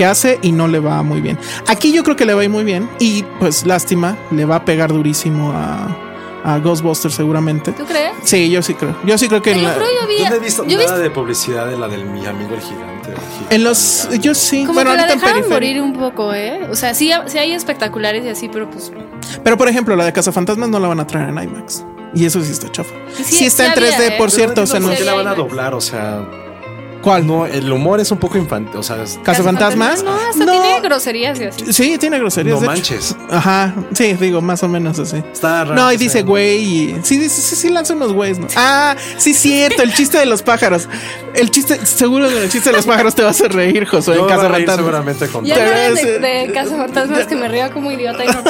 que 0.00 0.06
hace 0.06 0.38
y 0.40 0.52
no 0.52 0.66
le 0.66 0.78
va 0.78 1.02
muy 1.02 1.20
bien. 1.20 1.38
Aquí 1.68 1.92
yo 1.92 2.02
creo 2.02 2.16
que 2.16 2.24
le 2.24 2.32
va 2.32 2.40
a 2.40 2.44
ir 2.44 2.48
muy 2.50 2.64
bien 2.64 2.88
y 2.98 3.22
pues 3.38 3.66
lástima, 3.66 4.16
le 4.30 4.46
va 4.46 4.56
a 4.56 4.64
pegar 4.64 4.90
durísimo 4.90 5.52
a, 5.52 5.94
a 6.42 6.58
Ghostbusters 6.58 7.12
seguramente. 7.12 7.72
¿Tú 7.72 7.84
crees? 7.84 8.12
Sí, 8.24 8.48
yo 8.48 8.62
sí 8.62 8.72
creo. 8.72 8.96
Yo 9.04 9.18
sí 9.18 9.28
creo 9.28 9.42
que 9.42 9.52
en, 9.52 9.58
Yo 9.58 9.68
la- 9.68 9.74
creo 9.74 9.88
yo 10.00 10.08
vi. 10.08 10.18
Yo 10.24 10.30
no 10.30 10.36
he 10.36 10.38
visto 10.38 10.64
yo 10.66 10.78
vi 10.78 10.86
nada 10.86 10.96
de 10.96 11.10
publicidad 11.10 11.66
de 11.66 11.76
la 11.76 11.86
del 11.86 12.06
mi 12.06 12.24
amigo 12.24 12.54
el 12.54 12.62
gigante. 12.62 13.10
el 13.10 13.16
gigante 13.18 13.54
en 13.54 13.62
los 13.62 14.08
yo 14.22 14.34
sí, 14.34 14.62
como 14.62 14.72
bueno, 14.72 14.92
que 14.92 14.96
la 14.96 15.02
ahorita 15.02 15.12
en 15.12 15.20
dejaron 15.20 15.42
periferia. 15.50 15.82
morir 15.82 15.82
un 15.82 16.00
poco, 16.00 16.32
¿eh? 16.32 16.66
O 16.70 16.74
sea, 16.74 16.94
sí, 16.94 17.10
sí 17.26 17.36
hay 17.36 17.52
espectaculares 17.52 18.24
y 18.24 18.30
así, 18.30 18.48
pero 18.48 18.70
pues. 18.70 18.90
Pero 19.44 19.58
por 19.58 19.68
ejemplo, 19.68 19.96
la 19.96 20.06
de 20.06 20.14
Cazafantasmas 20.14 20.70
no 20.70 20.80
la 20.80 20.88
van 20.88 21.00
a 21.00 21.06
traer 21.06 21.28
en 21.28 21.42
IMAX. 21.42 21.84
Y 22.14 22.24
eso 22.24 22.40
sí 22.42 22.52
está 22.52 22.72
chafa. 22.72 22.94
Sí, 23.14 23.22
Sí, 23.24 23.44
está 23.44 23.64
sí 23.64 23.72
en 23.76 23.84
había, 23.84 23.98
3D, 23.98 24.00
¿eh? 24.00 24.10
por 24.16 24.16
Pero 24.16 24.30
cierto. 24.30 24.54
no 24.56 24.62
o 24.62 24.66
sea, 24.66 24.76
entiendo 24.78 24.88
no- 24.88 24.88
¿Por 24.88 24.96
qué 24.98 25.04
la 25.04 25.14
van 25.14 25.28
a 25.28 25.34
doblar? 25.34 25.74
O 25.74 25.80
sea, 25.82 26.24
¿Cuál? 27.02 27.26
no, 27.26 27.46
el 27.46 27.70
humor 27.72 28.00
es 28.00 28.10
un 28.10 28.18
poco 28.18 28.36
infantil. 28.38 28.76
O 28.76 28.82
sea, 28.82 29.02
es- 29.02 29.18
¿Cazafantasmas? 29.22 30.02
No, 30.02 30.14
hasta 30.14 30.44
No. 30.44 30.52
tiene 30.52 30.80
groserías 30.80 31.40
y 31.40 31.44
así. 31.44 31.72
Sí, 31.72 31.98
tiene 31.98 32.18
groserías. 32.18 32.60
no 32.60 32.60
de 32.60 32.78
hecho. 32.78 32.92
manches. 32.94 33.16
Ajá, 33.30 33.74
sí, 33.94 34.12
digo, 34.14 34.40
más 34.40 34.62
o 34.62 34.68
menos 34.68 34.98
así. 34.98 35.16
Está 35.32 35.64
raro. 35.64 35.74
No, 35.74 35.92
y 35.92 35.96
dice 35.96 36.22
güey 36.22 36.58
y... 36.62 36.96
Sí, 37.02 37.16
dice, 37.18 37.40
sí, 37.40 37.56
sí, 37.56 37.68
lanza 37.70 37.94
unos 37.94 38.12
güeyes, 38.12 38.38
¿no? 38.38 38.48
Ah, 38.56 38.96
sí, 39.16 39.34
cierto, 39.34 39.82
el 39.82 39.94
chiste 39.94 40.18
de 40.18 40.26
los 40.26 40.42
pájaros. 40.42 40.88
El 41.34 41.50
chiste, 41.50 41.84
seguro 41.86 42.28
que 42.28 42.42
el 42.44 42.50
chiste 42.50 42.70
de 42.70 42.76
los 42.76 42.86
pájaros 42.86 43.14
te 43.14 43.22
vas 43.22 43.40
a 43.40 43.48
reír, 43.48 43.86
Josué, 43.86 44.16
Yo 44.16 44.22
en 44.22 44.28
casa 44.28 44.36
voy 44.42 44.46
a 44.46 44.48
reír 44.50 44.66
fantasma. 44.66 44.82
seguramente 44.90 45.28
con 45.28 45.44
Ya 45.44 45.54
Te 45.54 45.64
no 45.64 45.70
ves, 45.70 45.94
de, 46.02 46.16
eh. 46.16 46.18
de 46.46 46.52
Casa 46.52 46.76
Fantasmas 46.76 47.26
que 47.26 47.36
me 47.36 47.48
ría 47.48 47.70
como 47.70 47.90
idiota 47.92 48.24
y 48.24 48.28
no. 48.28 48.42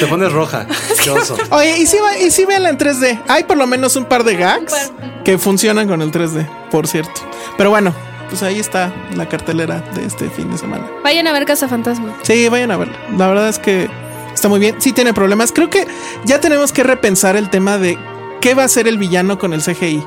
Te 0.00 0.06
pones 0.06 0.32
roja. 0.32 0.66
Qué 1.04 1.10
oso. 1.10 1.36
Oye, 1.50 1.78
y 1.78 1.86
sí, 1.86 1.98
va- 2.02 2.18
y 2.18 2.30
sí 2.30 2.44
véanla 2.46 2.70
en 2.70 2.78
3D. 2.78 3.20
Hay 3.28 3.44
por 3.44 3.56
lo 3.56 3.66
menos 3.66 3.96
un 3.96 4.06
par 4.06 4.24
de 4.24 4.36
gags 4.36 4.72
par. 4.72 5.22
que 5.24 5.38
funcionan 5.38 5.86
con 5.88 6.00
el 6.02 6.10
3D, 6.10 6.48
por 6.70 6.86
cierto. 6.88 7.20
Pero 7.56 7.70
bueno, 7.70 7.94
pues 8.28 8.42
ahí 8.42 8.58
está 8.58 8.92
la 9.14 9.28
cartelera 9.28 9.80
de 9.94 10.04
este 10.04 10.28
fin 10.30 10.50
de 10.50 10.58
semana. 10.58 10.90
Vayan 11.02 11.26
a 11.26 11.32
ver 11.32 11.44
Casa 11.44 11.68
Fantasma. 11.68 12.14
Sí, 12.22 12.48
vayan 12.48 12.70
a 12.70 12.76
verla. 12.76 12.96
La 13.16 13.28
verdad 13.28 13.48
es 13.48 13.58
que 13.58 13.88
está 14.32 14.48
muy 14.48 14.60
bien. 14.60 14.76
Sí 14.80 14.92
tiene 14.92 15.14
problemas. 15.14 15.52
Creo 15.52 15.70
que 15.70 15.86
ya 16.24 16.40
tenemos 16.40 16.72
que 16.72 16.82
repensar 16.82 17.36
el 17.36 17.50
tema 17.50 17.78
de 17.78 17.98
qué 18.40 18.54
va 18.54 18.62
a 18.62 18.66
hacer 18.66 18.88
el 18.88 18.98
villano 18.98 19.38
con 19.38 19.52
el 19.52 19.62
CGI. 19.62 20.02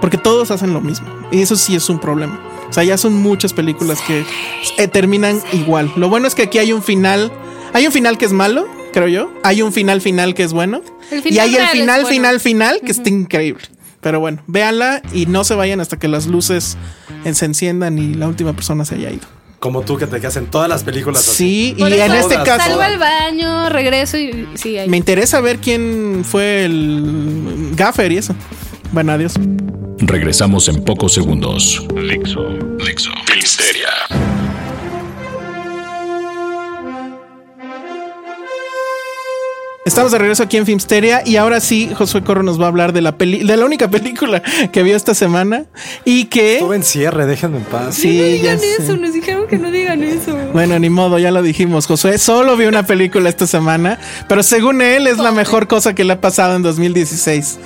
Porque 0.00 0.18
todos 0.18 0.50
hacen 0.50 0.72
lo 0.72 0.80
mismo. 0.80 1.06
Y 1.30 1.42
eso 1.42 1.56
sí 1.56 1.76
es 1.76 1.88
un 1.88 2.00
problema. 2.00 2.40
O 2.68 2.72
sea, 2.72 2.84
ya 2.84 2.96
son 2.96 3.14
muchas 3.14 3.52
películas 3.52 4.00
que 4.00 4.24
eh, 4.78 4.88
terminan 4.88 5.40
igual. 5.52 5.92
Lo 5.96 6.08
bueno 6.08 6.26
es 6.26 6.34
que 6.34 6.42
aquí 6.42 6.58
hay 6.58 6.72
un 6.72 6.82
final. 6.82 7.30
Hay 7.72 7.86
un 7.86 7.92
final 7.92 8.18
que 8.18 8.24
es 8.24 8.32
malo, 8.32 8.66
creo 8.92 9.08
yo. 9.08 9.30
Hay 9.42 9.62
un 9.62 9.72
final 9.72 10.00
final 10.00 10.34
que 10.34 10.42
es 10.42 10.52
bueno. 10.52 10.82
Y 11.24 11.38
hay 11.38 11.54
el 11.54 11.66
final, 11.68 12.02
bueno. 12.02 12.08
final, 12.08 12.40
final 12.40 12.80
que 12.84 12.92
está 12.92 13.08
increíble. 13.08 13.62
Pero 14.02 14.18
bueno, 14.18 14.42
véanla 14.48 15.00
y 15.14 15.26
no 15.26 15.44
se 15.44 15.54
vayan 15.54 15.80
hasta 15.80 15.96
que 15.96 16.08
las 16.08 16.26
luces 16.26 16.76
se 17.32 17.44
enciendan 17.44 17.98
y 17.98 18.14
la 18.14 18.26
última 18.26 18.52
persona 18.52 18.84
se 18.84 18.96
haya 18.96 19.10
ido. 19.10 19.26
Como 19.60 19.82
tú 19.82 19.96
que 19.96 20.08
te 20.08 20.20
quedas 20.20 20.36
en 20.36 20.46
todas 20.46 20.68
las 20.68 20.82
películas 20.82 21.20
así. 21.20 21.34
Sí, 21.36 21.76
Por 21.78 21.88
y 21.88 21.94
eso 21.94 22.04
en 22.04 22.12
este 22.14 22.34
todas, 22.34 22.48
caso... 22.48 22.68
Salgo 22.68 22.82
al 22.82 22.98
baño, 22.98 23.68
regreso 23.68 24.18
y 24.18 24.48
sí, 24.54 24.76
ahí. 24.76 24.88
Me 24.88 24.96
interesa 24.96 25.40
ver 25.40 25.58
quién 25.60 26.24
fue 26.24 26.64
el 26.64 27.70
gaffer 27.76 28.10
y 28.10 28.18
eso. 28.18 28.34
Bueno, 28.90 29.12
adiós. 29.12 29.34
Regresamos 29.98 30.68
en 30.68 30.84
pocos 30.84 31.12
segundos. 31.12 31.86
Dixo. 31.94 32.42
Dixo. 32.84 33.10
Filmsteria. 33.26 33.88
Estamos 39.84 40.12
de 40.12 40.18
regreso 40.18 40.44
aquí 40.44 40.56
en 40.58 40.64
Filmsteria 40.64 41.22
y 41.26 41.34
ahora 41.36 41.58
sí, 41.60 41.90
Josué 41.92 42.22
Corro 42.22 42.44
nos 42.44 42.60
va 42.60 42.66
a 42.66 42.68
hablar 42.68 42.92
de 42.92 43.00
la 43.00 43.16
peli 43.18 43.42
de 43.42 43.56
la 43.56 43.64
única 43.64 43.88
película 43.90 44.40
que 44.72 44.82
vio 44.84 44.94
esta 44.94 45.12
semana 45.12 45.64
y 46.04 46.26
que 46.26 46.54
Estuve 46.58 46.76
en 46.76 46.84
cierre, 46.84 47.26
déjenme 47.26 47.56
en 47.58 47.64
paz. 47.64 47.96
sí, 47.96 48.16
no 48.18 48.24
digan 48.24 48.60
sé. 48.60 48.74
eso, 48.78 48.96
nos 48.96 49.12
dijeron 49.12 49.48
que 49.48 49.58
no 49.58 49.72
digan 49.72 50.04
eso. 50.04 50.36
Bueno, 50.52 50.78
ni 50.78 50.88
modo, 50.88 51.18
ya 51.18 51.32
lo 51.32 51.42
dijimos. 51.42 51.86
Josué 51.88 52.18
solo 52.18 52.56
vio 52.56 52.68
una 52.68 52.82
película 52.86 53.28
esta 53.28 53.46
semana, 53.48 53.98
pero 54.28 54.44
según 54.44 54.82
él 54.82 55.08
es 55.08 55.18
la 55.18 55.32
mejor 55.32 55.66
cosa 55.66 55.94
que 55.96 56.04
le 56.04 56.12
ha 56.12 56.20
pasado 56.20 56.54
en 56.54 56.62
2016. 56.62 57.58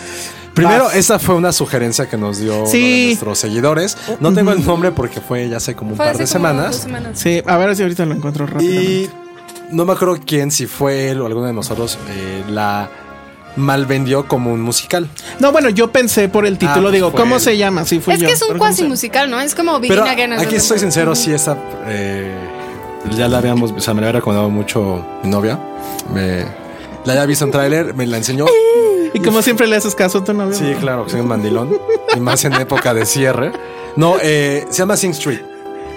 Primero, 0.55 0.85
Vas. 0.85 0.97
esa 0.97 1.19
fue 1.19 1.35
una 1.35 1.53
sugerencia 1.53 2.09
que 2.09 2.17
nos 2.17 2.39
dio 2.39 2.65
Sí. 2.67 2.79
uno 2.79 2.89
de 2.97 3.07
nuestros 3.09 3.39
seguidores. 3.41 3.99
No 4.21 4.33
tengo 4.33 4.53
el 4.53 4.65
nombre 4.65 4.91
porque 4.91 5.21
fue 5.21 5.51
ya 5.51 5.59
hace 5.59 5.75
como 5.75 5.91
un 5.91 5.97
Fue 5.99 6.07
par 6.07 6.17
de 6.17 6.27
semanas. 6.27 6.71
dos 6.73 6.77
semanas. 6.85 7.11
Sí, 7.21 7.43
a 7.45 7.57
ver 7.59 7.77
si 7.77 7.83
ahorita 7.83 8.07
lo 8.07 8.15
encuentro 8.15 8.47
rápidamente. 8.47 8.91
Y 8.91 9.11
no 9.71 9.85
me 9.85 9.93
acuerdo 9.93 10.19
quién, 10.25 10.51
si 10.51 10.67
fue 10.67 11.11
él 11.11 11.21
o 11.21 11.27
alguno 11.27 11.47
de 11.47 11.53
nosotros, 11.53 11.99
eh, 12.11 12.45
la 12.49 12.89
mal 13.57 13.87
vendió 13.87 14.29
como 14.29 14.53
un 14.53 14.61
musical. 14.61 15.09
No, 15.41 15.51
bueno, 15.51 15.71
yo 15.71 15.91
pensé 15.91 16.29
por 16.29 16.47
el 16.47 16.59
título, 16.59 16.83
pues 16.83 16.93
digo, 16.95 17.11
fue 17.11 17.21
¿cómo 17.21 17.37
él. 17.37 17.41
se 17.41 17.57
llama? 17.57 17.85
Sí, 17.85 18.01
fui 18.01 18.15
Es 18.15 18.21
yo. 18.21 18.27
que 18.27 18.33
es 18.35 18.43
un 18.43 18.49
pero 18.49 18.59
¿cómo 18.59 18.69
cuasi 18.69 18.85
musical, 18.85 19.31
¿no? 19.31 19.41
Es 19.41 19.55
como 19.55 19.81
Begin 19.81 19.97
Pero 19.97 20.05
Again. 20.11 20.33
aquí 20.35 20.57
estoy 20.57 20.79
sincero, 20.79 21.15
sí, 21.15 21.33
esa 21.33 21.57
eh, 21.87 22.35
ya 23.17 23.29
la 23.29 23.39
habíamos, 23.39 23.73
o 23.73 23.81
sea, 23.81 23.95
me 23.95 24.01
la 24.03 24.09
había 24.09 24.21
recomendado 24.21 24.51
mucho 24.51 25.05
mi 25.23 25.31
novia. 25.31 25.59
Me, 26.13 26.45
la 27.05 27.13
había 27.13 27.27
visto 27.27 27.45
en 27.45 27.51
tráiler, 27.51 27.95
me 27.95 28.07
la 28.07 28.19
enseñó. 28.19 28.47
Y 29.15 29.21
como 29.21 29.41
siempre 29.41 29.67
le 29.67 29.77
haces 29.77 29.95
caso 29.95 30.19
a 30.19 30.25
tu 30.25 30.35
novio. 30.35 30.55
Sí, 30.55 30.75
claro, 30.81 31.09
soy 31.09 31.21
un 31.21 31.29
mandilón. 31.29 31.79
y 32.15 32.21
más 32.21 32.45
en 32.45 32.53
época 32.55 32.93
de 32.93 33.07
cierre. 33.07 33.53
No, 33.97 34.17
eh, 34.21 34.67
se 34.69 34.79
llama 34.79 34.97
Sing 34.97 35.13
Street. 35.13 35.41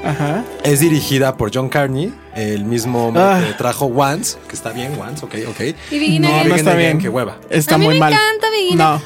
Ajá. 0.04 0.44
Es 0.64 0.80
dirigida 0.80 1.36
por 1.36 1.52
John 1.54 1.70
Carney, 1.70 2.14
el 2.36 2.64
mismo 2.66 3.12
Ah. 3.16 3.42
que 3.46 3.54
trajo 3.54 3.86
Once, 3.88 4.38
que 4.48 4.56
está 4.56 4.72
bien, 4.72 4.94
Once, 5.00 5.26
ok, 5.26 5.36
ok. 5.50 5.60
Y 5.92 6.00
Begin 6.00 6.22
No, 6.22 6.28
Again. 6.30 6.50
no 6.50 6.56
está 6.56 6.72
Again, 6.72 6.86
bien. 6.86 7.00
qué 7.00 7.10
hueva. 7.10 7.38
Está 7.50 7.76
A 7.76 7.78
mí 7.78 7.86
muy 7.86 7.96
me 7.96 8.00
mal. 8.00 8.14
encanta 8.14 8.50
Begin 8.50 8.78
No. 8.78 9.02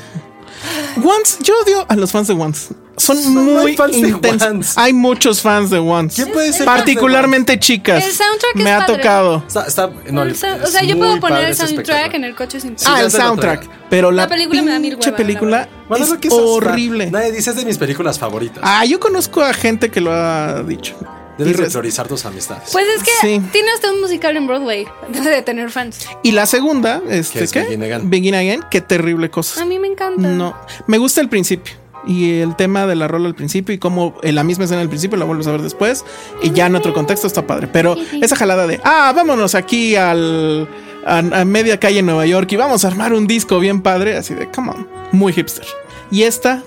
Once, 1.04 1.38
yo 1.42 1.54
odio 1.64 1.86
a 1.90 1.96
los 1.96 2.12
fans 2.12 2.28
de 2.28 2.34
Once. 2.34 2.74
Son 2.96 3.18
no 3.34 3.42
muy 3.42 3.76
fans 3.76 3.94
de 4.00 4.08
intensos. 4.10 4.48
Once. 4.48 4.74
Hay 4.80 4.94
muchos 4.94 5.42
fans 5.42 5.72
de 5.72 5.80
Once. 5.80 6.16
¿Quién 6.16 6.32
puede 6.32 6.54
ser 6.54 6.66
Particularmente 6.66 7.58
chicas. 7.60 8.04
El 8.06 8.12
soundtrack 8.12 8.56
Me 8.56 8.64
es 8.64 8.70
ha 8.70 8.80
padre. 8.86 8.96
tocado. 8.98 9.44
Está, 9.48 9.66
está, 9.66 9.90
no, 10.12 10.22
El 10.22 10.36
sound- 10.36 10.64
o 10.64 10.68
sea, 10.68 10.84
yo 10.84 10.98
puedo 10.98 11.20
poner 11.20 11.46
el 11.50 11.56
soundtrack 11.56 12.14
en 12.14 12.24
el 12.24 12.36
coche 12.36 12.60
sin 12.60 12.78
Sí, 12.78 12.86
ah, 12.88 13.02
el 13.02 13.12
soundtrack. 13.12 13.68
Pero 13.90 14.12
la, 14.12 14.24
La 14.24 14.28
película 14.30 14.62
me 14.62 14.72
da 14.72 14.80
mil 14.80 14.96
hueva, 14.96 15.10
la 15.12 15.18
película 15.18 15.70
Bueno, 15.90 16.06
es 16.06 16.32
horrible. 16.32 17.10
Nadie 17.12 17.32
dice 17.32 17.50
es 17.50 17.56
de 17.56 17.66
mis 17.66 17.78
películas 17.78 18.20
favoritas. 18.20 18.60
Ah, 18.62 18.86
yo 18.86 19.00
conozco 19.00 19.42
a 19.42 19.54
gente 19.54 19.90
que 19.90 20.00
lo 20.00 20.14
ha 20.14 20.62
dicho. 20.64 20.96
Debes 21.38 21.56
priorizar 21.72 22.08
tus 22.08 22.26
amistades. 22.26 22.70
Pues 22.72 22.86
es 22.96 23.04
que 23.04 23.12
Sí. 23.22 23.42
tiene 23.52 23.72
hasta 23.72 23.92
un 23.92 24.02
musical 24.02 24.38
en 24.38 24.46
Broadway. 24.48 24.86
Debe 25.10 25.30
de 25.36 25.42
tener 25.42 25.70
fans. 25.72 26.08
Y 26.22 26.32
la 26.32 26.46
segunda, 26.46 27.02
este, 27.10 27.44
es 27.44 27.52
¿qué? 27.52 27.62
Begin 27.62 27.84
Again. 27.84 28.10
Begin 28.10 28.36
Again, 28.36 28.64
qué 28.70 28.82
terrible 28.82 29.30
cosa. 29.30 29.62
A 29.62 29.66
mí 29.66 29.80
me 29.80 29.88
encanta. 29.88 30.22
No, 30.28 30.56
me 30.88 30.98
gusta 30.98 31.22
el 31.22 31.30
principio. 31.30 31.74
Y 32.06 32.42
el 32.42 32.58
tema 32.58 32.86
de 32.86 32.96
la 32.96 33.08
rola 33.08 33.28
al 33.30 33.36
principio 33.36 33.74
y 33.74 33.78
cómo 33.78 34.16
en 34.24 34.36
la 34.36 34.44
misma 34.44 34.66
escena 34.66 34.82
al 34.82 34.90
principio 34.90 35.18
la 35.18 35.24
vuelves 35.24 35.48
a 35.48 35.52
ver 35.52 35.62
después 35.62 36.04
y 36.42 36.52
ya 36.52 36.66
en 36.66 36.76
otro 36.76 36.94
contexto 36.94 37.28
está 37.28 37.48
padre. 37.48 37.68
Pero 37.72 37.96
esa 38.22 38.36
jalada 38.36 38.68
de, 38.68 38.82
ah, 38.84 39.14
vámonos 39.16 39.56
aquí 39.56 39.96
al, 39.96 40.68
a, 41.06 41.20
a 41.20 41.46
media 41.46 41.80
calle 41.80 42.00
en 42.00 42.06
Nueva 42.08 42.26
York 42.26 42.52
y 42.52 42.58
vamos 42.58 42.84
a 42.84 42.90
armar 42.90 43.14
un 43.14 43.26
disco 43.26 43.58
bien 43.62 43.82
padre, 43.82 44.18
así 44.18 44.34
de, 44.34 44.50
come 44.52 44.72
on, 44.72 44.86
muy 45.14 45.32
hipster. 45.32 45.66
Y 46.12 46.24
esta, 46.24 46.62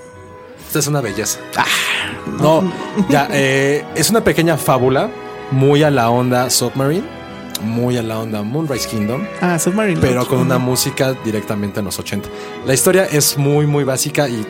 Esta 0.77 0.91
es 0.91 0.91
una 0.91 1.01
belleza. 1.01 1.39
Ah, 1.57 1.65
no, 2.39 2.71
ya, 3.09 3.29
eh, 3.33 3.83
es 3.95 4.11
una 4.11 4.23
pequeña 4.23 4.59
fábula 4.59 5.09
muy 5.51 5.83
a 5.83 5.91
la 5.91 6.11
onda 6.11 6.51
Submarine, 6.51 7.03
muy 7.63 7.97
a 7.97 8.03
la 8.03 8.19
onda 8.19 8.43
Moonrise 8.43 8.87
Kingdom, 8.87 9.25
ah, 9.41 9.59
Submarine. 9.59 9.99
pero 10.03 10.17
Lodge. 10.17 10.29
con 10.29 10.41
una 10.41 10.59
música 10.59 11.15
directamente 11.25 11.79
en 11.79 11.87
los 11.87 11.99
80. 11.99 12.29
La 12.67 12.75
historia 12.75 13.07
es 13.07 13.39
muy, 13.39 13.67
muy 13.67 13.85
básica 13.85 14.29
y 14.29 14.47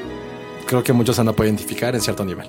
creo 0.67 0.83
que 0.83 0.93
muchos 0.93 1.17
a 1.21 1.25
poder 1.27 1.47
identificar 1.53 1.95
en 1.95 2.01
cierto 2.01 2.25
nivel. 2.25 2.49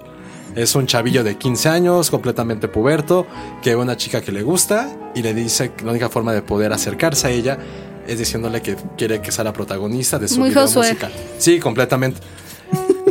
Es 0.55 0.73
un 0.73 0.87
chavillo 0.87 1.23
de 1.23 1.37
15 1.37 1.69
años, 1.69 2.09
completamente 2.09 2.67
puberto, 2.67 3.27
que 3.61 3.75
ve 3.75 3.81
una 3.83 3.95
chica 3.95 4.21
que 4.21 4.31
le 4.31 4.41
gusta 4.41 4.89
y 5.13 5.21
le 5.21 5.35
dice 5.35 5.73
que 5.73 5.85
la 5.85 5.91
única 5.91 6.09
forma 6.09 6.33
de 6.33 6.41
poder 6.41 6.73
acercarse 6.73 7.27
a 7.27 7.29
ella 7.29 7.59
es 8.07 8.17
diciéndole 8.17 8.63
que 8.63 8.75
quiere 8.97 9.21
que 9.21 9.31
sea 9.31 9.43
la 9.43 9.53
protagonista 9.53 10.17
de 10.17 10.27
su 10.27 10.39
Muy 10.39 10.49
video 10.49 10.63
Josué. 10.63 10.87
musical. 10.87 11.11
Sí, 11.37 11.59
completamente. 11.59 12.21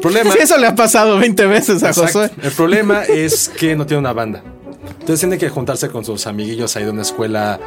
El 0.06 0.12
problema, 0.12 0.32
Sí, 0.32 0.38
eso 0.42 0.58
le 0.58 0.66
ha 0.66 0.74
pasado 0.74 1.18
20 1.18 1.46
veces 1.46 1.82
a 1.82 1.88
Exacto. 1.88 2.20
Josué. 2.20 2.30
El 2.42 2.52
problema 2.52 3.02
es 3.04 3.48
que 3.48 3.76
no 3.76 3.86
tiene 3.86 4.00
una 4.00 4.12
banda. 4.12 4.42
Entonces 5.00 5.20
tiene 5.20 5.38
que 5.38 5.48
juntarse 5.48 5.88
con 5.88 6.04
sus 6.04 6.26
amiguillos 6.26 6.76
ahí 6.76 6.84
de 6.84 6.90
una 6.90 7.02
escuela 7.02 7.60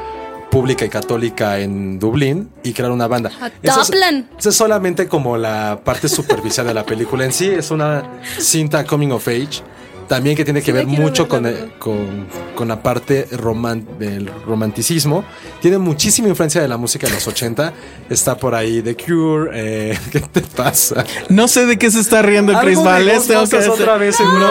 pública 0.50 0.84
y 0.86 0.90
católica 0.90 1.60
en 1.60 2.00
Dublín 2.00 2.50
y 2.64 2.74
crear 2.74 2.92
una 2.92 3.08
banda. 3.08 3.32
A 3.42 3.48
Eso 3.62 3.82
es, 3.82 3.92
eso 4.38 4.50
es 4.50 4.56
solamente 4.56 5.08
como 5.08 5.38
la 5.38 5.80
parte 5.84 6.10
superficial 6.10 6.66
de 6.68 6.74
la 6.74 6.86
película. 6.86 7.26
En 7.26 7.32
sí 7.32 7.48
es 7.48 7.72
una 7.72 8.04
cinta 8.40 8.84
coming 8.84 9.12
of 9.12 9.28
age. 9.28 9.62
También 10.10 10.36
que 10.36 10.43
tiene 10.43 10.60
que 10.60 10.66
Sí, 10.66 10.72
ver 10.74 10.88
mucho 10.88 11.24
ver, 11.24 11.30
con, 11.30 11.43
la 11.43 11.49
el- 11.49 11.55
verdad. 11.55 11.70
con, 11.80 12.28
con 12.55 12.68
la 12.68 12.82
parte 12.84 13.28
roman- 13.32 13.86
del 13.99 14.30
romanticismo. 14.45 15.24
Tiene 15.62 15.78
muchísima 15.78 16.28
influencia 16.28 16.62
de 16.62 16.68
la 16.68 16.78
música 16.78 17.07
de 17.07 17.14
los 17.14 17.26
80. 17.28 17.72
Está 18.10 18.36
por 18.38 18.55
ahí 18.55 18.82
The 18.82 18.95
Cure. 18.97 19.51
eh, 19.53 19.97
¿Qué 20.12 20.20
te 20.20 20.41
pasa? 20.41 21.05
No 21.30 21.47
sé 21.47 21.66
de 21.68 21.78
qué 21.78 21.89
se 21.91 21.99
está 22.01 22.22
riendo 22.24 22.60
Chris 22.60 22.84
Valles. 22.84 23.28
Tengo 23.28 23.47
que 23.47 23.57
otra 23.70 23.97
vez, 23.97 24.16
seguro. 24.18 24.49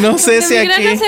No 0.00 0.16
sé 0.16 0.40
si 0.42 0.56
aquí. 0.56 0.98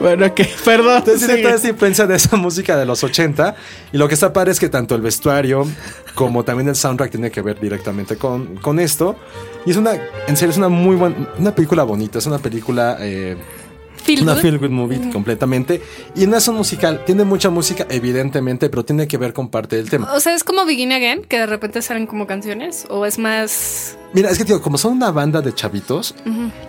Bueno, 0.00 0.34
que 0.34 0.44
perdón. 0.64 0.98
Entonces 0.98 1.28
sigue. 1.28 1.42
toda 1.42 1.54
esta 1.54 1.68
influencia 1.68 2.06
de 2.06 2.16
esa 2.16 2.36
música 2.36 2.76
de 2.76 2.86
los 2.86 3.04
80 3.04 3.54
y 3.92 3.98
lo 3.98 4.08
que 4.08 4.14
está 4.14 4.32
padre 4.32 4.50
es 4.52 4.58
que 4.58 4.68
tanto 4.68 4.94
el 4.94 5.02
vestuario 5.02 5.66
como 6.14 6.42
también 6.42 6.68
el 6.68 6.74
soundtrack 6.74 7.10
tiene 7.10 7.30
que 7.30 7.42
ver 7.42 7.60
directamente 7.60 8.16
con, 8.16 8.56
con 8.56 8.80
esto 8.80 9.16
y 9.64 9.70
es 9.70 9.76
una 9.76 9.92
en 10.26 10.36
serio 10.36 10.50
es 10.50 10.56
una 10.56 10.68
muy 10.68 10.96
buena 10.96 11.28
una 11.38 11.54
película 11.54 11.84
bonita 11.84 12.18
es 12.18 12.26
una 12.26 12.38
película 12.38 12.96
eh, 13.00 13.36
Feel 14.16 14.22
una 14.22 14.34
good. 14.34 14.40
feel 14.40 14.58
good 14.58 14.70
movie 14.70 15.10
completamente 15.12 15.82
y 16.16 16.26
no 16.26 16.36
es 16.36 16.48
un 16.48 16.56
musical 16.56 17.04
tiene 17.04 17.24
mucha 17.24 17.48
música 17.50 17.86
evidentemente 17.88 18.68
pero 18.68 18.84
tiene 18.84 19.06
que 19.06 19.16
ver 19.18 19.32
con 19.32 19.48
parte 19.48 19.76
del 19.76 19.88
tema 19.88 20.12
O 20.12 20.20
sea, 20.20 20.34
es 20.34 20.42
como 20.44 20.64
Begin 20.64 20.92
Again, 20.92 21.22
que 21.22 21.38
de 21.38 21.46
repente 21.46 21.80
salen 21.82 22.06
como 22.06 22.26
canciones, 22.26 22.86
o 22.90 23.06
es 23.06 23.18
más. 23.18 23.96
mira 24.12 24.30
es 24.30 24.38
que 24.38 24.44
tío 24.44 24.60
como 24.60 24.78
son 24.78 24.94
una 24.94 25.10
banda 25.10 25.40
de 25.40 25.54
chavitos 25.54 26.14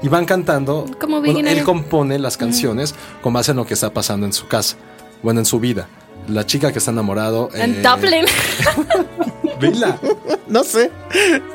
y 0.02 0.08
van 0.08 0.26
cantando 0.26 0.86
Como 1.00 1.20
bueno, 1.20 1.34
Begin 1.34 1.48
él 1.48 1.64
compone 1.64 2.20
las 2.20 2.38
canciones 2.38 2.94
con 3.22 3.34
base 3.34 3.52
en 3.52 3.58
lo 3.58 3.66
que 3.66 3.74
está 3.74 3.92
pasando 3.94 4.26
en 4.26 4.34
su 4.34 4.48
casa 4.48 4.78
bueno 5.24 5.39
en 5.39 5.46
su 5.46 5.60
vida 5.60 5.88
la 6.28 6.46
chica 6.46 6.72
que 6.72 6.78
está 6.80 6.92
enamorado 6.92 7.50
En 7.56 7.76
eh, 7.76 7.82
Dublin. 7.82 8.26
Vela. 9.62 9.97
No 10.47 10.64
sé. 10.66 10.91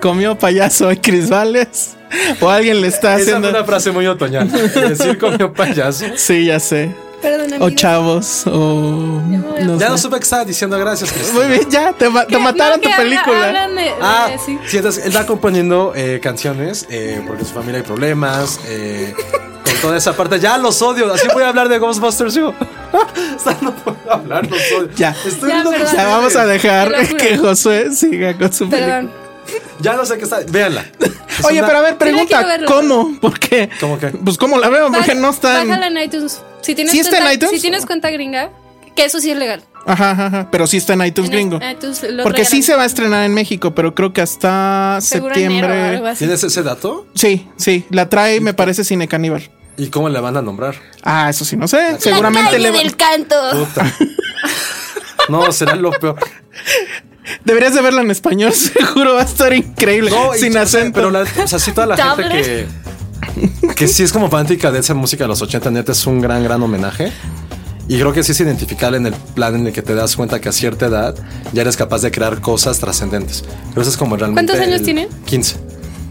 Comió 0.01 0.39
payaso 0.39 0.87
hoy 0.89 0.97
Chris 0.97 1.29
Valles. 1.29 1.97
O 2.41 2.49
alguien 2.49 2.81
le 2.81 2.87
está 2.89 3.15
Esa 3.17 3.23
haciendo. 3.23 3.51
una 3.51 3.63
frase 3.65 3.91
muy 3.91 4.07
otoñal. 4.07 4.51
Decir 4.51 5.19
comió 5.19 5.53
payaso. 5.53 6.07
Sí, 6.17 6.47
ya 6.47 6.59
sé. 6.61 6.95
Perdón, 7.21 7.61
O 7.61 7.71
chavos. 7.71 8.47
O. 8.47 9.21
No 9.23 9.79
Ya 9.79 9.87
sé. 9.87 9.89
no 9.91 9.99
supe 9.99 10.17
que 10.19 10.23
estaba 10.25 10.45
diciendo 10.45 10.79
gracias, 10.79 11.13
Cristina. 11.13 11.39
Muy 11.41 11.49
bien, 11.49 11.71
ya. 11.71 11.93
Te, 11.93 12.09
ma- 12.09 12.25
te 12.27 12.37
¿Qué? 12.37 12.39
mataron 12.39 12.81
No, 12.83 12.89
tu 12.91 12.97
película. 12.97 13.49
hablan 13.49 13.75
de- 13.77 13.83
de- 13.83 13.91
Ah, 14.01 14.31
sí. 14.45 14.59
sí, 14.67 14.77
entonces 14.79 15.05
él 15.05 15.15
va 15.17 15.27
componiendo 15.27 15.93
eh, 15.97 16.21
canciones 16.23 16.87
eh, 16.89 17.21
porque 17.27 17.43
en 17.43 17.49
su 17.49 17.55
familia 17.55 17.79
hay 17.81 17.87
problemas. 17.87 18.61
eh, 18.67 19.15
toda 19.81 19.97
esa 19.97 20.13
parte. 20.17 20.39
Ya 20.41 20.59
los 20.59 20.81
odio. 20.83 21.13
Así 21.13 21.27
voy 21.33 21.43
a 21.43 21.49
hablar 21.49 21.69
de 21.69 21.79
Ghostbusters 21.79 22.35
yo. 22.35 22.55
O 22.97 23.39
sea, 23.39 23.57
no 23.61 23.75
puedo 23.75 23.99
hablar, 24.11 24.49
los 24.49 24.61
odio. 24.73 24.91
Ya. 24.97 25.15
Estoy 25.27 25.51
Ya, 25.51 25.63
perdón. 25.65 25.89
Ya 25.95 26.07
vamos 26.07 26.35
a 26.37 26.47
dejar 26.47 26.93
que 27.17 27.37
Josué 27.37 27.93
siga 27.93 28.37
con 28.39 28.53
su 28.53 28.69
película. 28.71 28.97
Perdón. 29.01 29.13
Ya 29.81 29.95
no 29.95 30.07
sé 30.07 30.17
qué 30.17 30.25
está. 30.25 30.39
Véanla. 30.49 30.85
Es 31.39 31.45
Oye, 31.45 31.59
una- 31.59 31.67
pero 31.67 31.79
a 31.79 31.83
ver, 31.83 31.97
pregunta. 31.99 32.45
¿cómo? 32.67 33.19
¿Por 33.21 33.39
qué? 33.39 33.69
¿Cómo 33.81 33.99
qué? 33.99 34.09
Pues 34.09 34.39
cómo 34.39 34.59
la 34.59 34.69
veo, 34.71 34.91
porque 34.91 35.15
no 35.15 35.29
están. 35.31 35.69
Bájala 35.69 35.89
en 35.89 35.99
iTunes. 35.99 36.41
Si 36.63 36.75
tienes 36.75 36.93
¿Sí 36.93 37.01
está 37.01 37.19
en 37.19 37.25
cuenta, 37.25 37.35
iTunes? 37.35 37.57
Si 37.57 37.61
tienes 37.61 37.87
cuenta 37.87 38.11
gringa, 38.11 38.51
que 38.97 39.05
eso 39.05 39.21
sí 39.21 39.31
es 39.31 39.37
legal. 39.37 39.63
Ajá, 39.85 40.13
ajá, 40.13 40.27
ajá, 40.27 40.49
pero 40.51 40.67
sí 40.67 40.79
está 40.79 40.95
en 40.95 41.05
iTunes 41.05 41.31
En 41.31 41.37
gringo. 41.37 41.61
iTunes 41.71 42.05
Porque 42.25 42.45
sí 42.45 42.63
se 42.63 42.75
va 42.75 42.83
a 42.83 42.87
estrenar 42.87 43.25
en 43.25 43.35
México, 43.35 43.73
pero 43.75 43.95
creo 43.95 44.13
que 44.13 44.21
hasta 44.23 44.99
Seguro 45.01 45.35
septiembre. 45.35 46.03
¿Tienes 46.19 46.43
ese 46.43 46.63
dato? 46.65 47.07
Sí, 47.15 47.47
sí, 47.57 47.85
la 47.91 48.09
trae, 48.09 48.41
me 48.41 48.55
parece, 48.55 48.83
Cine 48.83 49.07
Caníbal. 49.07 49.49
¿Y 49.77 49.89
cómo 49.89 50.09
le 50.09 50.21
van 50.21 50.37
a 50.37 50.43
nombrar? 50.43 50.75
Ah, 51.03 51.29
eso 51.31 51.45
sí, 51.45 51.57
no 51.57 51.69
sé. 51.69 51.97
Seguramente 52.01 52.59
La 52.59 52.71
le 52.71 52.79
del 52.79 52.97
canto. 52.97 53.35
Puta. 53.53 53.93
No, 55.29 55.51
será 55.51 55.75
lo 55.75 55.91
peor. 55.91 56.17
Deberías 57.45 57.75
de 57.75 57.83
verla 57.83 58.03
en 58.03 58.11
español, 58.13 58.53
seguro 58.53 59.15
va 59.15 59.23
a 59.23 59.25
estar 59.25 59.53
increíble. 59.53 60.11
No, 60.11 60.35
y- 60.35 60.39
sin 60.39 60.51
o 60.51 60.53
sea, 60.53 60.63
acento. 60.63 60.95
Pero 60.95 61.11
la, 61.11 61.23
o 61.23 61.47
sea, 61.49 61.59
sí, 61.59 61.73
toda 61.73 61.87
la 61.89 61.97
gente 61.97 62.29
que, 62.29 63.75
que 63.75 63.89
sí 63.89 64.05
es 64.05 64.13
como 64.13 64.31
fanática 64.31 64.71
de 64.71 64.79
esa 64.79 64.95
música 64.95 65.25
de 65.25 65.29
los 65.29 65.43
80, 65.43 65.71
neta, 65.71 65.93
es 65.93 66.07
un 66.07 66.21
gran, 66.21 66.45
gran 66.45 66.63
homenaje. 66.63 67.13
Y 67.89 67.99
creo 67.99 68.13
que 68.13 68.23
sí 68.25 68.33
es 68.33 68.41
identificable 68.41 68.97
en 68.99 69.07
el 69.07 69.15
plan 69.15 69.55
en 69.55 69.67
el 69.67 69.73
que 69.73 69.83
te 69.83 69.95
das 69.95 70.17
cuenta 70.17 70.41
que 70.41 70.49
a 70.49 70.53
cierta 70.53 70.87
edad 70.87 71.15
ya 71.53 71.63
eres 71.63 71.77
capaz 71.77 72.03
de 72.03 72.11
crear 72.11 72.41
cosas 72.41 72.79
trascendentes. 72.79 73.45
Pero 73.71 73.83
eso 73.83 73.91
es 73.91 73.97
como 73.97 74.17
realmente. 74.17 74.53
¿Cuántos 74.53 74.67
años 74.69 74.83
tiene? 74.83 75.09
15. 75.25 75.57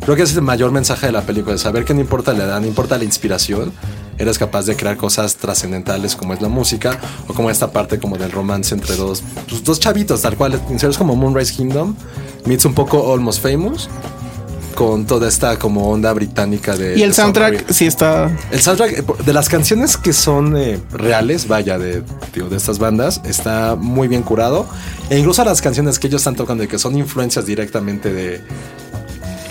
Creo 0.06 0.16
que 0.16 0.22
ese 0.22 0.34
es 0.34 0.38
el 0.38 0.44
mayor 0.44 0.72
mensaje 0.72 1.08
de 1.08 1.12
la 1.12 1.24
película, 1.24 1.54
de 1.54 1.58
saber 1.58 1.84
que 1.84 1.96
no 1.96 2.00
importa 2.00 2.32
la 2.34 2.44
edad, 2.44 2.62
no 2.62 2.68
importa 2.68 2.96
la 2.96 3.04
inspiración, 3.04 3.74
eres 4.20 4.38
capaz 4.38 4.68
de 4.68 4.76
crear 4.76 4.98
cosas 4.98 5.36
trascendentales 5.38 6.16
como 6.16 6.36
es 6.36 6.44
la 6.44 6.48
música 6.48 7.00
o 7.28 7.34
como 7.34 7.50
esta 7.50 7.72
parte 7.72 7.98
como 7.98 8.16
del 8.16 8.32
romance 8.32 8.76
entre 8.76 8.96
dos, 8.98 9.24
pues, 9.50 9.64
dos 9.64 9.80
chavitos, 9.80 10.22
tal 10.22 10.38
cual. 10.38 10.62
En 10.70 10.80
serio 10.80 10.92
es 10.92 10.98
como 11.00 11.16
Moonrise 11.16 11.56
Kingdom, 11.56 11.96
meets 12.46 12.66
un 12.66 12.76
poco 12.76 13.12
Almost 13.12 13.42
Famous 13.42 13.90
con 14.76 15.06
toda 15.06 15.28
esta 15.28 15.58
como 15.58 15.90
onda 15.90 16.14
británica 16.14 16.76
de... 16.76 17.00
y 17.00 17.02
el 17.02 17.10
de 17.10 17.16
soundtrack 17.16 17.72
sí 17.72 17.88
está. 17.88 18.30
El 18.52 18.62
soundtrack 18.62 19.00
eh, 19.00 19.04
de 19.26 19.34
las 19.34 19.50
canciones 19.50 19.98
que 19.98 20.14
son 20.14 20.56
eh, 20.56 20.80
reales, 20.92 21.48
vaya, 21.48 21.80
de, 21.80 22.04
digo, 22.34 22.50
de 22.50 22.58
estas 22.58 22.78
bandas, 22.78 23.22
está 23.26 23.76
muy 23.76 24.08
bien 24.08 24.22
curado. 24.22 24.68
E 25.10 25.18
incluso 25.18 25.44
las 25.44 25.62
canciones 25.62 25.98
que 25.98 26.08
ellos 26.08 26.22
están 26.22 26.36
tocando 26.36 26.64
y 26.64 26.68
que 26.68 26.78
son 26.78 26.96
influencias 26.96 27.48
directamente 27.48 28.14
de... 28.14 28.42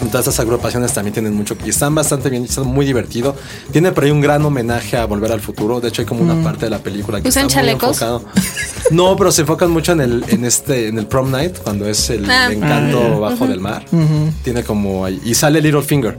Todas 0.08 0.26
estas 0.28 0.40
agrupaciones 0.40 0.92
también 0.92 1.12
tienen 1.14 1.34
mucho 1.34 1.56
y 1.64 1.70
están 1.70 1.94
bastante 1.94 2.30
bien, 2.30 2.44
están 2.44 2.66
muy 2.66 2.86
divertido. 2.86 3.34
Tiene 3.72 3.92
por 3.92 4.04
ahí 4.04 4.10
un 4.10 4.20
gran 4.20 4.44
homenaje 4.44 4.96
a 4.96 5.06
Volver 5.06 5.32
al 5.32 5.40
Futuro. 5.40 5.80
De 5.80 5.88
hecho, 5.88 6.02
hay 6.02 6.06
como 6.06 6.22
una 6.22 6.42
parte 6.42 6.66
de 6.66 6.70
la 6.70 6.78
película 6.78 7.20
que 7.20 7.28
¿Usan 7.28 7.46
está 7.46 7.60
muy 7.60 7.66
chalecos? 7.66 7.90
enfocado. 8.02 8.24
No, 8.90 9.16
pero 9.16 9.32
se 9.32 9.40
enfocan 9.42 9.70
mucho 9.70 9.92
en 9.92 10.00
el, 10.02 10.24
en 10.28 10.44
este, 10.44 10.88
en 10.88 10.98
el 10.98 11.06
prom 11.06 11.30
night, 11.30 11.58
cuando 11.58 11.88
es 11.88 12.10
el 12.10 12.30
Ah. 12.30 12.50
encanto 12.52 13.20
bajo 13.20 13.46
del 13.46 13.60
mar. 13.60 13.84
Tiene 14.42 14.62
como 14.62 15.04
ahí, 15.04 15.20
y 15.24 15.34
sale 15.34 15.60
Littlefinger. 15.60 16.18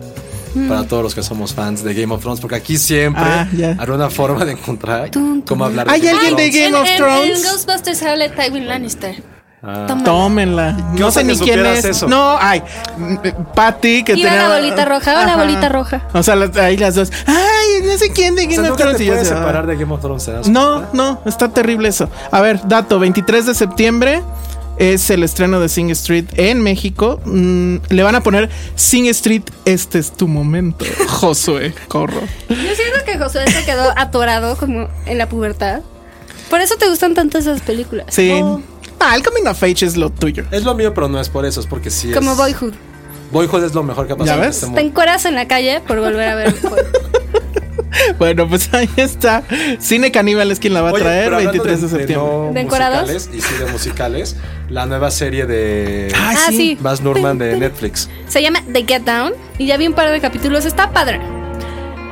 Para 0.70 0.88
todos 0.88 1.04
los 1.04 1.14
que 1.14 1.22
somos 1.22 1.54
fans 1.54 1.84
de 1.84 1.94
Game 1.94 2.14
of 2.14 2.22
Thrones, 2.22 2.40
porque 2.40 2.56
aquí 2.56 2.78
siempre 2.78 3.22
Ah, 3.26 3.46
habrá 3.78 3.94
una 3.96 4.10
forma 4.10 4.46
de 4.46 4.54
encontrar 4.54 5.12
cómo 5.46 5.66
hablar 5.66 5.86
de 5.86 5.92
¿Hay 5.94 6.00
Game 6.00 6.14
of 6.14 6.20
alguien 6.28 6.36
de. 6.38 6.50
Game 6.60 6.76
of 6.78 6.88
en, 6.88 6.98
Thrones? 6.98 7.38
En 7.46 7.52
Ghostbusters 7.52 8.02
habla 8.04 8.34
Tywin 8.34 8.66
Lannister. 8.66 9.22
Ah. 9.68 9.98
Tómenla. 10.06 10.78
¿Qué 10.96 11.00
No 11.00 11.12
sé 11.12 11.24
ni 11.24 11.38
quién 11.40 11.66
es. 11.66 11.86
eso? 11.86 12.08
No, 12.08 12.38
ay. 12.40 12.62
Patty 13.56 14.04
que 14.04 14.14
Iba 14.14 14.30
tenía. 14.30 14.48
la 14.50 14.56
bolita 14.56 14.86
roja, 14.86 15.24
Ajá. 15.24 15.36
bolita 15.38 15.70
roja. 15.70 16.02
O 16.14 16.22
sea, 16.24 16.36
las- 16.36 16.56
ahí 16.58 16.78
las 16.78 16.96
dos. 16.96 17.12
Ay, 17.26 17.84
no 17.86 17.98
sé 17.98 18.12
quién 18.12 18.36
de 18.36 18.44
O 18.46 18.50
sea, 18.50 18.56
Game 18.58 18.62
of 18.62 18.70
nunca 18.70 18.84
Thrones. 18.84 18.98
te 18.98 19.04
y 19.04 19.08
yo 19.08 19.14
puedes 19.14 19.28
así, 19.32 19.38
separar 19.40 19.66
de 19.68 19.76
Game 19.76 19.94
of 19.94 20.02
Thrones, 20.02 20.26
¿te 20.26 20.32
das 20.34 20.48
No, 20.48 20.74
cuenta? 20.76 20.90
no, 20.94 21.22
está 21.26 21.50
terrible 21.50 21.90
eso. 21.90 22.10
A 22.32 22.42
ver, 22.42 22.60
dato, 22.68 23.00
23 23.00 23.46
de 23.46 23.56
septiembre 23.56 24.22
es 24.78 25.10
el 25.10 25.24
estreno 25.24 25.60
de 25.60 25.70
Sing 25.70 25.90
Street 25.92 26.26
en 26.36 26.62
México. 26.62 27.20
Mm, 27.26 27.78
le 27.90 28.04
van 28.04 28.16
a 28.16 28.22
poner 28.22 28.50
Sing 28.76 29.08
Street, 29.08 29.44
este 29.66 30.00
es 30.00 30.12
tu 30.12 30.28
momento. 30.28 30.86
Josué, 31.08 31.74
corro. 31.88 32.22
Yo 32.50 32.56
siento 32.56 33.00
que 33.06 33.18
Josué 33.18 33.50
se 33.50 33.64
quedó 33.66 33.94
atorado 33.98 34.58
como 34.58 34.90
en 35.06 35.18
la 35.18 35.28
pubertad. 35.28 35.80
Por 36.50 36.62
eso 36.62 36.76
te 36.76 36.88
gustan 36.88 37.16
tanto 37.16 37.40
esas 37.40 37.62
películas. 37.62 38.06
Sí. 38.10 38.32
Ah, 39.00 39.16
el 39.16 39.24
Coming 39.24 39.46
of 39.48 39.62
Age 39.62 39.86
es 39.86 39.98
lo 39.98 40.10
tuyo. 40.10 40.44
Es 40.52 40.64
lo 40.64 40.74
mío, 40.74 40.94
pero 40.94 41.08
no 41.08 41.20
es 41.20 41.30
por 41.30 41.46
eso, 41.46 41.60
es 41.60 41.68
porque 41.68 41.90
sí 41.92 42.12
Como 42.12 42.32
es... 42.32 42.38
Boyhood. 42.38 42.74
Boyhood 43.32 43.64
es 43.66 43.74
lo 43.74 43.84
mejor 43.84 44.08
que 44.08 44.14
ha 44.14 44.18
pasado. 44.18 44.38
¿Ya 44.40 44.44
en 44.44 44.50
ves? 44.50 44.56
este 44.56 44.66
Te 44.68 44.72
mundo. 44.72 44.82
encueras 44.90 45.26
en 45.26 45.36
la 45.36 45.48
calle 45.48 45.82
por 45.88 46.00
volver 46.00 46.28
a 46.30 46.36
ver. 46.36 46.54
Boyhood. 46.62 46.80
Bueno, 48.20 48.48
pues 48.48 48.74
ahí 48.74 48.90
está. 48.98 49.44
Cine 49.80 50.12
Caníbal 50.12 50.52
es 50.52 50.60
quien 50.60 50.74
la 50.74 50.82
va 50.82 50.90
a 50.90 50.94
Oye, 50.94 51.04
traer, 51.04 51.24
pero 51.26 51.38
hablando 51.38 51.64
23 51.64 51.82
de, 51.82 51.88
septiembre. 51.98 52.28
no 52.28 52.52
¿De 52.54 52.64
musicales 52.66 53.30
y 53.34 53.40
sí 53.42 53.54
de 53.58 53.66
musicales, 53.72 54.36
la 54.70 54.86
nueva 54.86 55.12
serie 55.12 55.46
de 55.46 56.12
Ah, 56.14 56.34
Ah, 56.36 56.52
sí. 56.52 56.78
Baz 56.82 57.02
Luhrmann 57.02 57.38
de 57.38 57.56
Netflix. 57.56 58.10
Se 58.28 58.42
llama 58.42 58.62
The 58.72 58.84
Get 58.86 59.04
Down 59.04 59.32
y 59.58 59.68
ya 59.68 59.78
vi 59.78 59.88
un 59.88 59.94
par 59.94 60.12
de 60.12 60.20
capítulos. 60.20 60.66
Está 60.66 60.92
padre. 60.92 61.22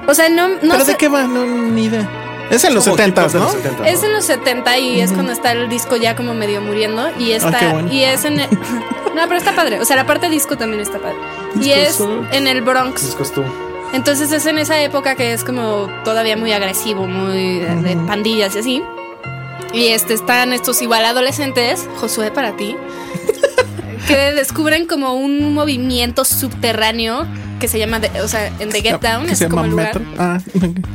O 0.07 0.13
sea, 0.13 0.29
no, 0.29 0.47
no 0.47 0.55
¿Pero 0.61 0.85
sé- 0.85 0.91
de 0.93 0.97
qué 0.97 1.09
va? 1.09 1.23
No, 1.27 1.45
ni 1.45 1.83
idea. 1.85 2.09
Es 2.49 2.63
en 2.63 2.73
los 2.75 2.83
Como 2.83 2.95
70, 2.97 3.21
tipos 3.21 3.33
de 3.33 3.39
¿no? 3.39 3.45
los 3.45 3.53
70, 3.55 3.89
Es 3.89 4.03
en 4.03 4.13
los 4.13 4.25
70 4.25 4.77
y 4.79 5.01
es 5.01 5.11
cuando 5.11 5.31
está 5.31 5.51
el 5.53 5.69
disco 5.69 5.95
ya 5.95 6.15
como 6.15 6.33
medio 6.33 6.61
muriendo 6.61 7.09
y 7.17 7.31
está 7.31 7.49
Ah, 7.49 7.59
qué 7.59 7.67
bueno. 7.67 7.91
y 7.91 8.03
es 8.03 8.25
en 8.25 8.39
el- 8.39 8.49
No, 9.15 9.21
pero 9.27 9.35
está 9.37 9.55
padre. 9.55 9.79
O 9.79 9.85
sea, 9.85 9.95
la 9.95 10.05
parte 10.07 10.27
disco 10.29 10.57
también 10.57 10.81
está 10.81 10.97
padre. 10.99 11.17
Y 11.55 11.59
Disco 11.71 12.23
es 12.31 12.35
en 12.37 12.47
el 12.47 12.61
Bronx. 12.61 13.05
Discos 13.05 13.31
tú. 13.31 13.43
Entonces 13.93 14.31
es 14.31 14.45
en 14.47 14.57
esa 14.57 14.81
época 14.81 15.13
que 15.15 15.33
es 15.33 15.43
como 15.43 15.87
todavía 16.03 16.35
muy 16.35 16.51
agresivo, 16.51 17.05
muy 17.05 17.59
de, 17.59 17.75
de 17.75 17.95
pandillas 18.07 18.55
y 18.55 18.59
así. 18.59 18.83
Y 19.71 19.87
este 19.89 20.15
están 20.15 20.51
estos 20.53 20.81
igual 20.81 21.05
adolescentes, 21.05 21.87
Josué 21.97 22.31
para 22.31 22.55
ti, 22.57 22.75
que 24.07 24.33
descubren 24.33 24.85
como 24.87 25.13
un 25.13 25.53
movimiento 25.53 26.25
subterráneo 26.25 27.25
que 27.59 27.67
se 27.67 27.79
llama, 27.79 28.01
The- 28.01 28.21
o 28.21 28.27
sea, 28.27 28.47
en 28.59 28.69
The 28.69 28.81
Get 28.81 28.99
Down 28.99 29.25
Que 29.27 29.31
es 29.33 29.37
se 29.39 29.47
como 29.49 29.63
llama 29.65 29.83
el 29.83 29.93
lugar. 29.93 29.99
Metro. 30.01 30.23
Ah. 30.23 30.39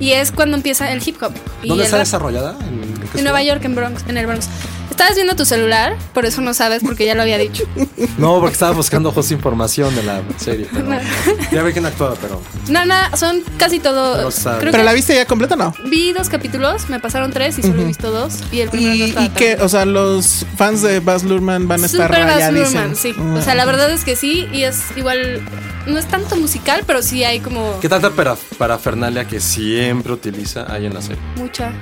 Y 0.00 0.10
es 0.12 0.30
cuando 0.32 0.56
empieza 0.56 0.92
el 0.92 1.00
hip 1.06 1.16
hop. 1.22 1.32
Y 1.62 1.68
¿Dónde 1.68 1.84
está 1.84 1.96
rap. 1.96 2.04
desarrollada? 2.06 2.56
En- 2.60 2.97
En 3.14 3.24
Nueva 3.24 3.42
York, 3.42 3.64
en 3.64 3.74
Bronx, 3.74 4.04
en 4.08 4.16
el 4.16 4.26
Bronx. 4.26 4.48
Estabas 4.90 5.14
viendo 5.14 5.36
tu 5.36 5.44
celular, 5.44 5.96
por 6.12 6.26
eso 6.26 6.40
no 6.40 6.54
sabes, 6.54 6.82
porque 6.82 7.06
ya 7.06 7.14
lo 7.14 7.22
había 7.22 7.38
dicho. 7.38 7.64
No, 8.16 8.40
porque 8.40 8.54
estaba 8.54 8.72
buscando 8.72 9.12
justo 9.12 9.32
información 9.32 9.94
de 9.94 10.02
la 10.02 10.20
serie. 10.38 10.66
Pero 10.72 10.88
ya 11.52 11.62
ve 11.62 11.72
quién 11.72 11.86
actuaba, 11.86 12.16
pero. 12.20 12.40
No, 12.68 12.84
no, 12.84 12.94
son 13.16 13.42
casi 13.58 13.78
todo. 13.78 14.16
Pero 14.16 14.30
sabe. 14.32 14.58
creo 14.58 14.72
¿Pero 14.72 14.82
que 14.82 14.84
la 14.84 14.92
viste 14.92 15.14
ya 15.14 15.24
completa 15.24 15.54
no? 15.54 15.72
Vi 15.84 16.12
dos 16.12 16.28
capítulos, 16.28 16.88
me 16.88 16.98
pasaron 16.98 17.30
tres 17.32 17.58
y 17.58 17.62
solo 17.62 17.82
he 17.82 17.84
visto 17.84 18.10
dos. 18.10 18.40
Y 18.50 18.60
el 18.60 18.70
primero 18.70 18.90
no 18.90 18.96
Y, 18.96 19.02
estaba 19.02 19.26
y 19.26 19.28
bueno. 19.30 19.64
o 19.64 19.68
sea, 19.68 19.84
los 19.84 20.46
fans 20.56 20.82
de 20.82 20.98
Baz 20.98 21.22
Luhrmann 21.22 21.68
van 21.68 21.84
a 21.84 21.86
estar 21.86 22.10
Baz. 22.10 22.52
Luhrmann, 22.52 22.96
sí. 22.96 23.12
Mm. 23.16 23.36
O 23.36 23.42
sea, 23.42 23.54
la 23.54 23.64
verdad 23.66 23.88
es 23.92 24.04
que 24.04 24.16
sí, 24.16 24.48
y 24.52 24.64
es 24.64 24.80
igual. 24.96 25.40
No 25.86 25.96
es 25.96 26.06
tanto 26.06 26.36
musical, 26.36 26.82
pero 26.86 27.00
sí 27.02 27.24
hay 27.24 27.40
como 27.40 27.78
¿Qué 27.80 27.88
tanta 27.88 28.10
para, 28.10 28.36
parafernalia 28.58 29.26
que 29.26 29.40
siempre 29.40 30.12
utiliza 30.12 30.70
hay 30.70 30.86
en 30.86 30.94
la 30.94 31.00
serie? 31.02 31.22
mucha. 31.36 31.72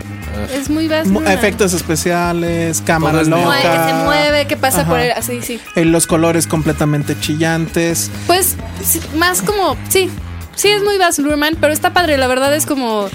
Es 0.52 0.68
muy 0.68 0.86
Baz. 0.86 1.08
Efectos 1.26 1.72
especiales, 1.72 2.82
cámara 2.84 3.22
loca. 3.22 3.60
que 3.60 3.90
se 3.92 4.04
mueve, 4.04 4.46
que 4.46 4.56
pasa 4.56 4.80
Ajá. 4.82 4.90
por 4.90 4.98
él, 5.00 5.12
así, 5.16 5.40
sí. 5.42 5.60
eh, 5.74 5.84
los 5.84 6.06
colores 6.06 6.46
completamente 6.46 7.18
chillantes. 7.20 8.10
Pues 8.26 8.56
sí, 8.84 9.00
más 9.16 9.42
como, 9.42 9.76
sí, 9.88 10.10
sí 10.54 10.68
es 10.68 10.82
muy 10.82 10.98
Baz 10.98 11.18
Luhrmann, 11.18 11.56
pero 11.60 11.72
está 11.72 11.92
padre, 11.92 12.16
la 12.18 12.26
verdad 12.26 12.54
es 12.54 12.66
como... 12.66 13.08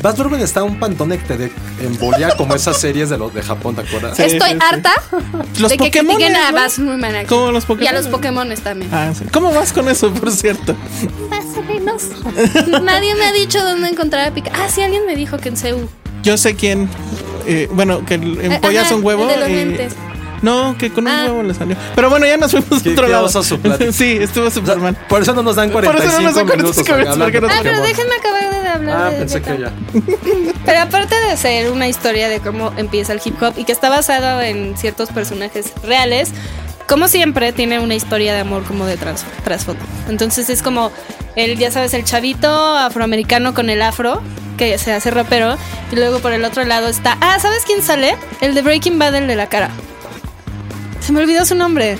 Baz 0.00 0.16
Luhrmann 0.16 0.40
está 0.40 0.62
un 0.62 0.78
pantone 0.78 1.18
que 1.18 1.24
te 1.26 1.36
de- 1.36 1.52
embolia 1.82 2.36
como 2.36 2.54
esas 2.54 2.78
series 2.80 3.10
de 3.10 3.18
los 3.18 3.34
de 3.34 3.42
Japón, 3.42 3.74
¿te 3.74 3.80
acuerdas? 3.82 4.16
Sí, 4.16 4.22
Estoy 4.22 4.50
sí, 4.50 4.54
sí. 4.56 4.60
harta 4.70 4.92
Los 5.58 5.70
de 5.72 5.76
que 5.76 5.90
critiquen 5.90 6.36
a 6.36 6.52
¿no? 6.52 6.56
Baz 6.56 6.78
Luhrmann 6.78 7.16
aquí. 7.16 7.26
Como 7.26 7.50
los 7.50 7.66
Y 7.80 7.86
a 7.86 7.92
los 7.92 8.06
Pokémones 8.06 8.60
también. 8.60 8.88
Ah, 8.94 9.10
sí. 9.18 9.24
¿Cómo 9.32 9.52
vas 9.52 9.72
con 9.72 9.88
eso, 9.88 10.12
por 10.12 10.30
cierto? 10.30 10.76
Más 11.28 11.44
o 11.56 11.62
menos. 11.62 12.04
Nadie 12.82 13.16
me 13.16 13.24
ha 13.24 13.32
dicho 13.32 13.60
dónde 13.64 13.88
encontrar 13.88 14.28
a 14.28 14.30
Pika. 14.32 14.52
Ah, 14.54 14.68
sí, 14.72 14.82
alguien 14.82 15.04
me 15.04 15.16
dijo 15.16 15.36
que 15.38 15.48
en 15.48 15.56
Seúl. 15.56 15.88
Yo 16.22 16.36
sé 16.36 16.54
quién. 16.54 16.88
Eh, 17.48 17.68
bueno, 17.72 18.04
que 18.04 18.14
Eh, 18.14 18.38
empollas 18.42 18.86
ajá, 18.86 18.94
un 18.96 19.04
huevo. 19.04 19.24
el 19.24 19.28
de 19.30 19.36
los 19.38 19.48
y- 19.48 19.54
lentes. 19.54 19.94
No, 20.40 20.76
que 20.78 20.90
con 20.92 21.02
un 21.04 21.10
Ah. 21.12 21.24
huevo 21.24 21.42
le 21.42 21.52
salió. 21.52 21.74
Pero 21.96 22.10
bueno, 22.10 22.24
ya 22.24 22.36
nos 22.36 22.52
fuimos 22.52 22.86
a 22.86 22.90
otro 22.90 23.08
lado. 23.08 23.28
su 23.28 23.42
sí, 23.92 24.18
estuvo 24.20 24.46
O 24.46 24.50
sea, 24.50 24.62
Superman. 24.62 24.96
por 25.08 25.22
eso 25.22 25.34
no 25.34 25.42
nos 25.42 25.56
dan 25.56 25.70
Por 25.70 25.82
eso 25.84 25.92
no 25.92 25.98
45 25.98 26.22
nos 26.22 26.34
dan 26.36 26.46
minutos 26.46 26.76
45 26.76 26.96
minutos, 26.96 27.32
de 27.32 27.40
no- 27.40 27.46
Ah, 27.48 27.58
pero 27.60 27.76
Pokémon. 27.76 27.82
déjenme 27.88 28.14
acabar 28.14 28.62
de 28.62 28.68
hablar 28.68 28.96
Ah, 29.00 29.10
de 29.10 29.16
pensé 29.18 29.40
Beta. 29.40 29.56
que 29.56 29.62
ya. 29.62 29.72
Pero 30.64 30.78
aparte 30.80 31.14
de 31.28 31.36
ser 31.36 31.72
una 31.72 31.88
historia 31.88 32.28
de 32.28 32.38
cómo 32.38 32.72
empieza 32.76 33.12
el 33.14 33.20
hip 33.24 33.42
hop 33.42 33.54
y 33.56 33.64
que 33.64 33.72
está 33.72 33.88
basado 33.88 34.40
en 34.40 34.76
ciertos 34.76 35.08
personajes 35.08 35.72
reales, 35.82 36.30
como 36.88 37.06
siempre 37.08 37.52
tiene 37.52 37.78
una 37.80 37.94
historia 37.94 38.34
de 38.34 38.40
amor 38.40 38.64
como 38.64 38.86
de 38.86 38.96
tras- 38.98 39.24
trasfondo. 39.44 39.84
Entonces 40.08 40.48
es 40.50 40.62
como 40.62 40.90
el, 41.36 41.58
ya 41.58 41.70
sabes, 41.70 41.94
el 41.94 42.04
chavito 42.04 42.50
afroamericano 42.76 43.54
con 43.54 43.70
el 43.70 43.82
afro 43.82 44.22
que 44.56 44.76
se 44.78 44.92
hace 44.92 45.10
rapero 45.12 45.56
y 45.92 45.96
luego 45.96 46.18
por 46.18 46.32
el 46.32 46.44
otro 46.44 46.64
lado 46.64 46.88
está, 46.88 47.16
ah, 47.20 47.38
¿sabes 47.40 47.62
quién 47.64 47.82
sale? 47.82 48.16
El 48.40 48.54
de 48.54 48.62
Breaking 48.62 48.98
Bad, 48.98 49.14
el 49.14 49.26
de 49.28 49.36
la 49.36 49.48
cara. 49.48 49.70
Se 51.00 51.12
me 51.12 51.20
olvidó 51.20 51.44
su 51.46 51.54
nombre. 51.54 51.98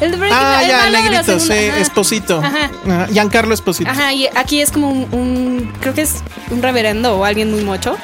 El 0.00 0.10
de 0.12 0.16
Breaking 0.16 0.38
Ah, 0.40 0.52
Bad, 0.54 0.62
el 0.62 0.68
ya, 0.68 0.86
la 0.90 1.00
negrito, 1.02 1.38
sí, 1.38 1.46
segunda- 1.46 1.72
ajá. 1.74 1.80
Esposito. 1.82 2.38
Ajá. 2.42 2.70
Ajá, 2.86 3.06
Giancarlo 3.12 3.54
Esposito. 3.54 3.90
Ajá, 3.90 4.12
y 4.12 4.28
aquí 4.34 4.60
es 4.62 4.72
como 4.72 4.88
un, 4.90 5.06
un- 5.12 5.72
creo 5.80 5.94
que 5.94 6.02
es 6.02 6.14
un 6.50 6.62
reverendo 6.62 7.16
o 7.16 7.24
alguien 7.24 7.50
muy 7.52 7.62
mocho. 7.62 7.96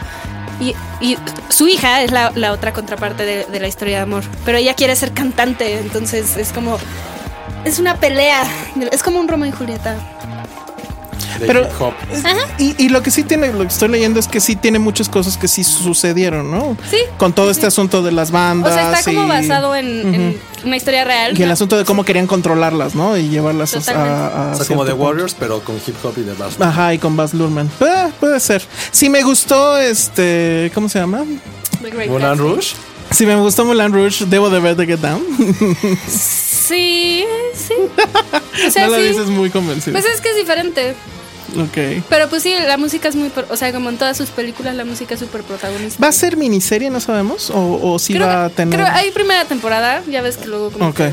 Y, 0.61 0.75
y 1.01 1.17
su 1.49 1.69
hija 1.69 2.03
es 2.03 2.11
la, 2.11 2.53
otra 2.53 2.73
contraparte 2.73 3.25
de, 3.25 3.45
de 3.45 3.61
la 3.61 3.69
historia 3.69 3.97
de 3.97 4.03
amor. 4.03 4.25
Pero 4.45 4.59
ella 4.59 4.75
quiere 4.75 4.97
ser 4.97 5.13
cantante, 5.13 5.79
entonces 5.79 6.37
es 6.37 6.53
como... 6.53 6.79
Es 7.65 7.79
una 7.79 7.97
pelea. 7.97 8.45
Es 8.93 9.03
como 9.03 9.19
un 9.21 9.29
Romeo 9.29 9.49
y 9.49 9.53
Julieta. 9.53 9.97
De 11.39 11.47
Pero- 11.47 11.61
hip 11.63 11.81
hop. 11.81 11.93
Y, 12.59 12.75
y 12.85 12.89
lo 12.89 13.03
que 13.03 13.11
sí 13.11 13.23
tiene, 13.23 13.53
lo 13.53 13.61
que 13.61 13.69
estoy 13.69 13.89
leyendo 13.89 14.19
es 14.19 14.27
que 14.29 14.41
sí 14.41 14.57
tiene 14.57 14.79
muchas 14.79 15.09
cosas 15.09 15.37
que 15.37 15.47
sí 15.49 15.63
sucedieron, 15.65 16.51
¿no? 16.51 16.77
Sí, 16.91 16.99
Con 17.17 17.33
todo 17.33 17.47
sí, 17.47 17.51
este 17.53 17.63
sí. 17.63 17.67
asunto 17.69 18.03
de 18.03 18.13
las 18.13 18.31
O 18.31 18.33
bandas. 18.33 18.75
sea, 18.75 18.93
está 18.93 19.05
como 19.13 19.27
basado 19.29 19.75
en, 19.77 20.15
en 20.15 20.41
una 20.65 20.77
historia 20.77 21.05
real. 21.05 21.39
Y 21.39 21.43
el 21.43 21.51
asunto 21.51 21.77
de 21.79 21.85
cómo 21.85 22.05
querían 22.05 22.27
controlarlas, 22.27 22.95
¿no? 22.95 23.17
Y 23.17 23.29
llevarlas 23.29 23.75
a, 23.75 23.79
Totalmente. 23.79 24.11
a- 24.11 24.51
a 24.51 24.53
O 24.53 24.57
sea, 24.57 24.67
como 24.67 24.81
punto. 24.85 24.97
Warriors, 24.97 25.35
pero 25.39 25.61
con 25.61 25.77
hip 25.77 25.95
hop 26.03 26.15
y 26.17 26.23
de 26.23 26.35
Baz. 26.35 26.61
Ajá, 26.61 26.93
y 26.95 26.99
con 26.99 27.17
Baz 27.17 27.35
Luhrmann. 27.35 27.71
Eh, 27.81 28.11
puede 28.19 28.41
ser. 28.41 28.67
Sí 28.91 29.09
me 29.09 29.23
gustó 29.23 29.79
este, 29.79 30.71
¿cómo 30.75 30.89
se 30.89 30.99
llama? 30.99 31.25
The 31.83 31.93
Moulin 31.93 32.19
Gatsby. 32.19 32.37
Rouge. 32.39 32.75
Sí 33.11 33.25
me 33.25 33.37
gustó 33.37 33.65
Moulin 33.65 33.93
Rouge, 33.93 34.27
debo 34.27 34.51
de 34.51 34.61
ver 34.61 34.77
The 34.77 34.85
Get 34.87 34.99
Down. 34.99 35.23
Sí, 36.09 37.25
sí. 37.55 37.75
O 38.67 38.71
sea, 38.73 38.87
no 38.87 38.93
la 38.93 38.99
sí. 38.99 39.05
dices 39.05 39.29
muy 39.29 39.51
convencido. 39.51 39.93
Pues 39.99 40.05
es 40.13 40.21
que 40.21 40.31
es 40.31 40.37
diferente. 40.37 40.95
Ok. 41.57 42.03
Pero 42.09 42.29
pues 42.29 42.43
sí, 42.43 42.55
la 42.67 42.77
música 42.77 43.09
es 43.09 43.17
muy... 43.17 43.31
O 43.51 43.57
sea, 43.57 43.73
como 43.73 43.89
en 43.91 43.97
todas 43.99 44.17
sus 44.17 44.31
películas, 44.31 44.75
la 44.75 44.85
música 44.85 45.15
es 45.15 45.21
súper 45.21 45.43
protagonista. 45.43 46.01
¿Va 46.03 46.09
a 46.09 46.13
ser 46.13 46.37
miniserie, 46.37 46.91
no 46.91 47.01
sabemos? 47.01 47.51
¿O, 47.51 47.81
o 47.93 47.99
sí 47.99 48.17
va 48.19 48.47
a 48.47 48.51
tener...? 48.51 48.79
creo 48.81 48.87
hay 48.93 49.11
primera 49.11 49.45
temporada, 49.45 50.03
ya 50.11 50.23
ves 50.23 50.37
que 50.37 50.47
luego 50.47 50.71
como 50.71 50.89
Ok. 50.89 50.97
que- 50.97 51.13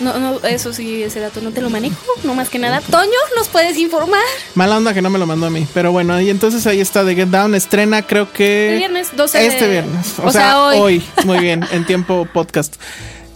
no, 0.00 0.18
no, 0.18 0.40
eso 0.48 0.72
sí, 0.72 1.02
ese 1.02 1.20
dato 1.20 1.40
no 1.42 1.52
te 1.52 1.60
lo 1.60 1.70
manejo, 1.70 1.94
no 2.24 2.34
más 2.34 2.48
que 2.48 2.58
nada. 2.58 2.80
Toño, 2.80 3.10
¿nos 3.36 3.46
puedes 3.48 3.76
informar? 3.78 4.22
Mala 4.56 4.76
onda 4.78 4.92
que 4.94 5.02
no 5.02 5.10
me 5.10 5.18
lo 5.18 5.26
mandó 5.26 5.46
a 5.46 5.50
mí. 5.50 5.64
Pero 5.74 5.92
bueno, 5.92 6.20
y 6.20 6.28
entonces 6.28 6.66
ahí 6.66 6.80
está 6.80 7.04
The 7.04 7.14
Get 7.14 7.28
Down. 7.28 7.54
Estrena 7.54 8.02
creo 8.02 8.32
que... 8.32 8.72
El 8.72 8.78
viernes 8.78 9.08
12 9.14 9.38
de- 9.38 9.46
Este 9.46 9.68
viernes. 9.68 10.18
O, 10.18 10.26
o 10.28 10.32
sea, 10.32 10.40
sea, 10.42 10.60
hoy. 10.62 10.78
hoy. 10.78 11.02
Muy 11.24 11.38
bien, 11.38 11.64
en 11.70 11.84
tiempo 11.86 12.26
podcast. 12.32 12.74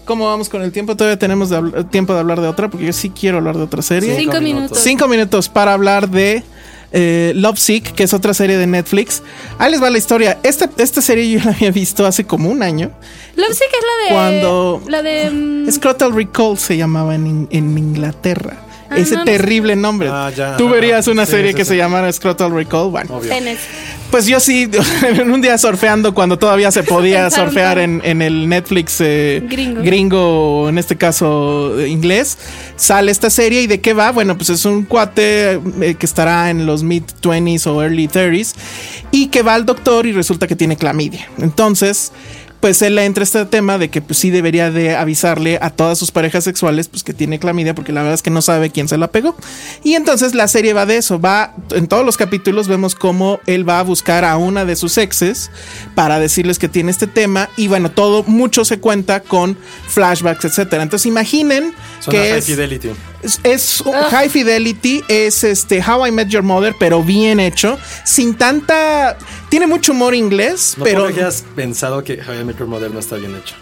¿Cómo 0.07 0.27
vamos 0.27 0.49
con 0.49 0.63
el 0.63 0.73
tiempo? 0.73 0.97
Todavía 0.97 1.19
tenemos 1.19 1.51
de 1.51 1.85
tiempo 1.91 2.15
de 2.15 2.21
hablar 2.21 2.41
de 2.41 2.49
otra, 2.49 2.71
porque 2.71 2.87
yo 2.87 2.93
sí 2.95 3.11
quiero 3.11 3.39
hablar 3.39 3.57
de 3.57 3.65
otra 3.65 3.83
serie. 3.83 4.11
Cinco, 4.17 4.21
Cinco 4.33 4.33
minutos. 4.41 4.55
minutos. 4.63 4.79
Cinco 4.83 5.09
minutos 5.09 5.49
para 5.51 5.73
hablar 5.75 6.09
de 6.09 6.43
eh, 6.93 7.33
Love 7.35 7.59
Sick, 7.59 7.93
que 7.93 8.05
es 8.05 8.15
otra 8.15 8.33
serie 8.33 8.57
de 8.57 8.67
Netflix. 8.67 9.23
Ahí 9.59 9.71
les 9.73 9.83
va 9.83 9.91
la 9.91 9.99
historia. 9.99 10.39
Esta, 10.45 10.71
esta 10.79 11.03
serie 11.03 11.29
yo 11.29 11.41
la 11.45 11.51
había 11.51 11.71
visto 11.73 12.07
hace 12.07 12.25
como 12.25 12.49
un 12.49 12.63
año. 12.63 12.93
Love 13.35 13.53
Sick 13.53 13.69
es 13.69 13.85
la 13.85 14.05
de... 14.09 14.15
Cuando- 14.15 14.83
La 14.87 15.03
de... 15.03 15.31
mm, 15.31 15.71
Scrotal 15.73 16.15
Recall 16.15 16.57
se 16.57 16.77
llamaba 16.77 17.15
en, 17.17 17.27
In- 17.27 17.49
en 17.51 17.77
Inglaterra. 17.77 18.57
Ah, 18.89 18.97
Ese 18.99 19.15
no, 19.15 19.21
no 19.21 19.25
terrible 19.25 19.75
nombre. 19.77 20.09
Ah, 20.11 20.31
ya, 20.35 20.57
Tú 20.57 20.69
verías 20.69 21.07
una 21.09 21.27
Sí, 21.27 21.33
serie 21.33 21.51
sí, 21.51 21.57
que 21.57 21.65
sí. 21.65 21.71
se 21.71 21.77
llamara 21.77 22.13
Scrotal 22.13 22.53
Recall. 22.53 22.91
Bueno, 22.91 23.21
pues 24.11 24.27
yo 24.27 24.39
sí, 24.39 24.71
en 25.03 25.31
un 25.33 25.43
día 25.43 25.59
surfeando 25.59 26.15
cuando 26.15 26.39
todavía 26.39 26.71
se 26.71 26.83
podía 26.85 27.29
surfear 27.31 27.79
en, 27.79 28.01
en 28.05 28.23
el 28.23 28.49
Netflix 28.49 28.97
eh, 29.01 29.43
Gringo. 29.49 29.83
gringo, 29.83 30.69
en 30.69 30.79
este 30.79 30.97
caso 30.97 31.79
eh, 31.81 31.89
inglés, 31.89 32.39
sale 32.77 33.11
esta 33.11 33.29
serie 33.31 33.63
y 33.63 33.67
de 33.67 33.81
qué 33.81 33.93
va. 33.93 34.13
Bueno, 34.13 34.37
pues 34.37 34.51
es 34.51 34.65
un 34.65 34.85
cuate 34.85 35.55
eh, 35.81 35.97
que 35.99 36.07
estará 36.07 36.51
en 36.51 36.67
los 36.67 36.83
mid 36.85 37.03
20s 37.23 37.67
o 37.67 37.83
early 37.83 38.07
30s 38.09 38.55
y 39.11 39.27
que 39.29 39.43
va 39.43 39.55
al 39.55 39.67
doctor 39.67 40.07
y 40.07 40.13
resulta 40.13 40.47
que 40.47 40.55
tiene 40.55 40.77
clamidia. 40.77 41.29
Entonces, 41.39 42.13
pues 42.61 42.83
él 42.83 42.95
le 42.95 43.05
entra 43.05 43.25
este 43.25 43.45
tema 43.47 43.79
de 43.79 43.91
que 43.91 44.01
pues 44.01 44.19
sí 44.19 44.31
debería 44.31 44.71
de 44.71 44.97
avisarle 44.97 45.59
a 45.61 45.71
todas 45.71 45.99
sus 45.99 46.11
parejas 46.11 46.45
sexuales 46.45 46.89
pues 46.89 47.03
que 47.03 47.13
tiene 47.13 47.39
clamidia 47.39 47.75
porque 47.75 47.93
la 47.93 48.01
verdad 48.03 48.15
es 48.15 48.23
que 48.23 48.31
no 48.31 48.43
sabe 48.43 48.71
quién 48.71 48.89
se 48.89 48.99
la 48.99 49.09
pegó. 49.09 49.37
Y 49.85 49.95
entonces 49.95 50.35
la 50.35 50.49
serie 50.49 50.73
va 50.73 50.87
de 50.87 50.97
eso, 50.97 51.21
va 51.21 51.55
en 51.73 51.87
todos 51.87 52.05
los 52.05 52.17
capítulos 52.17 52.69
vemos 52.69 52.95
cómo 52.95 53.41
él 53.47 53.69
va 53.69 53.81
a 53.81 53.83
buscar 53.83 54.25
a 54.25 54.37
una 54.37 54.65
de 54.65 54.77
sus 54.77 54.99
exes 54.99 55.51
para 55.95 56.19
decirles 56.19 56.59
que 56.59 56.69
tiene 56.69 56.91
este 56.91 57.07
tema 57.07 57.49
y 57.57 57.69
bueno, 57.69 57.91
todo 57.91 58.23
mucho 58.25 58.65
se 58.65 58.81
cuenta 58.81 59.21
con 59.21 59.57
flashbacks, 59.89 60.45
etcétera. 60.45 60.83
Entonces 60.83 61.07
imaginen 61.07 61.75
que 62.09 62.37
es 62.37 62.47
fidelity. 62.47 62.91
Es, 63.27 63.41
es 63.43 63.81
un 63.81 63.95
High 63.95 64.31
Fidelity, 64.31 65.03
es 65.09 65.45
este 65.45 65.83
How 65.83 66.07
I 66.07 66.13
Met 66.13 66.29
Your 66.29 66.43
Mother, 66.43 66.75
pero 66.79 67.03
bien 67.03 67.41
hecho, 67.41 67.79
sin 68.05 68.35
tanta. 68.37 69.19
Tiene 69.49 69.67
mucho 69.67 69.93
humor 69.93 70.15
inglés, 70.15 70.75
No 70.77 70.85
pero 70.85 71.03
pero 71.03 71.15
que 71.15 71.21
hayas 71.21 71.45
pensado 71.55 72.03
que 72.03 72.19
Javier 72.19 72.45
Metro 72.45 72.67
Moderno 72.67 72.99
está 72.99 73.17
bien 73.17 73.35
hecho. 73.37 73.55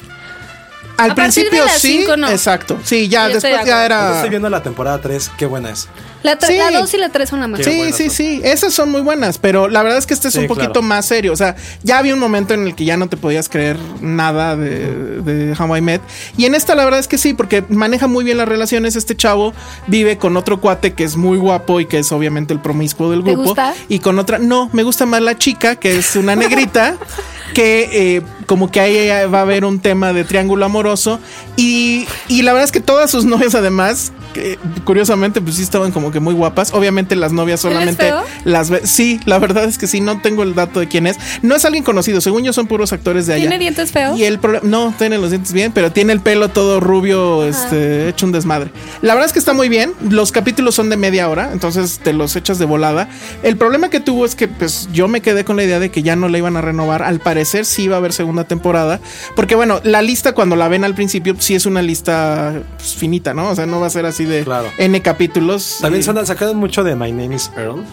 Al 0.97 1.11
A 1.11 1.15
partir 1.15 1.45
de 1.45 1.51
principio 1.51 1.65
las 1.65 1.81
sí. 1.81 1.99
cinco, 1.99 2.17
no. 2.17 2.29
Exacto. 2.31 2.79
Sí, 2.85 3.09
ya 3.09 3.29
Yo 3.29 3.35
después 3.35 3.61
de 3.61 3.67
ya 3.67 3.85
era. 3.85 4.15
Estoy 4.17 4.31
viendo 4.31 4.49
la 4.51 4.63
temporada 4.63 5.01
3, 5.01 5.31
qué 5.37 5.47
buena 5.47 5.71
es. 5.71 5.89
La 6.23 6.39
Sí. 6.41 6.57
2 6.73 6.95
y 6.95 6.97
la 6.97 7.11
3 7.11 7.29
son 7.29 7.41
la 7.41 7.49
más. 7.49 7.61
Qué 7.61 7.65
Sí, 7.65 7.93
sí, 7.93 8.05
son. 8.07 8.11
sí, 8.11 8.41
esas 8.45 8.73
son 8.73 8.91
muy 8.91 9.03
buenas, 9.03 9.37
pero 9.37 9.69
la 9.69 9.83
verdad 9.83 9.99
es 9.99 10.07
que 10.07 10.15
este 10.15 10.29
es 10.29 10.35
Sí, 10.35 10.41
un 10.41 10.47
poquito 10.47 10.73
claro. 10.73 10.83
más 10.87 11.05
serio. 11.05 11.33
O 11.35 11.37
sea, 11.37 11.55
ya 11.83 11.99
había 11.99 12.15
un 12.15 12.21
momento 12.21 12.55
en 12.55 12.67
el 12.67 12.75
que 12.75 12.87
ya 12.87 12.97
no 12.97 13.09
te 13.09 13.19
podías 13.19 13.51
creer 13.51 13.77
nada 14.01 14.57
de, 14.57 15.21
de 15.21 15.55
How 15.59 15.77
I 15.77 15.81
Met. 15.83 16.01
Y 16.39 16.47
en 16.47 16.55
esta 16.55 16.75
la 16.75 16.85
verdad 16.87 17.01
es 17.01 17.09
que 17.09 17.19
sí, 17.19 17.35
porque 17.35 17.63
maneja 17.69 18.07
muy 18.07 18.25
bien 18.25 18.39
las 18.39 18.49
relaciones. 18.49 18.97
Este 18.97 19.15
chavo 19.15 19.53
vive 19.87 20.17
con 20.17 20.39
otro 20.39 20.63
cuate 20.63 20.95
que 20.95 21.05
es 21.05 21.17
muy 21.17 21.37
guapo 21.37 21.81
y 21.81 21.85
que 21.87 21.99
es 21.99 22.11
obviamente 22.11 22.55
el 22.55 22.61
promiscuo 22.61 23.11
del 23.11 23.23
¿Te 23.23 23.33
grupo. 23.33 23.49
gusta? 23.49 23.75
Y 23.91 23.99
con 23.99 24.19
otra, 24.19 24.39
no, 24.39 24.71
me 24.73 24.83
gusta 24.83 25.05
más 25.05 25.21
la 25.21 25.37
chica, 25.37 25.77
que 25.77 25.99
es 25.99 26.17
una 26.17 26.35
negrita. 26.37 26.95
que 27.53 28.17
eh, 28.17 28.23
como 28.47 28.71
que 28.71 28.81
ahí 28.81 29.09
va 29.29 29.39
a 29.39 29.43
haber 29.43 29.65
un 29.65 29.81
tema 29.81 30.13
de 30.13 30.25
triángulo 30.25 30.65
amoroso. 30.65 31.21
Y, 31.57 32.07
y 32.29 32.43
la 32.43 32.53
verdad 32.53 32.65
es 32.65 32.73
que 32.73 32.81
todas 32.81 33.11
sus 33.11 33.25
novias, 33.25 33.55
además, 33.55 34.13
que, 34.33 34.59
curiosamente, 34.85 35.41
pues 35.41 35.57
sí 35.57 35.63
estaban 35.63 35.93
como 35.93 36.11
que 36.11 36.21
muy 36.21 36.35
guapas. 36.35 36.73
Obviamente, 36.73 37.17
las 37.17 37.33
novias 37.33 37.61
solamente 37.61 38.13
las 38.45 38.71
ve. 38.71 38.83
Sí, 38.85 39.21
la 39.25 39.39
verdad 39.39 39.65
es 39.65 39.79
que 39.79 39.87
sí, 39.87 40.01
no 40.01 40.21
tengo 40.21 40.43
el 40.43 40.55
dato 40.55 40.81
de 40.81 40.89
quién 40.89 41.07
es. 41.07 41.17
No 41.43 41.55
es 41.55 41.65
alguien 41.65 41.85
conocido, 41.85 42.21
según 42.21 42.43
yo, 42.43 42.53
son 42.53 42.67
puros 42.67 42.93
actores 42.93 43.27
de 43.27 43.35
allá. 43.35 43.43
¿Tiene 43.43 43.59
dientes 43.59 43.93
feos? 43.93 44.19
Y 44.19 44.25
el 44.25 44.41
no, 44.63 44.95
tiene 44.99 45.19
los 45.19 45.31
dientes 45.31 45.53
bien, 45.53 45.73
pero 45.73 45.93
tiene 45.93 46.13
el 46.13 46.21
pelo 46.21 46.49
todo 46.49 46.81
rubio, 46.81 47.47
este, 47.47 48.09
hecho 48.09 48.27
un 48.27 48.33
desmadre. 48.33 48.71
La 49.03 49.15
verdad 49.15 49.27
es 49.27 49.33
que 49.33 49.39
está 49.39 49.53
muy 49.53 49.69
bien. 49.69 49.93
Los 50.11 50.33
capítulos 50.33 50.75
son 50.75 50.91
de 50.91 50.97
media 50.97 51.29
hora, 51.29 51.51
entonces 51.53 52.01
te 52.03 52.13
los 52.13 52.37
echas 52.37 52.59
de 52.59 52.65
volada. 52.65 53.09
El 53.43 53.57
problema 53.57 53.89
que 53.89 54.01
tuvo 54.01 54.25
es 54.25 54.35
que, 54.35 54.49
pues, 54.49 54.89
yo 54.93 55.09
me 55.09 55.23
quedé 55.23 55.45
con 55.45 55.57
la 55.57 55.65
idea 55.65 55.79
de 55.79 55.91
que 55.91 56.03
ya 56.03 56.17
no 56.17 56.29
la 56.29 56.39
iban 56.39 56.57
a 56.57 56.61
renovar. 56.61 57.03
Al 57.03 57.21
parecer 57.21 57.34
sí 57.65 57.85
iba 57.85 57.97
a 57.97 57.99
haber 57.99 58.13
segunda 58.13 58.45
temporada, 58.45 59.01
porque 59.37 59.55
bueno, 59.55 59.81
la 59.85 60.03
lista 60.03 60.33
cuando 60.33 60.57
la 60.57 60.69
ven 60.69 60.85
al 60.85 60.95
principio 60.95 61.35
sí 61.39 61.55
es 61.55 61.67
una 61.67 61.83
lista 61.83 62.55
pues, 62.77 62.95
finita, 62.95 63.35
¿no? 63.35 63.49
O 63.51 63.55
sea, 63.55 63.67
no 63.67 63.81
va 63.81 63.87
a 63.87 63.91
ser 63.91 64.07
así 64.07 64.25
de 64.25 64.45
Claro. 64.45 64.69
n 64.79 65.01
capítulos. 65.03 65.79
También 65.81 66.01
Y- 66.01 66.05
son, 66.05 66.27
sacaron 66.27 66.57
mucho 66.57 66.85
de 66.85 66.95
My 66.97 67.11
Name 67.13 67.35
is 67.35 67.51
Earl. 67.57 67.85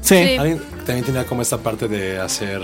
sí. 0.00 0.14
Sí. 0.16 0.36
También, 0.36 0.60
también 0.86 1.04
tenía 1.04 1.24
como 1.24 1.42
esta 1.42 1.58
parte 1.58 1.88
de 1.88 2.20
hacer 2.20 2.62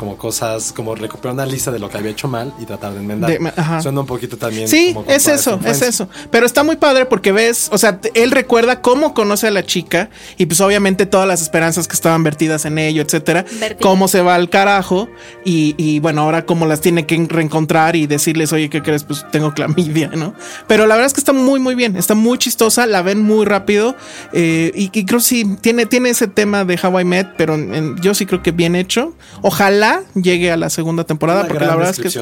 como 0.00 0.16
cosas, 0.16 0.72
como 0.72 0.94
recuperar 0.94 1.34
una 1.34 1.44
lista 1.44 1.70
de 1.70 1.78
lo 1.78 1.90
que 1.90 1.98
había 1.98 2.10
hecho 2.10 2.26
mal 2.26 2.54
y 2.58 2.64
tratar 2.64 2.94
de 2.94 3.00
enmendar. 3.00 3.30
De-. 3.30 3.82
Suena 3.82 4.00
un 4.00 4.06
poquito 4.06 4.38
también. 4.38 4.66
Sí, 4.66 4.94
como 4.94 5.04
es 5.10 5.28
eso, 5.28 5.60
es 5.66 5.82
eso. 5.82 6.08
Pero 6.30 6.46
está 6.46 6.62
muy 6.62 6.76
padre 6.76 7.04
porque 7.04 7.32
ves, 7.32 7.68
o 7.70 7.76
sea, 7.76 8.00
él 8.14 8.30
recuerda 8.30 8.80
cómo 8.80 9.12
conoce 9.12 9.46
a 9.48 9.50
la 9.50 9.62
chica 9.62 10.08
y 10.38 10.46
pues 10.46 10.62
obviamente 10.62 11.04
todas 11.04 11.28
las 11.28 11.42
esperanzas 11.42 11.86
que 11.86 11.92
estaban 11.92 12.22
vertidas 12.24 12.64
en 12.64 12.78
ello, 12.78 13.02
etcétera. 13.02 13.44
Cómo 13.82 14.08
se 14.08 14.22
va 14.22 14.36
al 14.36 14.48
carajo 14.48 15.10
y, 15.44 15.74
y, 15.76 15.98
bueno, 16.00 16.22
ahora 16.22 16.46
cómo 16.46 16.64
las 16.64 16.80
tiene 16.80 17.04
que 17.04 17.22
reencontrar 17.28 17.94
y 17.94 18.06
decirles, 18.06 18.54
oye, 18.54 18.70
¿qué 18.70 18.80
crees? 18.82 19.04
Pues 19.04 19.26
tengo 19.30 19.52
clamidia, 19.52 20.08
¿no? 20.14 20.32
Pero 20.66 20.86
la 20.86 20.94
verdad 20.94 21.08
es 21.08 21.12
que 21.12 21.20
está 21.20 21.34
muy, 21.34 21.60
muy 21.60 21.74
bien, 21.74 21.96
está 21.96 22.14
muy 22.14 22.38
chistosa, 22.38 22.86
la 22.86 23.02
ven 23.02 23.20
muy 23.20 23.44
rápido 23.44 23.96
eh, 24.32 24.72
y, 24.74 24.84
y 24.98 25.04
creo 25.04 25.18
que 25.18 25.24
sí, 25.26 25.56
tiene, 25.60 25.84
tiene 25.84 26.08
ese 26.08 26.26
tema 26.26 26.64
de 26.64 26.78
How 26.82 27.00
I 27.00 27.04
Met, 27.04 27.34
pero 27.36 27.54
en- 27.54 27.96
yo 28.00 28.14
sí 28.14 28.24
creo 28.24 28.42
que 28.42 28.50
bien 28.52 28.74
hecho. 28.76 29.14
Ojalá 29.42 29.89
llegue 30.14 30.50
a 30.52 30.56
la 30.56 30.70
segunda 30.70 31.04
temporada 31.04 31.40
Una 31.40 31.48
porque 31.48 31.64
la 31.64 31.76
verdad 31.76 31.90
es 31.90 31.98
que 32.00 32.08
es, 32.08 32.18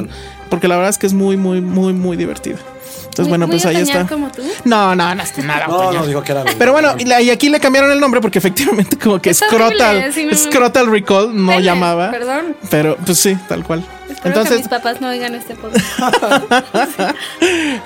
porque 0.50 0.68
la 0.68 0.76
verdad 0.76 0.90
es 0.90 0.98
que 0.98 1.06
es 1.06 1.12
muy, 1.14 1.36
muy, 1.36 1.60
muy, 1.60 1.92
muy 1.92 2.16
divertida. 2.16 2.56
Entonces, 2.58 3.24
Muy- 3.24 3.28
bueno, 3.30 3.46
muy 3.48 3.54
pues 3.56 3.66
ahí 3.66 3.82
está. 3.82 4.06
como 4.06 4.30
tú. 4.30 4.42
No, 4.64 4.94
no, 4.94 5.12
no 5.14 5.22
está 5.22 5.42
nada. 5.42 5.66
No, 5.66 5.76
otoñal. 5.76 6.12
no, 6.12 6.22
que 6.22 6.32
era. 6.32 6.44
Pero 6.58 6.72
bueno, 6.72 6.94
y, 6.98 7.04
la- 7.04 7.20
y 7.20 7.30
aquí 7.30 7.48
le 7.48 7.58
cambiaron 7.58 7.90
el 7.90 7.98
nombre 7.98 8.20
porque 8.20 8.38
efectivamente 8.42 8.96
como 8.96 9.20
que 9.20 9.34
Scrotal, 9.34 10.12
sí. 10.12 10.28
Scrotal 10.34 10.86
Recall 10.86 11.34
no 11.34 11.50
Pene, 11.52 11.62
llamaba. 11.64 12.10
Perdón. 12.12 12.54
Pero 12.70 12.96
pues 13.04 13.18
sí, 13.18 13.36
tal 13.48 13.64
cual. 13.64 13.80
Espero 14.08 14.22
que 14.22 14.28
Entonces, 14.28 14.58
mis 14.58 14.68
papás 14.68 15.00
no 15.00 15.08
oigan 15.08 15.34
este 15.34 15.54
podcast. 15.56 15.84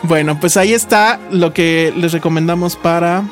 bueno, 0.03 0.39
pues 0.39 0.57
ahí 0.57 0.73
está 0.75 1.19
lo 1.31 1.53
que 1.53 1.93
les 1.97 2.13
recomendamos 2.13 2.77
para 2.77 3.25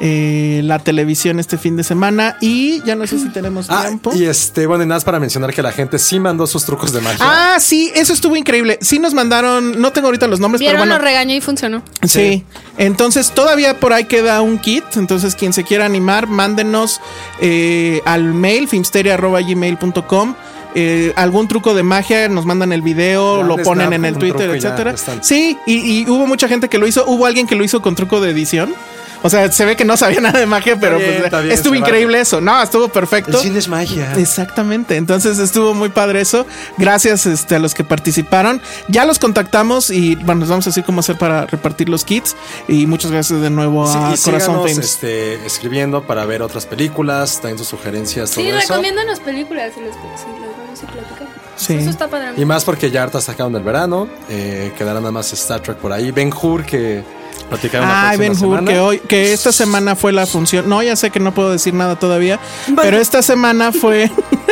eh, 0.00 0.60
la 0.64 0.78
televisión 0.78 1.40
este 1.40 1.58
fin 1.58 1.76
de 1.76 1.84
semana. 1.84 2.36
Y 2.40 2.82
ya 2.84 2.94
no 2.94 3.06
sé 3.06 3.18
si 3.18 3.28
tenemos 3.30 3.66
Ah, 3.68 3.84
tiempo. 3.86 4.12
y 4.14 4.24
este, 4.24 4.66
bueno, 4.66 4.84
y 4.84 4.86
nada 4.86 4.96
más 4.96 5.04
para 5.04 5.18
mencionar 5.20 5.52
que 5.52 5.62
la 5.62 5.72
gente 5.72 5.98
sí 5.98 6.20
mandó 6.20 6.46
sus 6.46 6.64
trucos 6.64 6.92
de 6.92 7.00
magia. 7.00 7.18
Ah, 7.20 7.56
sí, 7.60 7.90
eso 7.94 8.12
estuvo 8.12 8.36
increíble. 8.36 8.78
Sí 8.80 8.98
nos 8.98 9.14
mandaron, 9.14 9.80
no 9.80 9.92
tengo 9.92 10.06
ahorita 10.08 10.26
los 10.28 10.40
nombres, 10.40 10.60
pero 10.60 10.70
Vieron, 10.72 10.80
bueno. 10.88 10.98
lo 10.98 11.04
regañó 11.04 11.34
y 11.34 11.40
funcionó. 11.40 11.82
Sí. 12.04 12.44
Entonces 12.76 13.30
todavía 13.32 13.78
por 13.80 13.92
ahí 13.92 14.04
queda 14.04 14.40
un 14.42 14.58
kit. 14.58 14.84
Entonces 14.96 15.34
quien 15.34 15.52
se 15.52 15.64
quiera 15.64 15.84
animar, 15.86 16.26
mándenos 16.28 17.00
eh, 17.40 18.00
al 18.04 18.24
mail 18.34 18.68
filmsteria.gmail.com. 18.68 20.34
Eh, 20.74 21.12
algún 21.16 21.48
truco 21.48 21.74
de 21.74 21.82
magia, 21.82 22.28
nos 22.28 22.44
mandan 22.44 22.72
el 22.72 22.82
video, 22.82 23.38
Ya, 23.40 23.46
lo 23.46 23.56
ponen 23.56 23.92
en 23.94 24.04
el 24.04 24.16
Twitter, 24.18 24.50
etcétera. 24.50 24.94
Sí, 25.22 25.56
y, 25.66 25.74
y 26.02 26.08
hubo 26.08 26.26
mucha 26.26 26.46
gente 26.46 26.68
que 26.68 26.78
lo 26.78 26.86
hizo. 26.86 27.04
Hubo 27.06 27.26
alguien 27.26 27.46
que 27.46 27.56
lo 27.56 27.64
hizo 27.64 27.80
con 27.82 27.94
truco 27.94 28.20
de 28.20 28.30
edición. 28.30 28.74
O 29.22 29.30
sea, 29.30 29.50
se 29.50 29.64
ve 29.64 29.76
que 29.76 29.84
no 29.84 29.96
sabía 29.96 30.20
nada 30.22 30.38
de 30.38 30.46
magia, 30.46 30.78
pero 30.80 30.98
bien, 30.98 31.24
pues, 31.28 31.42
bien, 31.42 31.52
estuvo 31.52 31.72
vale. 31.72 31.80
increíble 31.80 32.20
eso. 32.20 32.40
No, 32.40 32.62
estuvo 32.62 32.88
perfecto. 32.88 33.40
es 33.40 33.68
magia. 33.68 34.14
Exactamente, 34.16 34.96
entonces 34.96 35.38
estuvo 35.38 35.74
muy 35.74 35.88
padre 35.88 36.20
eso. 36.20 36.46
Gracias 36.76 37.26
este, 37.26 37.56
a 37.56 37.58
los 37.58 37.74
que 37.74 37.84
participaron. 37.84 38.60
Ya 38.88 39.04
los 39.04 39.18
contactamos 39.18 39.90
y 39.90 40.14
bueno, 40.16 40.40
les 40.40 40.48
vamos 40.48 40.66
a 40.66 40.70
decir 40.70 40.84
cómo 40.84 41.00
hacer 41.00 41.16
para 41.18 41.46
repartir 41.46 41.88
los 41.88 42.04
kits. 42.04 42.36
Y 42.68 42.86
muchas 42.86 43.10
gracias 43.10 43.40
de 43.40 43.50
nuevo 43.50 43.86
Sí, 43.86 43.98
a 43.98 44.14
y 44.14 44.18
Corazón 44.18 44.66
Films. 44.66 44.84
este, 44.84 45.46
escribiendo 45.46 46.02
para 46.02 46.24
ver 46.24 46.42
otras 46.42 46.66
películas, 46.66 47.40
también 47.40 47.58
sus 47.58 47.68
sugerencias, 47.68 48.30
Sí, 48.30 48.50
recomiéndanos 48.50 49.20
películas 49.20 49.72
si 49.74 49.80
les, 49.80 49.94
si 49.94 50.00
vamos 50.00 50.82
a 50.82 50.86
platicar. 50.92 51.28
Sí. 51.56 51.74
Eso 51.74 51.90
está 51.90 52.08
padre. 52.08 52.32
Y 52.36 52.44
más 52.44 52.64
porque 52.64 52.90
ya 52.90 53.02
hartas 53.02 53.24
sacaron 53.24 53.52
del 53.52 53.62
verano, 53.64 54.08
eh, 54.28 54.72
quedará 54.78 55.00
nada 55.00 55.10
más 55.10 55.32
Star 55.32 55.60
Trek 55.60 55.78
por 55.78 55.92
ahí. 55.92 56.12
Ben 56.12 56.32
Hur 56.32 56.64
que 56.64 57.02
platicaron 57.48 57.88
la 57.88 58.10
Ay, 58.10 58.18
Ben 58.18 58.32
Hur, 58.32 58.64
que 58.64 58.78
hoy, 58.78 58.98
que 59.00 59.32
esta 59.32 59.52
semana 59.52 59.96
fue 59.96 60.12
la 60.12 60.26
función. 60.26 60.68
No, 60.68 60.82
ya 60.82 60.96
sé 60.96 61.10
que 61.10 61.20
no 61.20 61.32
puedo 61.32 61.50
decir 61.50 61.74
nada 61.74 61.96
todavía, 61.96 62.38
pero 62.76 62.98
esta 62.98 63.22
semana 63.22 63.72
fue. 63.72 64.10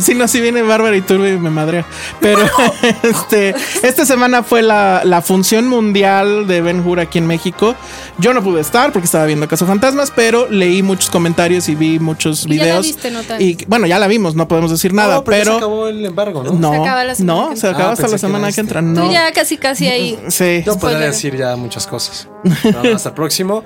si 0.00 0.14
no, 0.14 0.26
si 0.28 0.40
viene 0.40 0.62
Bárbara 0.62 0.96
y 0.96 1.02
Turbi 1.02 1.38
me 1.38 1.50
madrea. 1.50 1.84
Pero 2.20 2.40
este, 3.02 3.54
esta 3.82 4.04
semana 4.06 4.42
fue 4.42 4.62
la, 4.62 5.02
la 5.04 5.22
función 5.22 5.68
mundial 5.68 6.46
de 6.46 6.60
Ben 6.60 6.86
Hur 6.86 7.00
aquí 7.00 7.18
en 7.18 7.26
México. 7.26 7.74
Yo 8.18 8.32
no 8.34 8.42
pude 8.42 8.60
estar 8.60 8.92
porque 8.92 9.06
estaba 9.06 9.24
viendo 9.26 9.48
Caso 9.48 9.66
Fantasmas, 9.66 10.12
pero 10.14 10.48
leí 10.48 10.82
muchos 10.82 11.10
comentarios 11.10 11.68
y 11.68 11.74
vi 11.74 11.98
muchos 11.98 12.46
Y 12.46 12.50
ya 12.50 12.54
la 12.56 12.62
videos. 12.80 12.86
viste, 12.86 13.12
y 13.38 13.64
bueno, 13.66 13.86
ya 13.86 13.98
la 13.98 14.06
vimos, 14.06 14.34
no 14.34 14.48
podemos 14.48 14.70
decir 14.70 14.92
nada, 14.92 15.16
No, 15.16 15.24
pero, 15.24 15.36
ya 15.36 15.44
se 15.44 15.50
pero. 15.50 15.56
acabó 15.58 15.88
el 15.88 16.04
embargo, 16.06 16.42
¿no? 16.44 16.52
No, 16.52 16.70
Se 16.72 16.76
acaba 16.80 17.04
la 17.04 17.14
semana 17.14 17.40
no, 17.42 17.50
que 17.50 17.56
se 17.56 17.66
entra. 17.66 17.70
acaba 17.70 17.90
Ah, 17.90 17.92
hasta 17.92 18.06
la 18.06 18.12
que 18.12 18.18
semana 18.18 18.52
que 18.52 18.60
entra. 18.60 18.82
No. 18.82 19.06
Tú 19.06 19.12
ya 19.12 19.32
casi, 19.32 19.56
casi 19.56 19.88
ahí. 19.88 20.18
Sí. 20.28 20.62
Yo 20.64 20.78
podría 20.78 21.06
decir 21.06 21.36
ya 21.36 21.54
muchas 21.56 21.86
cosas. 21.86 22.28
Pero 22.62 22.94
hasta 22.96 23.10
el 23.10 23.14
próximo. 23.14 23.64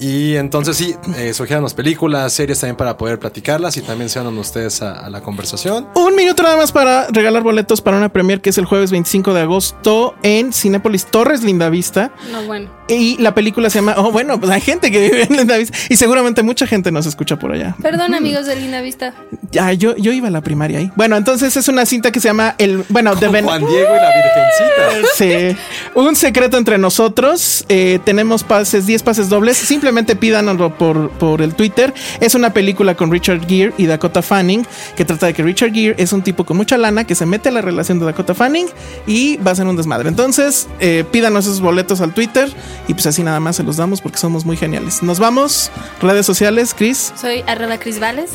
Y 0.00 0.36
entonces 0.36 0.76
sí, 0.78 0.96
eh, 1.18 1.34
sugierannos 1.34 1.74
películas, 1.74 2.32
series 2.32 2.58
también 2.58 2.76
para 2.76 2.96
poder 2.96 3.18
platicarlas 3.18 3.76
y 3.76 3.82
también 3.82 4.08
se 4.08 4.18
unan 4.18 4.38
ustedes 4.38 4.80
a, 4.80 4.92
a 5.04 5.10
la 5.10 5.20
conversación. 5.20 5.86
Un 5.94 6.14
minuto 6.16 6.42
nada 6.42 6.56
más 6.56 6.72
para 6.72 7.06
regalar 7.08 7.42
boletos 7.42 7.82
para 7.82 7.98
una 7.98 8.08
premier 8.08 8.40
que 8.40 8.48
es 8.50 8.56
el 8.58 8.64
jueves 8.64 8.90
25 8.90 9.34
de 9.34 9.42
agosto 9.42 10.14
en 10.22 10.52
Cinépolis 10.54 11.04
Torres 11.06 11.42
Lindavista. 11.42 12.12
No, 12.32 12.42
bueno. 12.44 12.70
Y 12.88 13.18
la 13.18 13.34
película 13.34 13.70
se 13.70 13.78
llama. 13.78 13.94
Oh, 13.98 14.10
bueno, 14.10 14.40
pues 14.40 14.50
hay 14.50 14.60
gente 14.60 14.90
que 14.90 14.98
vive 15.00 15.22
en 15.24 15.36
Lindavista. 15.36 15.76
Y 15.90 15.96
seguramente 15.96 16.42
mucha 16.42 16.66
gente 16.66 16.90
nos 16.90 17.06
escucha 17.06 17.38
por 17.38 17.52
allá. 17.52 17.76
Perdón, 17.80 18.14
amigos 18.14 18.46
de 18.46 18.56
Linda 18.56 18.80
Vista. 18.80 19.14
Ya, 19.52 19.72
yo, 19.74 19.94
yo 19.96 20.12
iba 20.12 20.26
a 20.28 20.30
la 20.30 20.40
primaria 20.40 20.78
ahí. 20.80 20.90
Bueno, 20.96 21.16
entonces 21.16 21.56
es 21.56 21.68
una 21.68 21.86
cinta 21.86 22.10
que 22.10 22.18
se 22.20 22.28
llama 22.28 22.54
El. 22.58 22.84
Bueno, 22.88 23.14
de 23.14 23.28
Ben- 23.28 23.44
Juan 23.44 23.60
Diego 23.66 23.90
y 23.94 23.96
la 23.96 24.10
Virgencita. 24.14 25.08
Sí. 25.14 25.56
Un 25.94 26.16
secreto 26.16 26.56
entre 26.56 26.78
nosotros. 26.78 27.64
Eh, 27.68 28.00
tenemos 28.04 28.42
pases, 28.42 28.86
10 28.86 29.02
pases 29.04 29.28
dobles. 29.28 29.56
Simplemente 29.90 30.14
pídanoslo 30.14 30.72
por, 30.78 31.10
por 31.10 31.42
el 31.42 31.56
Twitter. 31.56 31.92
Es 32.20 32.36
una 32.36 32.52
película 32.52 32.94
con 32.94 33.10
Richard 33.10 33.40
Gere 33.48 33.72
y 33.76 33.86
Dakota 33.86 34.22
Fanning 34.22 34.64
que 34.94 35.04
trata 35.04 35.26
de 35.26 35.34
que 35.34 35.42
Richard 35.42 35.72
Gere 35.72 35.96
es 35.98 36.12
un 36.12 36.22
tipo 36.22 36.44
con 36.44 36.56
mucha 36.56 36.78
lana 36.78 37.02
que 37.04 37.16
se 37.16 37.26
mete 37.26 37.48
a 37.48 37.52
la 37.52 37.60
relación 37.60 37.98
de 37.98 38.04
Dakota 38.04 38.32
Fanning 38.36 38.68
y 39.08 39.36
va 39.38 39.50
a 39.50 39.54
ser 39.56 39.66
un 39.66 39.74
desmadre. 39.76 40.08
Entonces, 40.08 40.68
eh, 40.78 41.04
pídanos 41.10 41.46
esos 41.46 41.60
boletos 41.60 42.00
al 42.00 42.14
Twitter 42.14 42.48
y 42.86 42.94
pues 42.94 43.04
así 43.08 43.24
nada 43.24 43.40
más 43.40 43.56
se 43.56 43.64
los 43.64 43.78
damos 43.78 44.00
porque 44.00 44.18
somos 44.18 44.44
muy 44.44 44.56
geniales. 44.56 45.02
Nos 45.02 45.18
vamos. 45.18 45.72
Redes 46.00 46.24
sociales, 46.24 46.72
Chris. 46.78 47.12
Soy 47.20 47.42
arroba 47.48 47.78
Cris 47.78 47.98
Vales. 47.98 48.30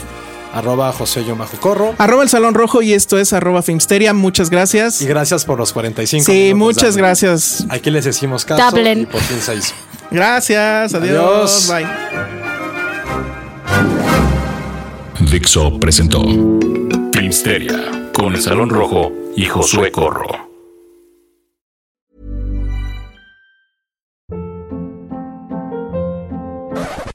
Arroba 0.54 0.92
José 0.92 1.24
Yo 1.24 1.38
Majo 1.38 1.56
Corro. 1.62 1.96
Arroba 1.98 2.24
el 2.24 2.30
Salón 2.30 2.54
Rojo 2.54 2.82
y 2.82 2.92
esto 2.92 3.18
es 3.18 3.32
arroba 3.32 3.62
Filmsteria. 3.62 4.14
Muchas 4.14 4.50
gracias. 4.50 5.02
Y 5.02 5.06
gracias 5.06 5.46
por 5.46 5.58
los 5.58 5.72
45 5.72 6.26
Sí, 6.26 6.32
minutos, 6.54 6.58
muchas 6.84 6.98
gracias. 6.98 7.66
Aquí 7.70 7.92
les 7.92 8.04
decimos 8.04 8.44
caso 8.44 8.76
Dublin. 8.76 9.04
y 9.04 9.06
por 9.06 9.22
fin 9.22 9.40
se 9.40 9.56
hizo. 9.56 9.74
Gracias. 10.12 10.94
Adiós. 10.94 11.70
Adiós. 11.70 11.70
Bye. 11.70 11.86
Dixo 15.32 15.80
presentó 15.80 16.22
Filmsteria 17.14 18.12
con 18.14 18.34
el 18.34 18.42
Salón 18.42 18.70
Rojo 18.70 19.12
y 19.36 19.46
Josué 19.46 19.92
Corro. 19.92 20.46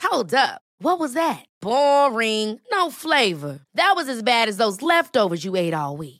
Hold 0.03 0.35
up. 0.35 0.61
What 0.83 0.99
was 0.99 1.15
that? 1.15 1.47
Boring. 1.63 2.61
No 2.71 2.91
flavor. 2.91 3.61
That 3.75 3.95
was 3.97 4.09
as 4.09 4.23
bad 4.23 4.49
as 4.49 4.59
those 4.59 4.83
leftovers 4.83 5.45
you 5.45 5.57
ate 5.57 5.73
all 5.73 5.97
week. 5.97 6.20